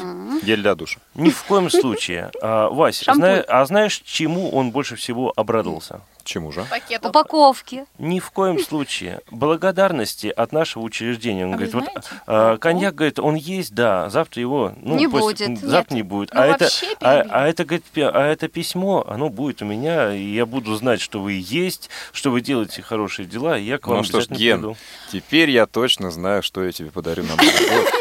Гель 0.43 0.61
для 0.61 0.75
душа. 0.75 0.99
Ни 1.15 1.29
в 1.29 1.43
коем 1.43 1.69
случае. 1.69 2.31
А, 2.41 2.69
Вась, 2.69 3.03
зна- 3.05 3.43
а 3.47 3.65
знаешь, 3.65 4.01
чему 4.05 4.49
он 4.51 4.71
больше 4.71 4.95
всего 4.95 5.31
обрадовался? 5.35 6.01
Чему 6.23 6.51
же? 6.51 6.65
Пакетом. 6.69 7.11
Упаковки. 7.11 7.85
Ни 7.99 8.19
в 8.19 8.31
коем 8.31 8.59
случае. 8.59 9.21
Благодарности 9.31 10.27
от 10.27 10.51
нашего 10.51 10.83
учреждения. 10.83 11.45
Он 11.45 11.53
А 11.53 11.57
вы 11.57 11.65
говорит, 11.67 11.73
вот 11.73 11.83
знаете? 11.85 12.09
а, 12.27 12.57
коньяк, 12.57 12.95
говорит, 12.95 13.19
он 13.19 13.35
есть, 13.35 13.73
да, 13.73 14.09
завтра 14.09 14.41
его, 14.41 14.73
ну, 14.81 14.95
Не 14.97 15.07
после- 15.07 15.47
будет. 15.47 15.59
завтра 15.61 15.93
Нет. 15.95 15.97
не 15.97 16.01
будет. 16.03 16.33
Ну, 16.33 16.41
а, 16.41 16.47
это, 16.47 16.67
а, 16.99 17.23
а 17.29 17.47
это, 17.47 17.63
говорит, 17.63 17.85
а 17.95 18.27
это 18.27 18.49
письмо, 18.49 19.05
оно 19.07 19.29
будет 19.29 19.61
у 19.61 19.65
меня, 19.65 20.13
и 20.13 20.21
я 20.21 20.45
буду 20.45 20.75
знать, 20.75 20.99
что 20.99 21.21
вы 21.21 21.41
есть, 21.41 21.89
что 22.11 22.29
вы 22.29 22.41
делаете 22.41 22.81
хорошие 22.81 23.25
дела, 23.25 23.57
и 23.57 23.63
я 23.63 23.77
к 23.77 23.87
вам 23.87 23.99
Ну 23.99 24.03
что 24.03 24.19
ж, 24.19 24.27
Ген, 24.27 24.57
приду. 24.59 24.77
теперь 25.13 25.49
я 25.49 25.65
точно 25.65 26.11
знаю, 26.11 26.43
что 26.43 26.61
я 26.61 26.73
тебе 26.73 26.91
подарю 26.91 27.23
на 27.23 27.37
Новый 27.37 27.69
год. 27.69 27.93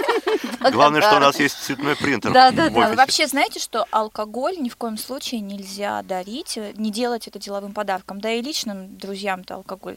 Главное, 0.72 1.02
что 1.02 1.16
у 1.16 1.20
нас 1.20 1.38
есть 1.38 1.56
цветной 1.62 1.96
принтер 1.96 2.32
Да, 2.32 2.50
да, 2.50 2.70
да. 2.70 2.94
Вообще 2.94 3.26
знаете, 3.26 3.60
что 3.60 3.86
алкоголь 3.90 4.56
ни 4.58 4.68
в 4.68 4.76
коем 4.76 4.98
случае 4.98 5.40
нельзя 5.40 6.02
дарить, 6.02 6.58
не 6.76 6.90
делать 6.90 7.28
это 7.28 7.38
деловым 7.38 7.72
подарком. 7.72 8.20
Да 8.20 8.30
и 8.30 8.40
личным 8.42 8.96
друзьям-то 8.96 9.56
алкоголь 9.56 9.96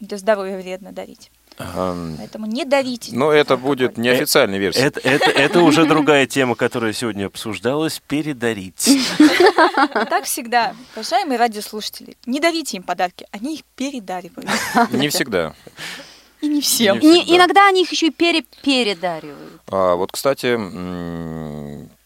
для 0.00 0.16
здоровья 0.16 0.58
вредно 0.58 0.92
дарить. 0.92 1.30
Поэтому 1.56 2.46
не 2.46 2.64
дарите. 2.64 3.10
Но 3.12 3.32
это 3.32 3.56
будет 3.56 3.96
неофициальная 3.98 4.58
версия. 4.58 4.82
Это, 4.82 5.00
это, 5.00 5.30
это 5.30 5.60
уже 5.60 5.86
другая 5.86 6.26
тема, 6.26 6.54
которая 6.54 6.92
сегодня 6.92 7.26
обсуждалась. 7.26 8.00
Передарить. 8.06 8.88
Так 10.08 10.24
всегда, 10.24 10.74
уважаемые 10.94 11.38
радиослушатели, 11.38 12.16
не 12.26 12.38
дарите 12.40 12.76
им 12.76 12.82
подарки, 12.84 13.26
они 13.32 13.56
их 13.56 13.64
передаривают. 13.76 14.48
Не 14.92 15.08
всегда. 15.08 15.54
И 16.40 16.48
не 16.48 16.60
всем. 16.60 16.98
Не 17.00 17.06
Не- 17.08 17.22
всегда. 17.22 17.36
иногда 17.36 17.68
они 17.68 17.82
их 17.82 17.90
еще 17.92 18.06
и 18.08 18.10
пере 18.10 18.44
передаривают. 18.62 19.60
А, 19.70 19.94
вот, 19.96 20.12
кстати, 20.12 20.56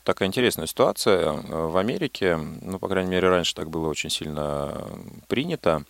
такая 0.04 0.28
интересная 0.28 0.66
ситуация. 0.66 1.32
В 1.32 1.76
Америке, 1.76 2.36
ну, 2.62 2.78
по 2.78 2.88
крайней 2.88 3.10
мере, 3.10 3.28
раньше 3.28 3.54
так 3.54 3.70
было 3.70 3.88
очень 3.88 4.10
сильно 4.10 4.88
принято. 5.28 5.84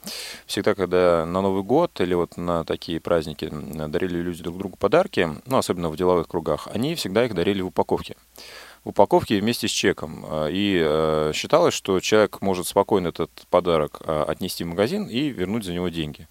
Всегда, 0.46 0.74
когда 0.74 1.24
на 1.24 1.40
Новый 1.40 1.62
год 1.62 2.00
или 2.00 2.14
вот 2.14 2.36
на 2.36 2.64
такие 2.64 3.00
праздники 3.00 3.48
дарили 3.50 4.18
люди 4.18 4.42
друг 4.42 4.58
другу 4.58 4.76
подарки, 4.76 5.28
ну, 5.46 5.58
особенно 5.58 5.88
в 5.88 5.96
деловых 5.96 6.28
кругах, 6.28 6.68
они 6.72 6.94
всегда 6.94 7.24
их 7.24 7.34
дарили 7.34 7.62
в 7.62 7.68
упаковке. 7.68 8.16
В 8.84 8.88
упаковке 8.88 9.38
вместе 9.40 9.68
с 9.68 9.70
чеком. 9.70 10.24
А, 10.28 10.48
И 10.48 10.76
э, 10.84 11.30
считалось, 11.34 11.72
что 11.74 12.00
человек 12.00 12.40
может 12.40 12.66
спокойно 12.66 13.08
этот 13.08 13.30
подарок 13.48 14.00
а, 14.04 14.24
отнести 14.24 14.64
в 14.64 14.66
магазин 14.66 15.06
и 15.06 15.28
вернуть 15.28 15.64
за 15.64 15.72
него 15.72 15.88
деньги. 15.88 16.26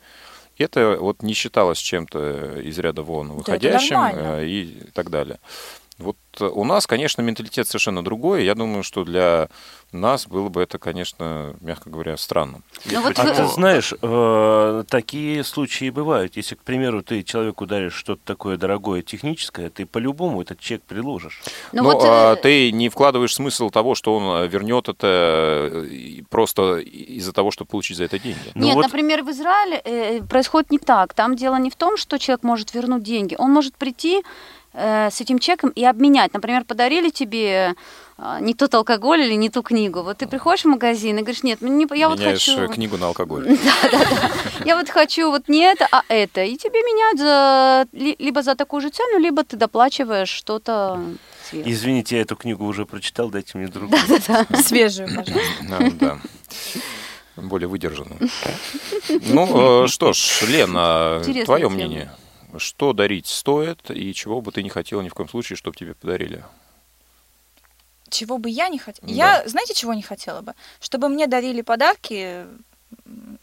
Это 0.58 0.98
вот 1.00 1.24
не 1.24 1.34
считалось 1.34 1.80
чем-то 1.80 2.60
из 2.60 2.78
ряда 2.80 3.04
вон 3.04 3.30
выходящим 3.30 4.00
э, 4.00 4.46
и 4.46 4.84
так 4.94 5.10
далее. 5.10 5.40
Вот 6.02 6.18
э, 6.40 6.46
у 6.46 6.64
нас, 6.64 6.88
конечно, 6.88 7.22
менталитет 7.22 7.68
совершенно 7.68 8.04
другой. 8.04 8.44
Я 8.46 8.56
думаю, 8.56 8.84
что 8.84 9.04
для 9.04 9.50
нас 9.92 10.26
было 10.28 10.50
бы 10.50 10.62
это, 10.62 10.78
конечно, 10.80 11.54
мягко 11.62 11.90
говоря, 11.90 12.16
странно. 12.18 12.62
Ну 12.86 13.02
вот 13.02 13.20
А 13.20 13.24
вы- 13.24 13.34
ты 13.36 13.46
знаешь, 13.48 13.94
э, 14.02 14.84
такие 14.90 15.44
случаи 15.44 15.90
бывают. 15.90 16.38
Если, 16.38 16.56
к 16.56 16.64
примеру, 16.64 17.04
ты 17.04 17.24
человеку 17.24 17.66
даришь 17.66 17.94
что-то 17.94 18.22
такое 18.26 18.58
дорогое, 18.58 19.02
техническое, 19.02 19.70
ты 19.70 19.86
по-любому 19.86 20.42
этот 20.42 20.60
чек 20.60 20.82
приложишь. 20.84 21.42
Ну 21.74 21.84
Но 21.84 21.92
вот, 21.92 22.04
а, 22.06 22.34
э, 22.34 22.36
ты 22.38 22.72
не 22.72 22.90
вкладываешь 22.90 23.36
смысл 23.36 23.70
того, 23.70 23.96
что 23.96 24.16
он 24.16 24.44
э, 24.44 24.48
вернет 24.48 24.88
это 24.90 25.86
просто 26.30 26.78
из-за 26.80 27.34
того, 27.34 27.52
чтобы 27.52 27.70
получить 27.70 27.98
за 27.98 28.06
это 28.06 28.18
деньги. 28.20 28.52
Ну 28.56 28.66
Нет, 28.66 28.76
вот- 28.76 28.84
например, 28.86 29.24
в 29.24 29.30
Израиле 29.32 30.24
происходит 30.30 30.72
не 30.72 30.80
так. 30.80 31.14
Там 31.14 31.36
дело 31.36 31.58
не 31.58 31.70
в 31.70 31.76
том, 31.76 31.98
что 31.98 32.18
человек 32.18 32.44
может 32.44 32.74
вернуть 32.74 33.04
деньги. 33.04 33.36
Он 33.38 33.52
может 33.52 33.76
прийти 33.76 34.24
с 34.74 35.20
этим 35.22 35.40
чеком 35.40 35.70
и 35.70 35.84
обменять. 35.84 36.34
Например, 36.34 36.64
подарили 36.64 37.10
тебе 37.10 37.76
э, 38.18 38.38
не 38.40 38.54
тот 38.54 38.74
алкоголь 38.74 39.22
или 39.22 39.34
не 39.34 39.50
ту 39.50 39.62
книгу. 39.64 40.02
Вот 40.02 40.20
ты 40.20 40.28
приходишь 40.28 40.64
в 40.64 40.68
магазин 40.70 41.18
и 41.18 41.22
говоришь, 41.22 41.44
нет, 41.44 41.62
не, 41.62 41.86
я 41.98 42.08
вот 42.08 42.20
Меняешь 42.20 42.46
хочу... 42.46 42.62
э, 42.62 42.68
книгу 42.68 42.98
на 42.98 43.08
алкоголь. 43.08 43.48
Да, 43.64 43.90
да, 43.92 44.00
да. 44.00 44.32
Я 44.66 44.78
вот 44.78 44.90
хочу 44.90 45.30
вот 45.30 45.48
не 45.50 45.62
это, 45.64 45.88
а 45.92 46.04
это. 46.08 46.44
И 46.44 46.56
тебе 46.56 46.80
меняют 46.82 47.20
за, 47.20 47.88
ли- 47.98 48.16
либо 48.20 48.44
за 48.44 48.56
такую 48.56 48.82
же 48.82 48.90
цену, 48.90 49.20
либо 49.20 49.44
ты 49.44 49.58
доплачиваешь 49.58 50.30
что-то 50.30 51.00
сверху. 51.50 51.70
Извините, 51.70 52.16
я 52.16 52.22
эту 52.22 52.36
книгу 52.36 52.66
уже 52.66 52.86
прочитал, 52.86 53.30
дайте 53.30 53.58
мне 53.58 53.68
другую. 53.68 54.00
Да-да-да. 54.08 54.58
Свежую, 54.64 55.08
пожалуйста. 55.10 55.42
Да, 55.70 55.90
да. 56.00 56.18
Более 57.36 57.68
выдержанную. 57.68 58.20
Ну, 59.10 59.84
э, 59.86 59.88
что 59.88 60.14
ж, 60.14 60.44
Лена, 60.48 61.22
твое 61.46 61.64
тема. 61.64 61.76
мнение. 61.76 62.12
Что 62.58 62.94
дарить 62.94 63.28
стоит 63.28 63.90
и 63.90 64.14
чего 64.14 64.42
бы 64.42 64.52
ты 64.52 64.64
не 64.64 64.70
хотела 64.70 65.02
ни 65.02 65.10
в 65.10 65.14
коем 65.14 65.30
случае, 65.30 65.58
чтобы 65.58 65.76
тебе 65.76 65.94
подарили? 65.94 66.44
Чего 68.10 68.38
бы 68.38 68.50
я 68.50 68.68
не 68.68 68.78
хотела? 68.78 69.08
Да. 69.08 69.14
Я, 69.14 69.48
знаете, 69.48 69.74
чего 69.74 69.94
не 69.94 70.02
хотела 70.02 70.42
бы? 70.42 70.54
Чтобы 70.82 71.08
мне 71.08 71.28
дарили 71.28 71.62
подарки, 71.62 72.46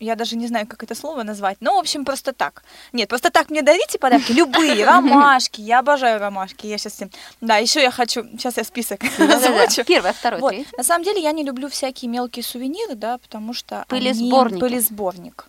я 0.01 0.15
даже 0.15 0.37
не 0.37 0.47
знаю, 0.47 0.67
как 0.67 0.83
это 0.83 0.95
слово 0.95 1.23
назвать. 1.25 1.57
Ну, 1.61 1.75
в 1.77 1.79
общем, 1.79 2.05
просто 2.05 2.33
так. 2.33 2.63
Нет, 2.93 3.09
просто 3.09 3.31
так 3.31 3.51
мне 3.51 3.63
дарите 3.63 3.99
подарки, 3.99 4.33
любые, 4.33 4.85
ромашки. 4.87 5.61
Я 5.61 5.81
обожаю 5.81 6.21
ромашки. 6.21 6.67
Я 6.67 6.79
сейчас... 6.79 7.01
Да, 7.41 7.57
еще 7.57 7.83
я 7.83 7.91
хочу... 7.91 8.23
Сейчас 8.33 8.57
я 8.57 8.65
список 8.65 9.01
Да-да-да. 9.19 9.65
озвучу. 9.65 9.85
Первое, 9.85 10.13
второе, 10.13 10.41
Вот. 10.41 10.51
третье. 10.51 10.71
На 10.77 10.85
самом 10.85 11.05
деле 11.05 11.21
я 11.21 11.33
не 11.33 11.43
люблю 11.45 11.69
всякие 11.69 12.09
мелкие 12.11 12.43
сувениры, 12.45 12.95
да, 12.95 13.19
потому 13.19 13.53
что 13.55 13.85
они- 13.89 14.01
Пылесборники. 14.01 14.61
Пылесборник. 14.61 15.47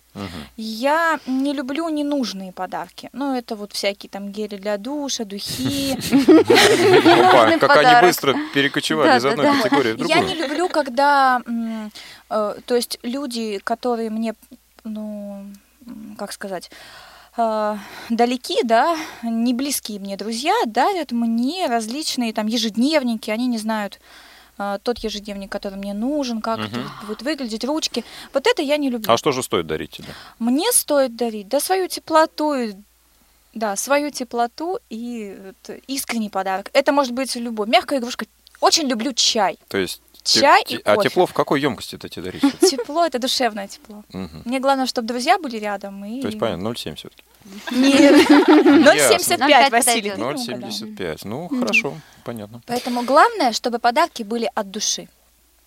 Я 0.56 1.20
не 1.28 1.52
люблю 1.52 1.88
ненужные 1.88 2.50
подарки. 2.52 3.10
Ну, 3.12 3.36
это 3.36 3.54
вот 3.54 3.72
всякие 3.72 4.10
там 4.10 4.32
гели 4.32 4.56
для 4.56 4.76
душа, 4.76 5.24
духи. 5.24 5.92
Опа, 6.50 7.58
как 7.58 7.76
они 7.76 8.06
быстро 8.06 8.34
перекочевали 8.52 9.16
из 9.18 9.24
одной 9.24 9.46
категории 9.62 9.92
в 9.92 10.06
Я 10.06 10.16
не 10.20 10.34
другую. 10.34 10.48
люблю, 10.48 10.68
когда, 10.68 11.40
то 12.30 12.74
есть 12.74 12.98
люди, 13.02 13.58
которые 13.58 14.08
мне, 14.10 14.34
ну, 14.84 15.44
как 16.16 16.32
сказать, 16.32 16.70
э, 17.36 17.76
далеки, 18.08 18.62
да, 18.62 18.96
не 19.22 19.52
близкие 19.54 19.98
мне 19.98 20.16
друзья, 20.16 20.54
дарят 20.66 21.12
мне 21.12 21.66
различные 21.66 22.32
там 22.32 22.46
ежедневники, 22.46 23.30
они 23.30 23.46
не 23.46 23.58
знают 23.58 24.00
э, 24.58 24.78
тот 24.82 24.98
ежедневник, 24.98 25.50
который 25.50 25.76
мне 25.78 25.94
нужен, 25.94 26.40
как 26.40 26.58
это 26.58 26.80
Мгм. 26.80 26.90
будет 27.06 27.22
выглядеть, 27.22 27.64
ручки. 27.64 28.04
Вот 28.34 28.46
это 28.46 28.62
я 28.62 28.76
не 28.76 28.90
люблю. 28.90 29.10
А 29.12 29.16
что 29.16 29.32
же 29.32 29.42
стоит 29.42 29.66
дарить 29.66 29.90
тебе? 29.92 30.08
Мне 30.38 30.70
стоит 30.72 31.16
дарить, 31.16 31.48
да, 31.48 31.60
свою 31.60 31.88
теплоту, 31.88 32.54
да, 33.54 33.74
свою 33.76 34.10
теплоту 34.10 34.78
и 34.90 35.36
искренний 35.88 36.28
подарок. 36.30 36.70
Это 36.74 36.92
может 36.92 37.12
быть 37.14 37.34
любой. 37.36 37.66
Мягкая 37.68 37.98
игрушка. 37.98 38.26
Очень 38.60 38.86
люблю 38.88 39.12
чай. 39.14 39.58
То 39.68 39.78
есть 39.78 40.02
Чай 40.22 40.64
те- 40.64 40.76
и 40.76 40.82
А 40.84 40.96
кофе. 40.96 41.08
тепло 41.08 41.26
в 41.26 41.32
какой 41.32 41.60
емкости 41.60 41.94
это 41.96 42.08
тебе 42.08 42.24
дарить? 42.24 42.42
Тепло 42.60 43.04
это 43.06 43.18
душевное 43.18 43.68
тепло. 43.68 44.04
Мне 44.44 44.60
главное, 44.60 44.86
чтобы 44.86 45.08
друзья 45.08 45.38
были 45.38 45.56
рядом. 45.56 46.04
И... 46.04 46.20
То 46.20 46.28
есть, 46.28 46.38
понятно, 46.38 46.68
0,7 46.68 46.94
все-таки. 46.96 47.22
Нет. 47.70 48.28
0,75, 48.30 49.48
Ясно. 49.48 49.76
Василий. 49.76 50.10
ты 50.10 50.16
0,75. 50.16 51.18
Ну, 51.24 51.48
хорошо, 51.48 51.94
понятно. 52.24 52.60
Поэтому 52.66 53.02
главное, 53.02 53.52
чтобы 53.52 53.78
подарки 53.78 54.22
были 54.22 54.50
от 54.54 54.70
души. 54.70 55.08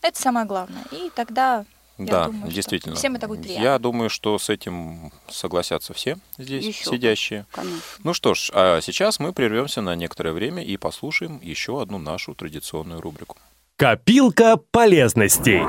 Это 0.01 0.19
самое 0.21 0.45
главное. 0.45 0.83
И 0.91 1.09
тогда 1.15 1.65
я 1.97 2.05
Да, 2.05 2.25
думаю, 2.25 2.51
действительно. 2.51 2.95
всем 2.95 3.15
это 3.15 3.27
будет 3.27 3.41
приятно. 3.43 3.63
Я 3.63 3.79
думаю, 3.79 4.09
что 4.09 4.37
с 4.37 4.49
этим 4.49 5.11
согласятся 5.29 5.93
все 5.93 6.17
здесь 6.37 6.65
Еще 6.65 6.83
сидящие. 6.89 7.45
конечно. 7.51 7.81
Ну 8.03 8.13
что 8.13 8.33
ж, 8.33 8.51
а 8.53 8.81
сейчас 8.81 9.19
мы 9.19 9.31
прервемся 9.33 9.81
на 9.81 9.95
некоторое 9.95 10.31
время 10.33 10.63
и 10.63 10.75
послушаем 10.77 11.39
еще 11.41 11.81
одну 11.81 11.97
нашу 11.99 12.35
традиционную 12.35 12.99
рубрику. 13.01 13.37
Копилка 13.75 14.57
полезностей. 14.69 15.63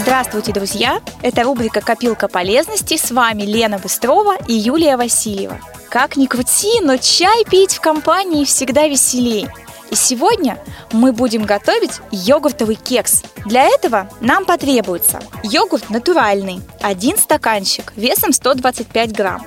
Здравствуйте, 0.00 0.52
друзья! 0.52 1.00
Это 1.22 1.44
рубрика 1.44 1.80
«Копилка 1.80 2.28
полезностей». 2.28 2.98
С 2.98 3.10
вами 3.10 3.44
Лена 3.44 3.78
Быстрова 3.78 4.36
и 4.46 4.52
Юлия 4.52 4.98
Васильева. 4.98 5.58
Как 5.88 6.18
ни 6.18 6.26
крути, 6.26 6.80
но 6.82 6.98
чай 6.98 7.46
пить 7.46 7.76
в 7.76 7.80
компании 7.80 8.44
всегда 8.44 8.86
веселей. 8.86 9.48
И 9.90 9.94
сегодня 9.94 10.62
мы 10.92 11.14
будем 11.14 11.44
готовить 11.44 12.02
йогуртовый 12.10 12.76
кекс. 12.76 13.22
Для 13.46 13.64
этого 13.64 14.10
нам 14.20 14.44
потребуется 14.44 15.20
йогурт 15.42 15.88
натуральный, 15.88 16.60
один 16.82 17.16
стаканчик 17.16 17.94
весом 17.96 18.34
125 18.34 19.12
грамм. 19.16 19.46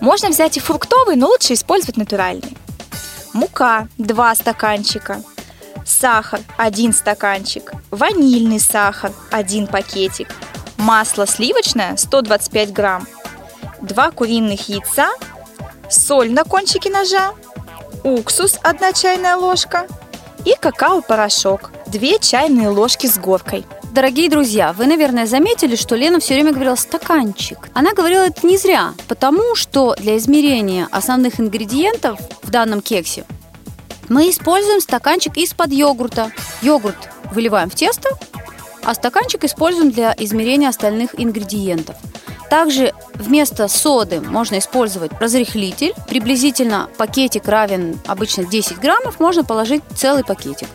Можно 0.00 0.30
взять 0.30 0.56
и 0.56 0.60
фруктовый, 0.60 1.16
но 1.16 1.26
лучше 1.26 1.52
использовать 1.52 1.98
натуральный. 1.98 2.56
Мука 3.34 3.88
2 3.98 4.34
стаканчика, 4.34 5.22
сахар 5.92 6.40
1 6.56 6.92
стаканчик, 6.92 7.72
ванильный 7.90 8.58
сахар 8.58 9.12
1 9.30 9.66
пакетик, 9.66 10.28
масло 10.78 11.26
сливочное 11.26 11.96
125 11.96 12.72
грамм, 12.72 13.06
2 13.82 14.10
куриных 14.10 14.68
яйца, 14.68 15.10
соль 15.90 16.32
на 16.32 16.44
кончике 16.44 16.90
ножа, 16.90 17.32
уксус 18.02 18.58
1 18.62 18.94
чайная 18.94 19.36
ложка 19.36 19.86
и 20.44 20.54
какао-порошок 20.58 21.70
2 21.86 22.18
чайные 22.20 22.68
ложки 22.68 23.06
с 23.06 23.18
горкой. 23.18 23.64
Дорогие 23.92 24.30
друзья, 24.30 24.72
вы, 24.72 24.86
наверное, 24.86 25.26
заметили, 25.26 25.76
что 25.76 25.96
Лена 25.96 26.18
все 26.18 26.32
время 26.32 26.52
говорила 26.52 26.76
«стаканчик». 26.76 27.58
Она 27.74 27.92
говорила 27.92 28.22
это 28.22 28.46
не 28.46 28.56
зря, 28.56 28.94
потому 29.06 29.54
что 29.54 29.94
для 29.98 30.16
измерения 30.16 30.88
основных 30.90 31.38
ингредиентов 31.38 32.18
в 32.42 32.50
данном 32.50 32.80
кексе 32.80 33.26
мы 34.12 34.28
используем 34.28 34.80
стаканчик 34.82 35.38
из-под 35.38 35.72
йогурта. 35.72 36.32
Йогурт 36.60 37.08
выливаем 37.32 37.70
в 37.70 37.74
тесто, 37.74 38.10
а 38.84 38.92
стаканчик 38.92 39.42
используем 39.44 39.90
для 39.90 40.14
измерения 40.18 40.68
остальных 40.68 41.18
ингредиентов. 41.18 41.96
Также 42.50 42.92
вместо 43.14 43.68
соды 43.68 44.20
можно 44.20 44.58
использовать 44.58 45.12
разрыхлитель. 45.18 45.94
Приблизительно 46.08 46.90
пакетик 46.98 47.48
равен 47.48 47.98
обычно 48.06 48.44
10 48.44 48.78
граммов, 48.78 49.18
можно 49.18 49.44
положить 49.44 49.82
целый 49.96 50.24
пакетик. 50.24 50.68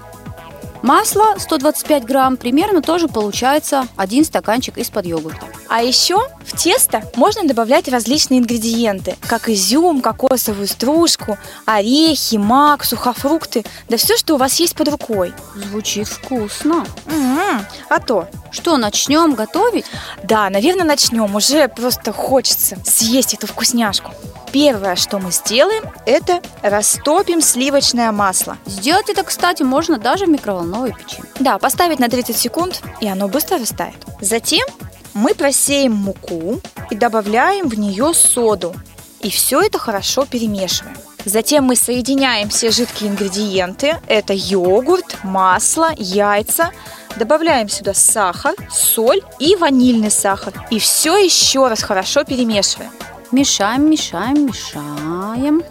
Масло 0.88 1.36
125 1.38 2.06
грамм, 2.06 2.38
примерно 2.38 2.82
тоже 2.82 3.10
получается 3.10 3.90
один 3.98 4.24
стаканчик 4.24 4.78
из-под 4.78 5.06
йогурта. 5.06 5.46
А 5.68 5.82
еще 5.84 6.18
в 6.46 6.58
тесто 6.58 7.04
можно 7.18 7.46
добавлять 7.46 7.90
различные 7.90 8.40
ингредиенты, 8.40 9.18
как 9.28 9.50
изюм, 9.50 10.00
кокосовую 10.00 10.66
стружку, 10.66 11.38
орехи, 11.66 12.38
мак, 12.38 12.86
сухофрукты, 12.86 13.66
да 13.90 13.98
все, 13.98 14.16
что 14.16 14.36
у 14.36 14.38
вас 14.38 14.58
есть 14.62 14.78
под 14.78 14.88
рукой. 14.88 15.34
Звучит 15.56 16.08
вкусно. 16.08 16.86
М-м, 17.08 17.66
а 17.90 18.00
то. 18.00 18.30
Что, 18.52 18.78
начнем 18.78 19.36
готовить? 19.36 19.84
Да, 20.24 20.50
наверное, 20.50 20.86
начнем. 20.86 21.36
Уже 21.36 21.68
просто 21.68 22.14
хочется 22.14 22.78
съесть 22.86 23.34
эту 23.34 23.46
вкусняшку. 23.46 24.14
Первое, 24.52 24.96
что 24.96 25.20
мы 25.20 25.32
сделаем, 25.32 25.84
это 26.06 26.42
растопим 26.62 27.42
сливочное 27.42 28.12
масло. 28.14 28.58
Сделать 28.66 29.10
это, 29.10 29.24
кстати, 29.24 29.64
можно 29.64 29.98
даже 29.98 30.26
в 30.26 30.30
микроволновой 30.78 30.94
печи. 30.94 31.22
Да, 31.40 31.58
поставить 31.58 32.00
на 32.00 32.10
30 32.10 32.36
секунд, 32.36 32.82
и 33.02 33.08
оно 33.08 33.28
быстро 33.28 33.58
растает. 33.58 33.96
Затем 34.22 34.66
мы 35.14 35.34
просеем 35.34 35.94
муку 35.94 36.62
и 36.90 36.96
добавляем 36.96 37.68
в 37.68 37.78
нее 37.78 38.14
соду. 38.14 38.74
И 39.22 39.30
все 39.30 39.62
это 39.62 39.80
хорошо 39.80 40.26
перемешиваем. 40.26 40.96
Затем 41.26 41.66
мы 41.66 41.76
соединяем 41.76 42.50
все 42.50 42.72
жидкие 42.72 43.10
ингредиенты. 43.10 44.00
Это 44.08 44.34
йогурт, 44.34 45.18
масло, 45.24 45.92
яйца. 45.98 46.72
Добавляем 47.18 47.68
сюда 47.68 47.94
сахар, 47.94 48.54
соль 48.70 49.22
и 49.40 49.56
ванильный 49.56 50.12
сахар. 50.12 50.54
И 50.70 50.80
все 50.80 51.18
еще 51.18 51.68
раз 51.68 51.82
хорошо 51.82 52.24
перемешиваем. 52.24 52.92
Мешаем, 53.32 53.90
мешаем, 53.90 54.46
мешаем. 54.46 55.64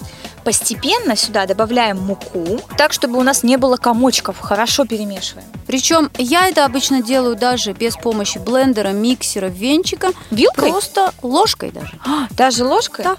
Постепенно 0.46 1.16
сюда 1.16 1.44
добавляем 1.44 1.98
муку, 1.98 2.60
так, 2.78 2.92
чтобы 2.92 3.18
у 3.18 3.22
нас 3.24 3.42
не 3.42 3.56
было 3.56 3.76
комочков. 3.76 4.38
Хорошо 4.38 4.84
перемешиваем. 4.84 5.48
Причем 5.66 6.08
я 6.18 6.46
это 6.46 6.64
обычно 6.64 7.02
делаю 7.02 7.34
даже 7.34 7.72
без 7.72 7.96
помощи 7.96 8.38
блендера, 8.38 8.90
миксера, 8.90 9.46
венчика. 9.46 10.12
Вилкой? 10.30 10.70
Просто 10.70 11.12
ложкой 11.20 11.72
даже. 11.72 11.98
А, 12.06 12.28
даже 12.30 12.64
ложкой? 12.64 13.06
Да. 13.06 13.16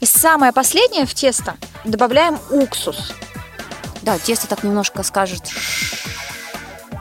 И 0.00 0.04
самое 0.04 0.52
последнее 0.52 1.06
в 1.06 1.14
тесто 1.14 1.54
добавляем 1.84 2.40
уксус. 2.50 3.12
Да, 4.02 4.18
тесто 4.18 4.48
так 4.48 4.64
немножко 4.64 5.04
скажет. 5.04 5.44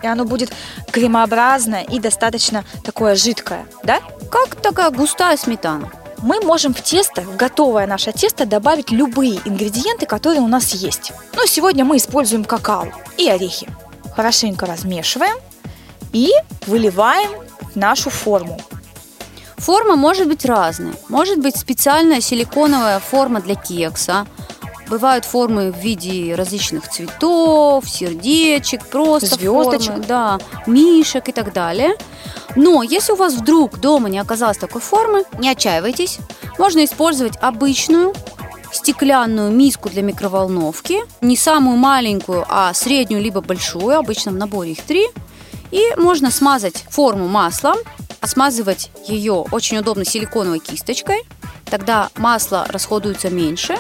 И 0.03 0.05
оно 0.05 0.23
будет 0.23 0.53
кремообразное 0.91 1.81
и 1.81 1.99
достаточно 1.99 2.63
такое 2.83 3.15
жидкое, 3.15 3.65
да? 3.81 4.01
Как 4.29 4.53
такая 4.53 4.91
густая 4.91 5.35
сметана. 5.35 5.91
Мы 6.21 6.41
можем 6.41 6.73
в 6.73 6.81
тесто, 6.81 7.21
в 7.21 7.37
готовое 7.37 7.87
наше 7.87 8.11
тесто, 8.11 8.45
добавить 8.45 8.91
любые 8.91 9.39
ингредиенты, 9.45 10.05
которые 10.05 10.41
у 10.41 10.47
нас 10.47 10.73
есть. 10.73 11.13
Ну, 11.33 11.45
сегодня 11.45 11.85
мы 11.85 11.97
используем 11.97 12.43
какао 12.43 12.87
и 13.17 13.29
орехи. 13.29 13.67
Хорошенько 14.15 14.65
размешиваем 14.65 15.37
и 16.11 16.31
выливаем 16.67 17.29
в 17.73 17.75
нашу 17.75 18.09
форму. 18.09 18.59
Форма 19.57 19.95
может 19.95 20.27
быть 20.27 20.45
разной. 20.45 20.93
Может 21.07 21.39
быть 21.39 21.55
специальная 21.55 22.21
силиконовая 22.21 22.99
форма 22.99 23.39
для 23.41 23.55
кекса. 23.55 24.25
Бывают 24.89 25.23
формы 25.23 25.71
в 25.71 25.77
виде 25.77 26.33
различных 26.33 26.89
цветов, 26.89 27.87
сердечек, 27.87 28.87
просто 28.87 29.35
Звездочек. 29.35 29.91
формы, 29.91 30.05
да, 30.05 30.39
мишек 30.65 31.29
и 31.29 31.31
так 31.31 31.53
далее. 31.53 31.95
Но 32.55 32.81
если 32.81 33.11
у 33.11 33.15
вас 33.15 33.35
вдруг 33.35 33.79
дома 33.79 34.09
не 34.09 34.17
оказалось 34.17 34.57
такой 34.57 34.81
формы, 34.81 35.25
не 35.37 35.49
отчаивайтесь. 35.49 36.17
Можно 36.57 36.83
использовать 36.83 37.37
обычную 37.39 38.13
стеклянную 38.71 39.51
миску 39.51 39.89
для 39.89 40.01
микроволновки, 40.01 41.01
не 41.21 41.37
самую 41.37 41.77
маленькую, 41.77 42.45
а 42.49 42.73
среднюю 42.73 43.21
либо 43.21 43.41
большую, 43.41 43.97
обычно 43.97 44.31
в 44.31 44.35
наборе 44.35 44.71
их 44.71 44.81
три. 44.81 45.07
И 45.71 45.83
можно 45.97 46.31
смазать 46.31 46.83
форму 46.89 47.27
маслом, 47.27 47.77
а 48.21 48.27
смазывать 48.27 48.91
ее 49.07 49.45
очень 49.51 49.77
удобно 49.77 50.03
силиконовой 50.03 50.59
кисточкой. 50.59 51.21
Тогда 51.65 52.09
масло 52.15 52.65
расходуется 52.67 53.29
меньше. 53.29 53.77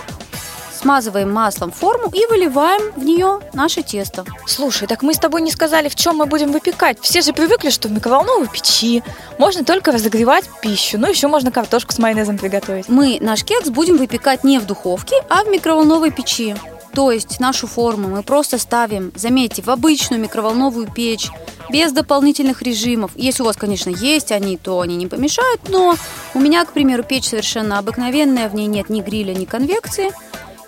Смазываем 0.79 1.29
маслом 1.29 1.71
форму 1.71 2.09
и 2.13 2.25
выливаем 2.27 2.93
в 2.95 3.03
нее 3.03 3.41
наше 3.51 3.81
тесто. 3.81 4.23
Слушай, 4.47 4.87
так 4.87 5.01
мы 5.01 5.13
с 5.13 5.19
тобой 5.19 5.41
не 5.41 5.51
сказали, 5.51 5.89
в 5.89 5.95
чем 5.95 6.15
мы 6.15 6.25
будем 6.25 6.53
выпекать. 6.53 6.97
Все 7.01 7.21
же 7.21 7.33
привыкли, 7.33 7.69
что 7.69 7.89
в 7.89 7.91
микроволновой 7.91 8.47
печи 8.47 9.03
можно 9.37 9.65
только 9.65 9.91
разогревать 9.91 10.45
пищу. 10.61 10.97
Ну, 10.97 11.09
еще 11.09 11.27
можно 11.27 11.51
картошку 11.51 11.91
с 11.91 11.99
майонезом 11.99 12.37
приготовить. 12.37 12.87
Мы 12.87 13.17
наш 13.19 13.43
кекс 13.43 13.67
будем 13.67 13.97
выпекать 13.97 14.45
не 14.45 14.57
в 14.57 14.65
духовке, 14.65 15.17
а 15.27 15.43
в 15.43 15.49
микроволновой 15.49 16.11
печи. 16.11 16.55
То 16.93 17.11
есть 17.11 17.41
нашу 17.41 17.67
форму 17.67 18.07
мы 18.07 18.23
просто 18.23 18.57
ставим, 18.57 19.11
заметьте, 19.15 19.61
в 19.61 19.69
обычную 19.69 20.21
микроволновую 20.21 20.89
печь, 20.89 21.29
без 21.69 21.91
дополнительных 21.91 22.61
режимов. 22.61 23.11
Если 23.15 23.43
у 23.43 23.45
вас, 23.45 23.57
конечно, 23.57 23.89
есть 23.89 24.31
они, 24.31 24.55
то 24.55 24.79
они 24.79 24.95
не 24.95 25.07
помешают, 25.07 25.67
но 25.67 25.95
у 26.33 26.39
меня, 26.39 26.63
к 26.63 26.71
примеру, 26.71 27.03
печь 27.03 27.27
совершенно 27.27 27.79
обыкновенная, 27.79 28.47
в 28.47 28.55
ней 28.55 28.67
нет 28.67 28.89
ни 28.89 29.01
гриля, 29.01 29.33
ни 29.33 29.43
конвекции. 29.43 30.11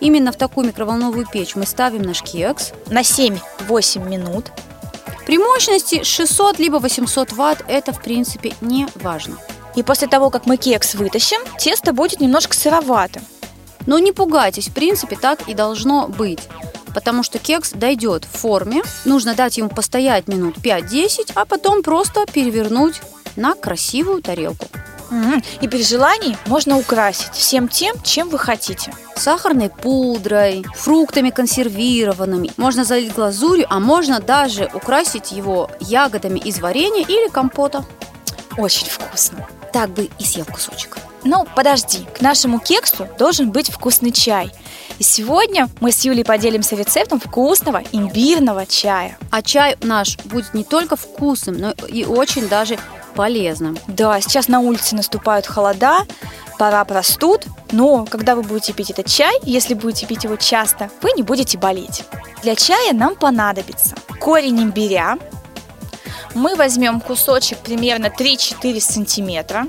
Именно 0.01 0.31
в 0.31 0.35
такую 0.35 0.67
микроволновую 0.67 1.25
печь 1.31 1.55
мы 1.55 1.65
ставим 1.65 2.01
наш 2.01 2.21
кекс. 2.23 2.73
На 2.87 3.01
7-8 3.01 4.09
минут. 4.09 4.51
При 5.25 5.37
мощности 5.37 6.03
600 6.03 6.59
либо 6.59 6.77
800 6.77 7.31
ватт 7.31 7.63
это, 7.67 7.93
в 7.93 8.01
принципе, 8.01 8.53
не 8.59 8.87
важно. 8.95 9.37
И 9.75 9.83
после 9.83 10.07
того, 10.07 10.29
как 10.31 10.45
мы 10.47 10.57
кекс 10.57 10.95
вытащим, 10.95 11.39
тесто 11.57 11.93
будет 11.93 12.19
немножко 12.19 12.55
сыроватым. 12.55 13.21
Но 13.85 13.99
не 13.99 14.11
пугайтесь, 14.11 14.67
в 14.67 14.73
принципе, 14.73 15.15
так 15.15 15.47
и 15.47 15.53
должно 15.53 16.07
быть. 16.07 16.41
Потому 16.93 17.23
что 17.23 17.39
кекс 17.39 17.71
дойдет 17.71 18.25
в 18.25 18.37
форме, 18.39 18.81
нужно 19.05 19.35
дать 19.35 19.57
ему 19.57 19.69
постоять 19.69 20.27
минут 20.27 20.57
5-10, 20.57 21.31
а 21.35 21.45
потом 21.45 21.83
просто 21.83 22.25
перевернуть 22.25 23.01
на 23.35 23.53
красивую 23.53 24.21
тарелку. 24.21 24.65
И 25.59 25.67
при 25.67 25.83
желании 25.83 26.37
можно 26.47 26.77
украсить 26.77 27.33
всем 27.33 27.67
тем, 27.67 27.95
чем 28.01 28.29
вы 28.29 28.39
хотите. 28.39 28.93
Сахарной 29.15 29.69
пудрой, 29.69 30.65
фруктами 30.75 31.29
консервированными. 31.29 32.51
Можно 32.57 32.85
залить 32.85 33.13
глазурью, 33.13 33.67
а 33.69 33.79
можно 33.79 34.19
даже 34.19 34.69
украсить 34.73 35.31
его 35.31 35.69
ягодами 35.79 36.39
из 36.39 36.59
варенья 36.59 37.05
или 37.05 37.29
компота. 37.29 37.85
Очень 38.57 38.87
вкусно. 38.87 39.47
Так 39.71 39.89
бы 39.91 40.09
и 40.19 40.23
съел 40.23 40.45
кусочек. 40.45 40.97
Ну, 41.23 41.45
подожди, 41.55 41.99
к 42.17 42.21
нашему 42.21 42.59
кексу 42.59 43.07
должен 43.19 43.51
быть 43.51 43.69
вкусный 43.69 44.11
чай. 44.11 44.51
И 44.97 45.03
сегодня 45.03 45.69
мы 45.79 45.91
с 45.91 46.03
Юлей 46.03 46.23
поделимся 46.23 46.75
рецептом 46.75 47.19
вкусного 47.19 47.83
имбирного 47.91 48.65
чая. 48.65 49.17
А 49.29 49.41
чай 49.41 49.77
наш 49.81 50.17
будет 50.25 50.53
не 50.53 50.63
только 50.63 50.95
вкусным, 50.95 51.57
но 51.57 51.71
и 51.87 52.05
очень 52.05 52.47
даже 52.47 52.77
полезным. 53.11 53.77
Да, 53.87 54.19
сейчас 54.21 54.47
на 54.47 54.59
улице 54.59 54.95
наступают 54.95 55.45
холода, 55.45 56.05
пора 56.57 56.83
простуд, 56.85 57.45
но 57.71 58.05
когда 58.05 58.35
вы 58.35 58.43
будете 58.43 58.73
пить 58.73 58.91
этот 58.91 59.07
чай, 59.07 59.33
если 59.43 59.73
будете 59.73 60.05
пить 60.05 60.23
его 60.23 60.35
часто, 60.35 60.89
вы 61.01 61.11
не 61.15 61.23
будете 61.23 61.57
болеть. 61.57 62.03
Для 62.43 62.55
чая 62.55 62.93
нам 62.93 63.15
понадобится 63.15 63.95
корень 64.19 64.61
имбиря. 64.61 65.17
Мы 66.33 66.55
возьмем 66.55 67.01
кусочек 67.01 67.59
примерно 67.59 68.07
3-4 68.07 68.79
сантиметра, 68.79 69.67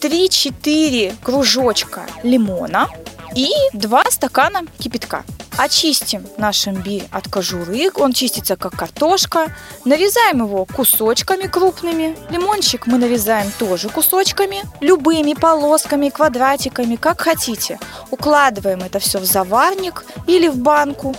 3-4 0.00 1.14
кружочка 1.22 2.06
лимона 2.22 2.88
и 3.34 3.50
2 3.72 4.04
стакана 4.10 4.62
кипятка. 4.78 5.24
Очистим 5.56 6.26
наш 6.36 6.66
имбирь 6.66 7.06
от 7.12 7.28
кожуры, 7.28 7.90
он 7.94 8.12
чистится 8.12 8.56
как 8.56 8.76
картошка. 8.76 9.54
Нарезаем 9.84 10.44
его 10.44 10.64
кусочками 10.64 11.46
крупными. 11.46 12.16
Лимончик 12.28 12.88
мы 12.88 12.98
нарезаем 12.98 13.52
тоже 13.58 13.88
кусочками, 13.88 14.62
любыми 14.80 15.34
полосками, 15.34 16.08
квадратиками, 16.08 16.96
как 16.96 17.20
хотите. 17.20 17.78
Укладываем 18.10 18.80
это 18.80 18.98
все 18.98 19.20
в 19.20 19.24
заварник 19.24 20.04
или 20.26 20.48
в 20.48 20.56
банку. 20.56 21.14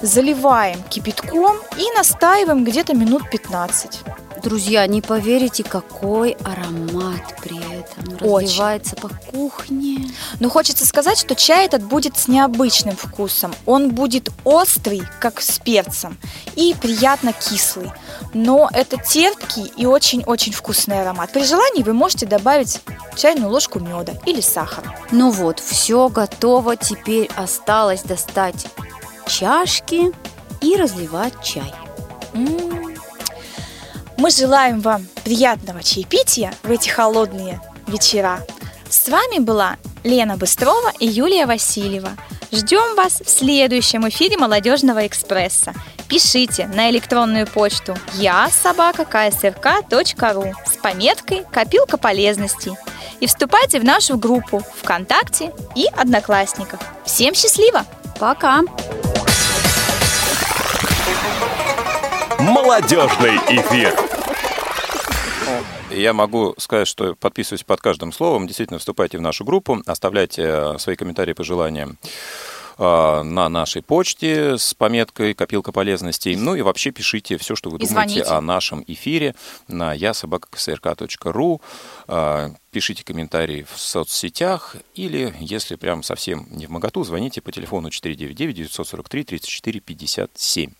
Заливаем 0.00 0.82
кипятком 0.90 1.56
и 1.78 1.96
настаиваем 1.96 2.64
где-то 2.64 2.94
минут 2.94 3.30
15. 3.30 4.00
Друзья, 4.44 4.86
не 4.86 5.00
поверите, 5.00 5.64
какой 5.64 6.32
аромат 6.44 7.34
при 7.42 7.56
этом 7.56 8.14
Очень. 8.20 8.48
разливается 8.48 8.94
по 8.94 9.08
кухне. 9.08 10.10
Но 10.38 10.50
хочется 10.50 10.84
сказать, 10.84 11.18
что 11.18 11.34
чай 11.34 11.64
этот 11.64 11.82
будет 11.82 12.18
с 12.18 12.28
необычным 12.28 12.94
вкусом. 12.94 13.54
Он 13.64 13.92
будет 13.92 14.28
острый, 14.44 15.02
как 15.18 15.40
с 15.40 15.58
перцем, 15.60 16.18
и 16.56 16.74
приятно 16.78 17.32
кислый. 17.32 17.90
Но 18.34 18.68
это 18.70 18.98
терпкий 18.98 19.72
и 19.78 19.86
очень-очень 19.86 20.52
вкусный 20.52 21.00
аромат. 21.00 21.32
При 21.32 21.42
желании 21.42 21.82
вы 21.82 21.94
можете 21.94 22.26
добавить 22.26 22.82
чайную 23.16 23.48
ложку 23.48 23.80
меда 23.80 24.12
или 24.26 24.42
сахара. 24.42 24.94
Ну 25.10 25.30
вот, 25.30 25.58
все 25.58 26.10
готово. 26.10 26.76
Теперь 26.76 27.30
осталось 27.34 28.02
достать 28.02 28.66
чашки 29.26 30.12
и 30.60 30.76
разливать 30.76 31.32
чай. 31.42 31.72
М. 32.34 32.83
Мы 34.24 34.30
желаем 34.30 34.80
вам 34.80 35.06
приятного 35.22 35.82
чаепития 35.82 36.54
в 36.62 36.70
эти 36.70 36.88
холодные 36.88 37.60
вечера. 37.86 38.40
С 38.88 39.10
вами 39.10 39.38
была 39.38 39.76
Лена 40.02 40.38
Быстрова 40.38 40.94
и 40.98 41.06
Юлия 41.06 41.44
Васильева. 41.44 42.08
Ждем 42.50 42.96
вас 42.96 43.20
в 43.20 43.28
следующем 43.28 44.08
эфире 44.08 44.38
«Молодежного 44.38 45.06
экспресса». 45.06 45.74
Пишите 46.08 46.68
на 46.68 46.88
электронную 46.88 47.46
почту 47.46 47.98
я 48.14 48.48
с 50.64 50.78
пометкой 50.78 51.44
«Копилка 51.52 51.98
полезностей» 51.98 52.72
и 53.20 53.26
вступайте 53.26 53.78
в 53.78 53.84
нашу 53.84 54.16
группу 54.16 54.62
ВКонтакте 54.80 55.52
и 55.76 55.84
Одноклассниках. 55.94 56.80
Всем 57.04 57.34
счастливо! 57.34 57.84
Пока! 58.18 58.62
Молодежный 62.38 63.36
эфир. 63.48 64.13
Я 65.96 66.12
могу 66.12 66.54
сказать, 66.58 66.88
что 66.88 67.14
подписываюсь 67.14 67.62
под 67.62 67.80
каждым 67.80 68.12
словом. 68.12 68.46
Действительно, 68.46 68.78
вступайте 68.78 69.18
в 69.18 69.20
нашу 69.20 69.44
группу, 69.44 69.82
оставляйте 69.86 70.42
э, 70.44 70.78
свои 70.78 70.96
комментарии, 70.96 71.32
пожелания 71.32 71.96
э, 72.78 73.22
на 73.22 73.48
нашей 73.48 73.82
почте 73.82 74.58
с 74.58 74.74
пометкой 74.74 75.34
«Копилка 75.34 75.72
полезностей». 75.72 76.36
Ну 76.36 76.54
и 76.54 76.62
вообще 76.62 76.90
пишите 76.90 77.36
все, 77.38 77.54
что 77.54 77.70
вы 77.70 77.78
И 77.78 77.86
думаете 77.86 78.12
звоните. 78.14 78.22
о 78.30 78.40
нашем 78.40 78.82
эфире 78.86 79.34
на 79.68 79.92
ясобакаксрк.ру. 79.94 81.60
Пишите 82.74 83.04
комментарии 83.04 83.64
в 83.72 83.78
соцсетях 83.78 84.74
или, 84.96 85.32
если 85.38 85.76
прям 85.76 86.02
совсем 86.02 86.48
не 86.50 86.66
в 86.66 86.70
моготу, 86.70 87.04
звоните 87.04 87.40
по 87.40 87.52
телефону 87.52 87.90
499-943-34-57. 87.90 90.72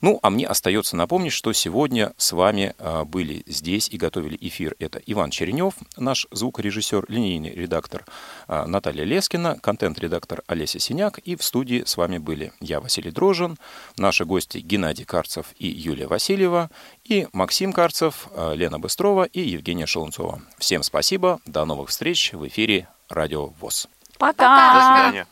Ну, 0.00 0.18
а 0.22 0.30
мне 0.30 0.46
остается 0.46 0.96
напомнить, 0.96 1.34
что 1.34 1.52
сегодня 1.52 2.14
с 2.16 2.32
вами 2.32 2.74
а, 2.78 3.04
были 3.04 3.42
здесь 3.44 3.90
и 3.90 3.98
готовили 3.98 4.38
эфир. 4.40 4.74
Это 4.78 5.02
Иван 5.04 5.28
Черенев, 5.28 5.74
наш 5.98 6.26
звукорежиссер, 6.30 7.04
линейный 7.08 7.50
редактор 7.50 8.06
а, 8.48 8.66
Наталья 8.66 9.04
Лескина, 9.04 9.58
контент-редактор 9.58 10.42
Олеся 10.46 10.78
Синяк. 10.78 11.18
И 11.18 11.36
в 11.36 11.44
студии 11.44 11.82
с 11.84 11.98
вами 11.98 12.16
были 12.16 12.54
я, 12.62 12.80
Василий 12.80 13.10
Дрожин, 13.10 13.58
наши 13.98 14.24
гости 14.24 14.60
Геннадий 14.60 15.04
Карцев 15.04 15.48
и 15.58 15.66
Юлия 15.66 16.06
Васильева, 16.06 16.70
и 17.04 17.28
Максим 17.32 17.72
Карцев, 17.72 18.28
а, 18.34 18.54
Лена 18.54 18.78
Быстрова 18.78 19.24
и 19.24 19.40
Евгения 19.40 19.86
Шелунцова. 19.86 20.40
Всем 20.58 20.82
спасибо, 20.82 21.40
до 21.46 21.64
новых 21.64 21.90
встреч 21.90 22.32
в 22.32 22.46
эфире 22.48 22.88
Радио 23.08 23.46
ВОЗ. 23.60 23.88
Пока! 24.18 24.74
До 24.74 24.80
свидания. 24.80 25.26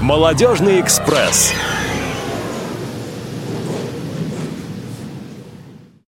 Молодежный 0.00 0.80
экспресс. 0.80 1.52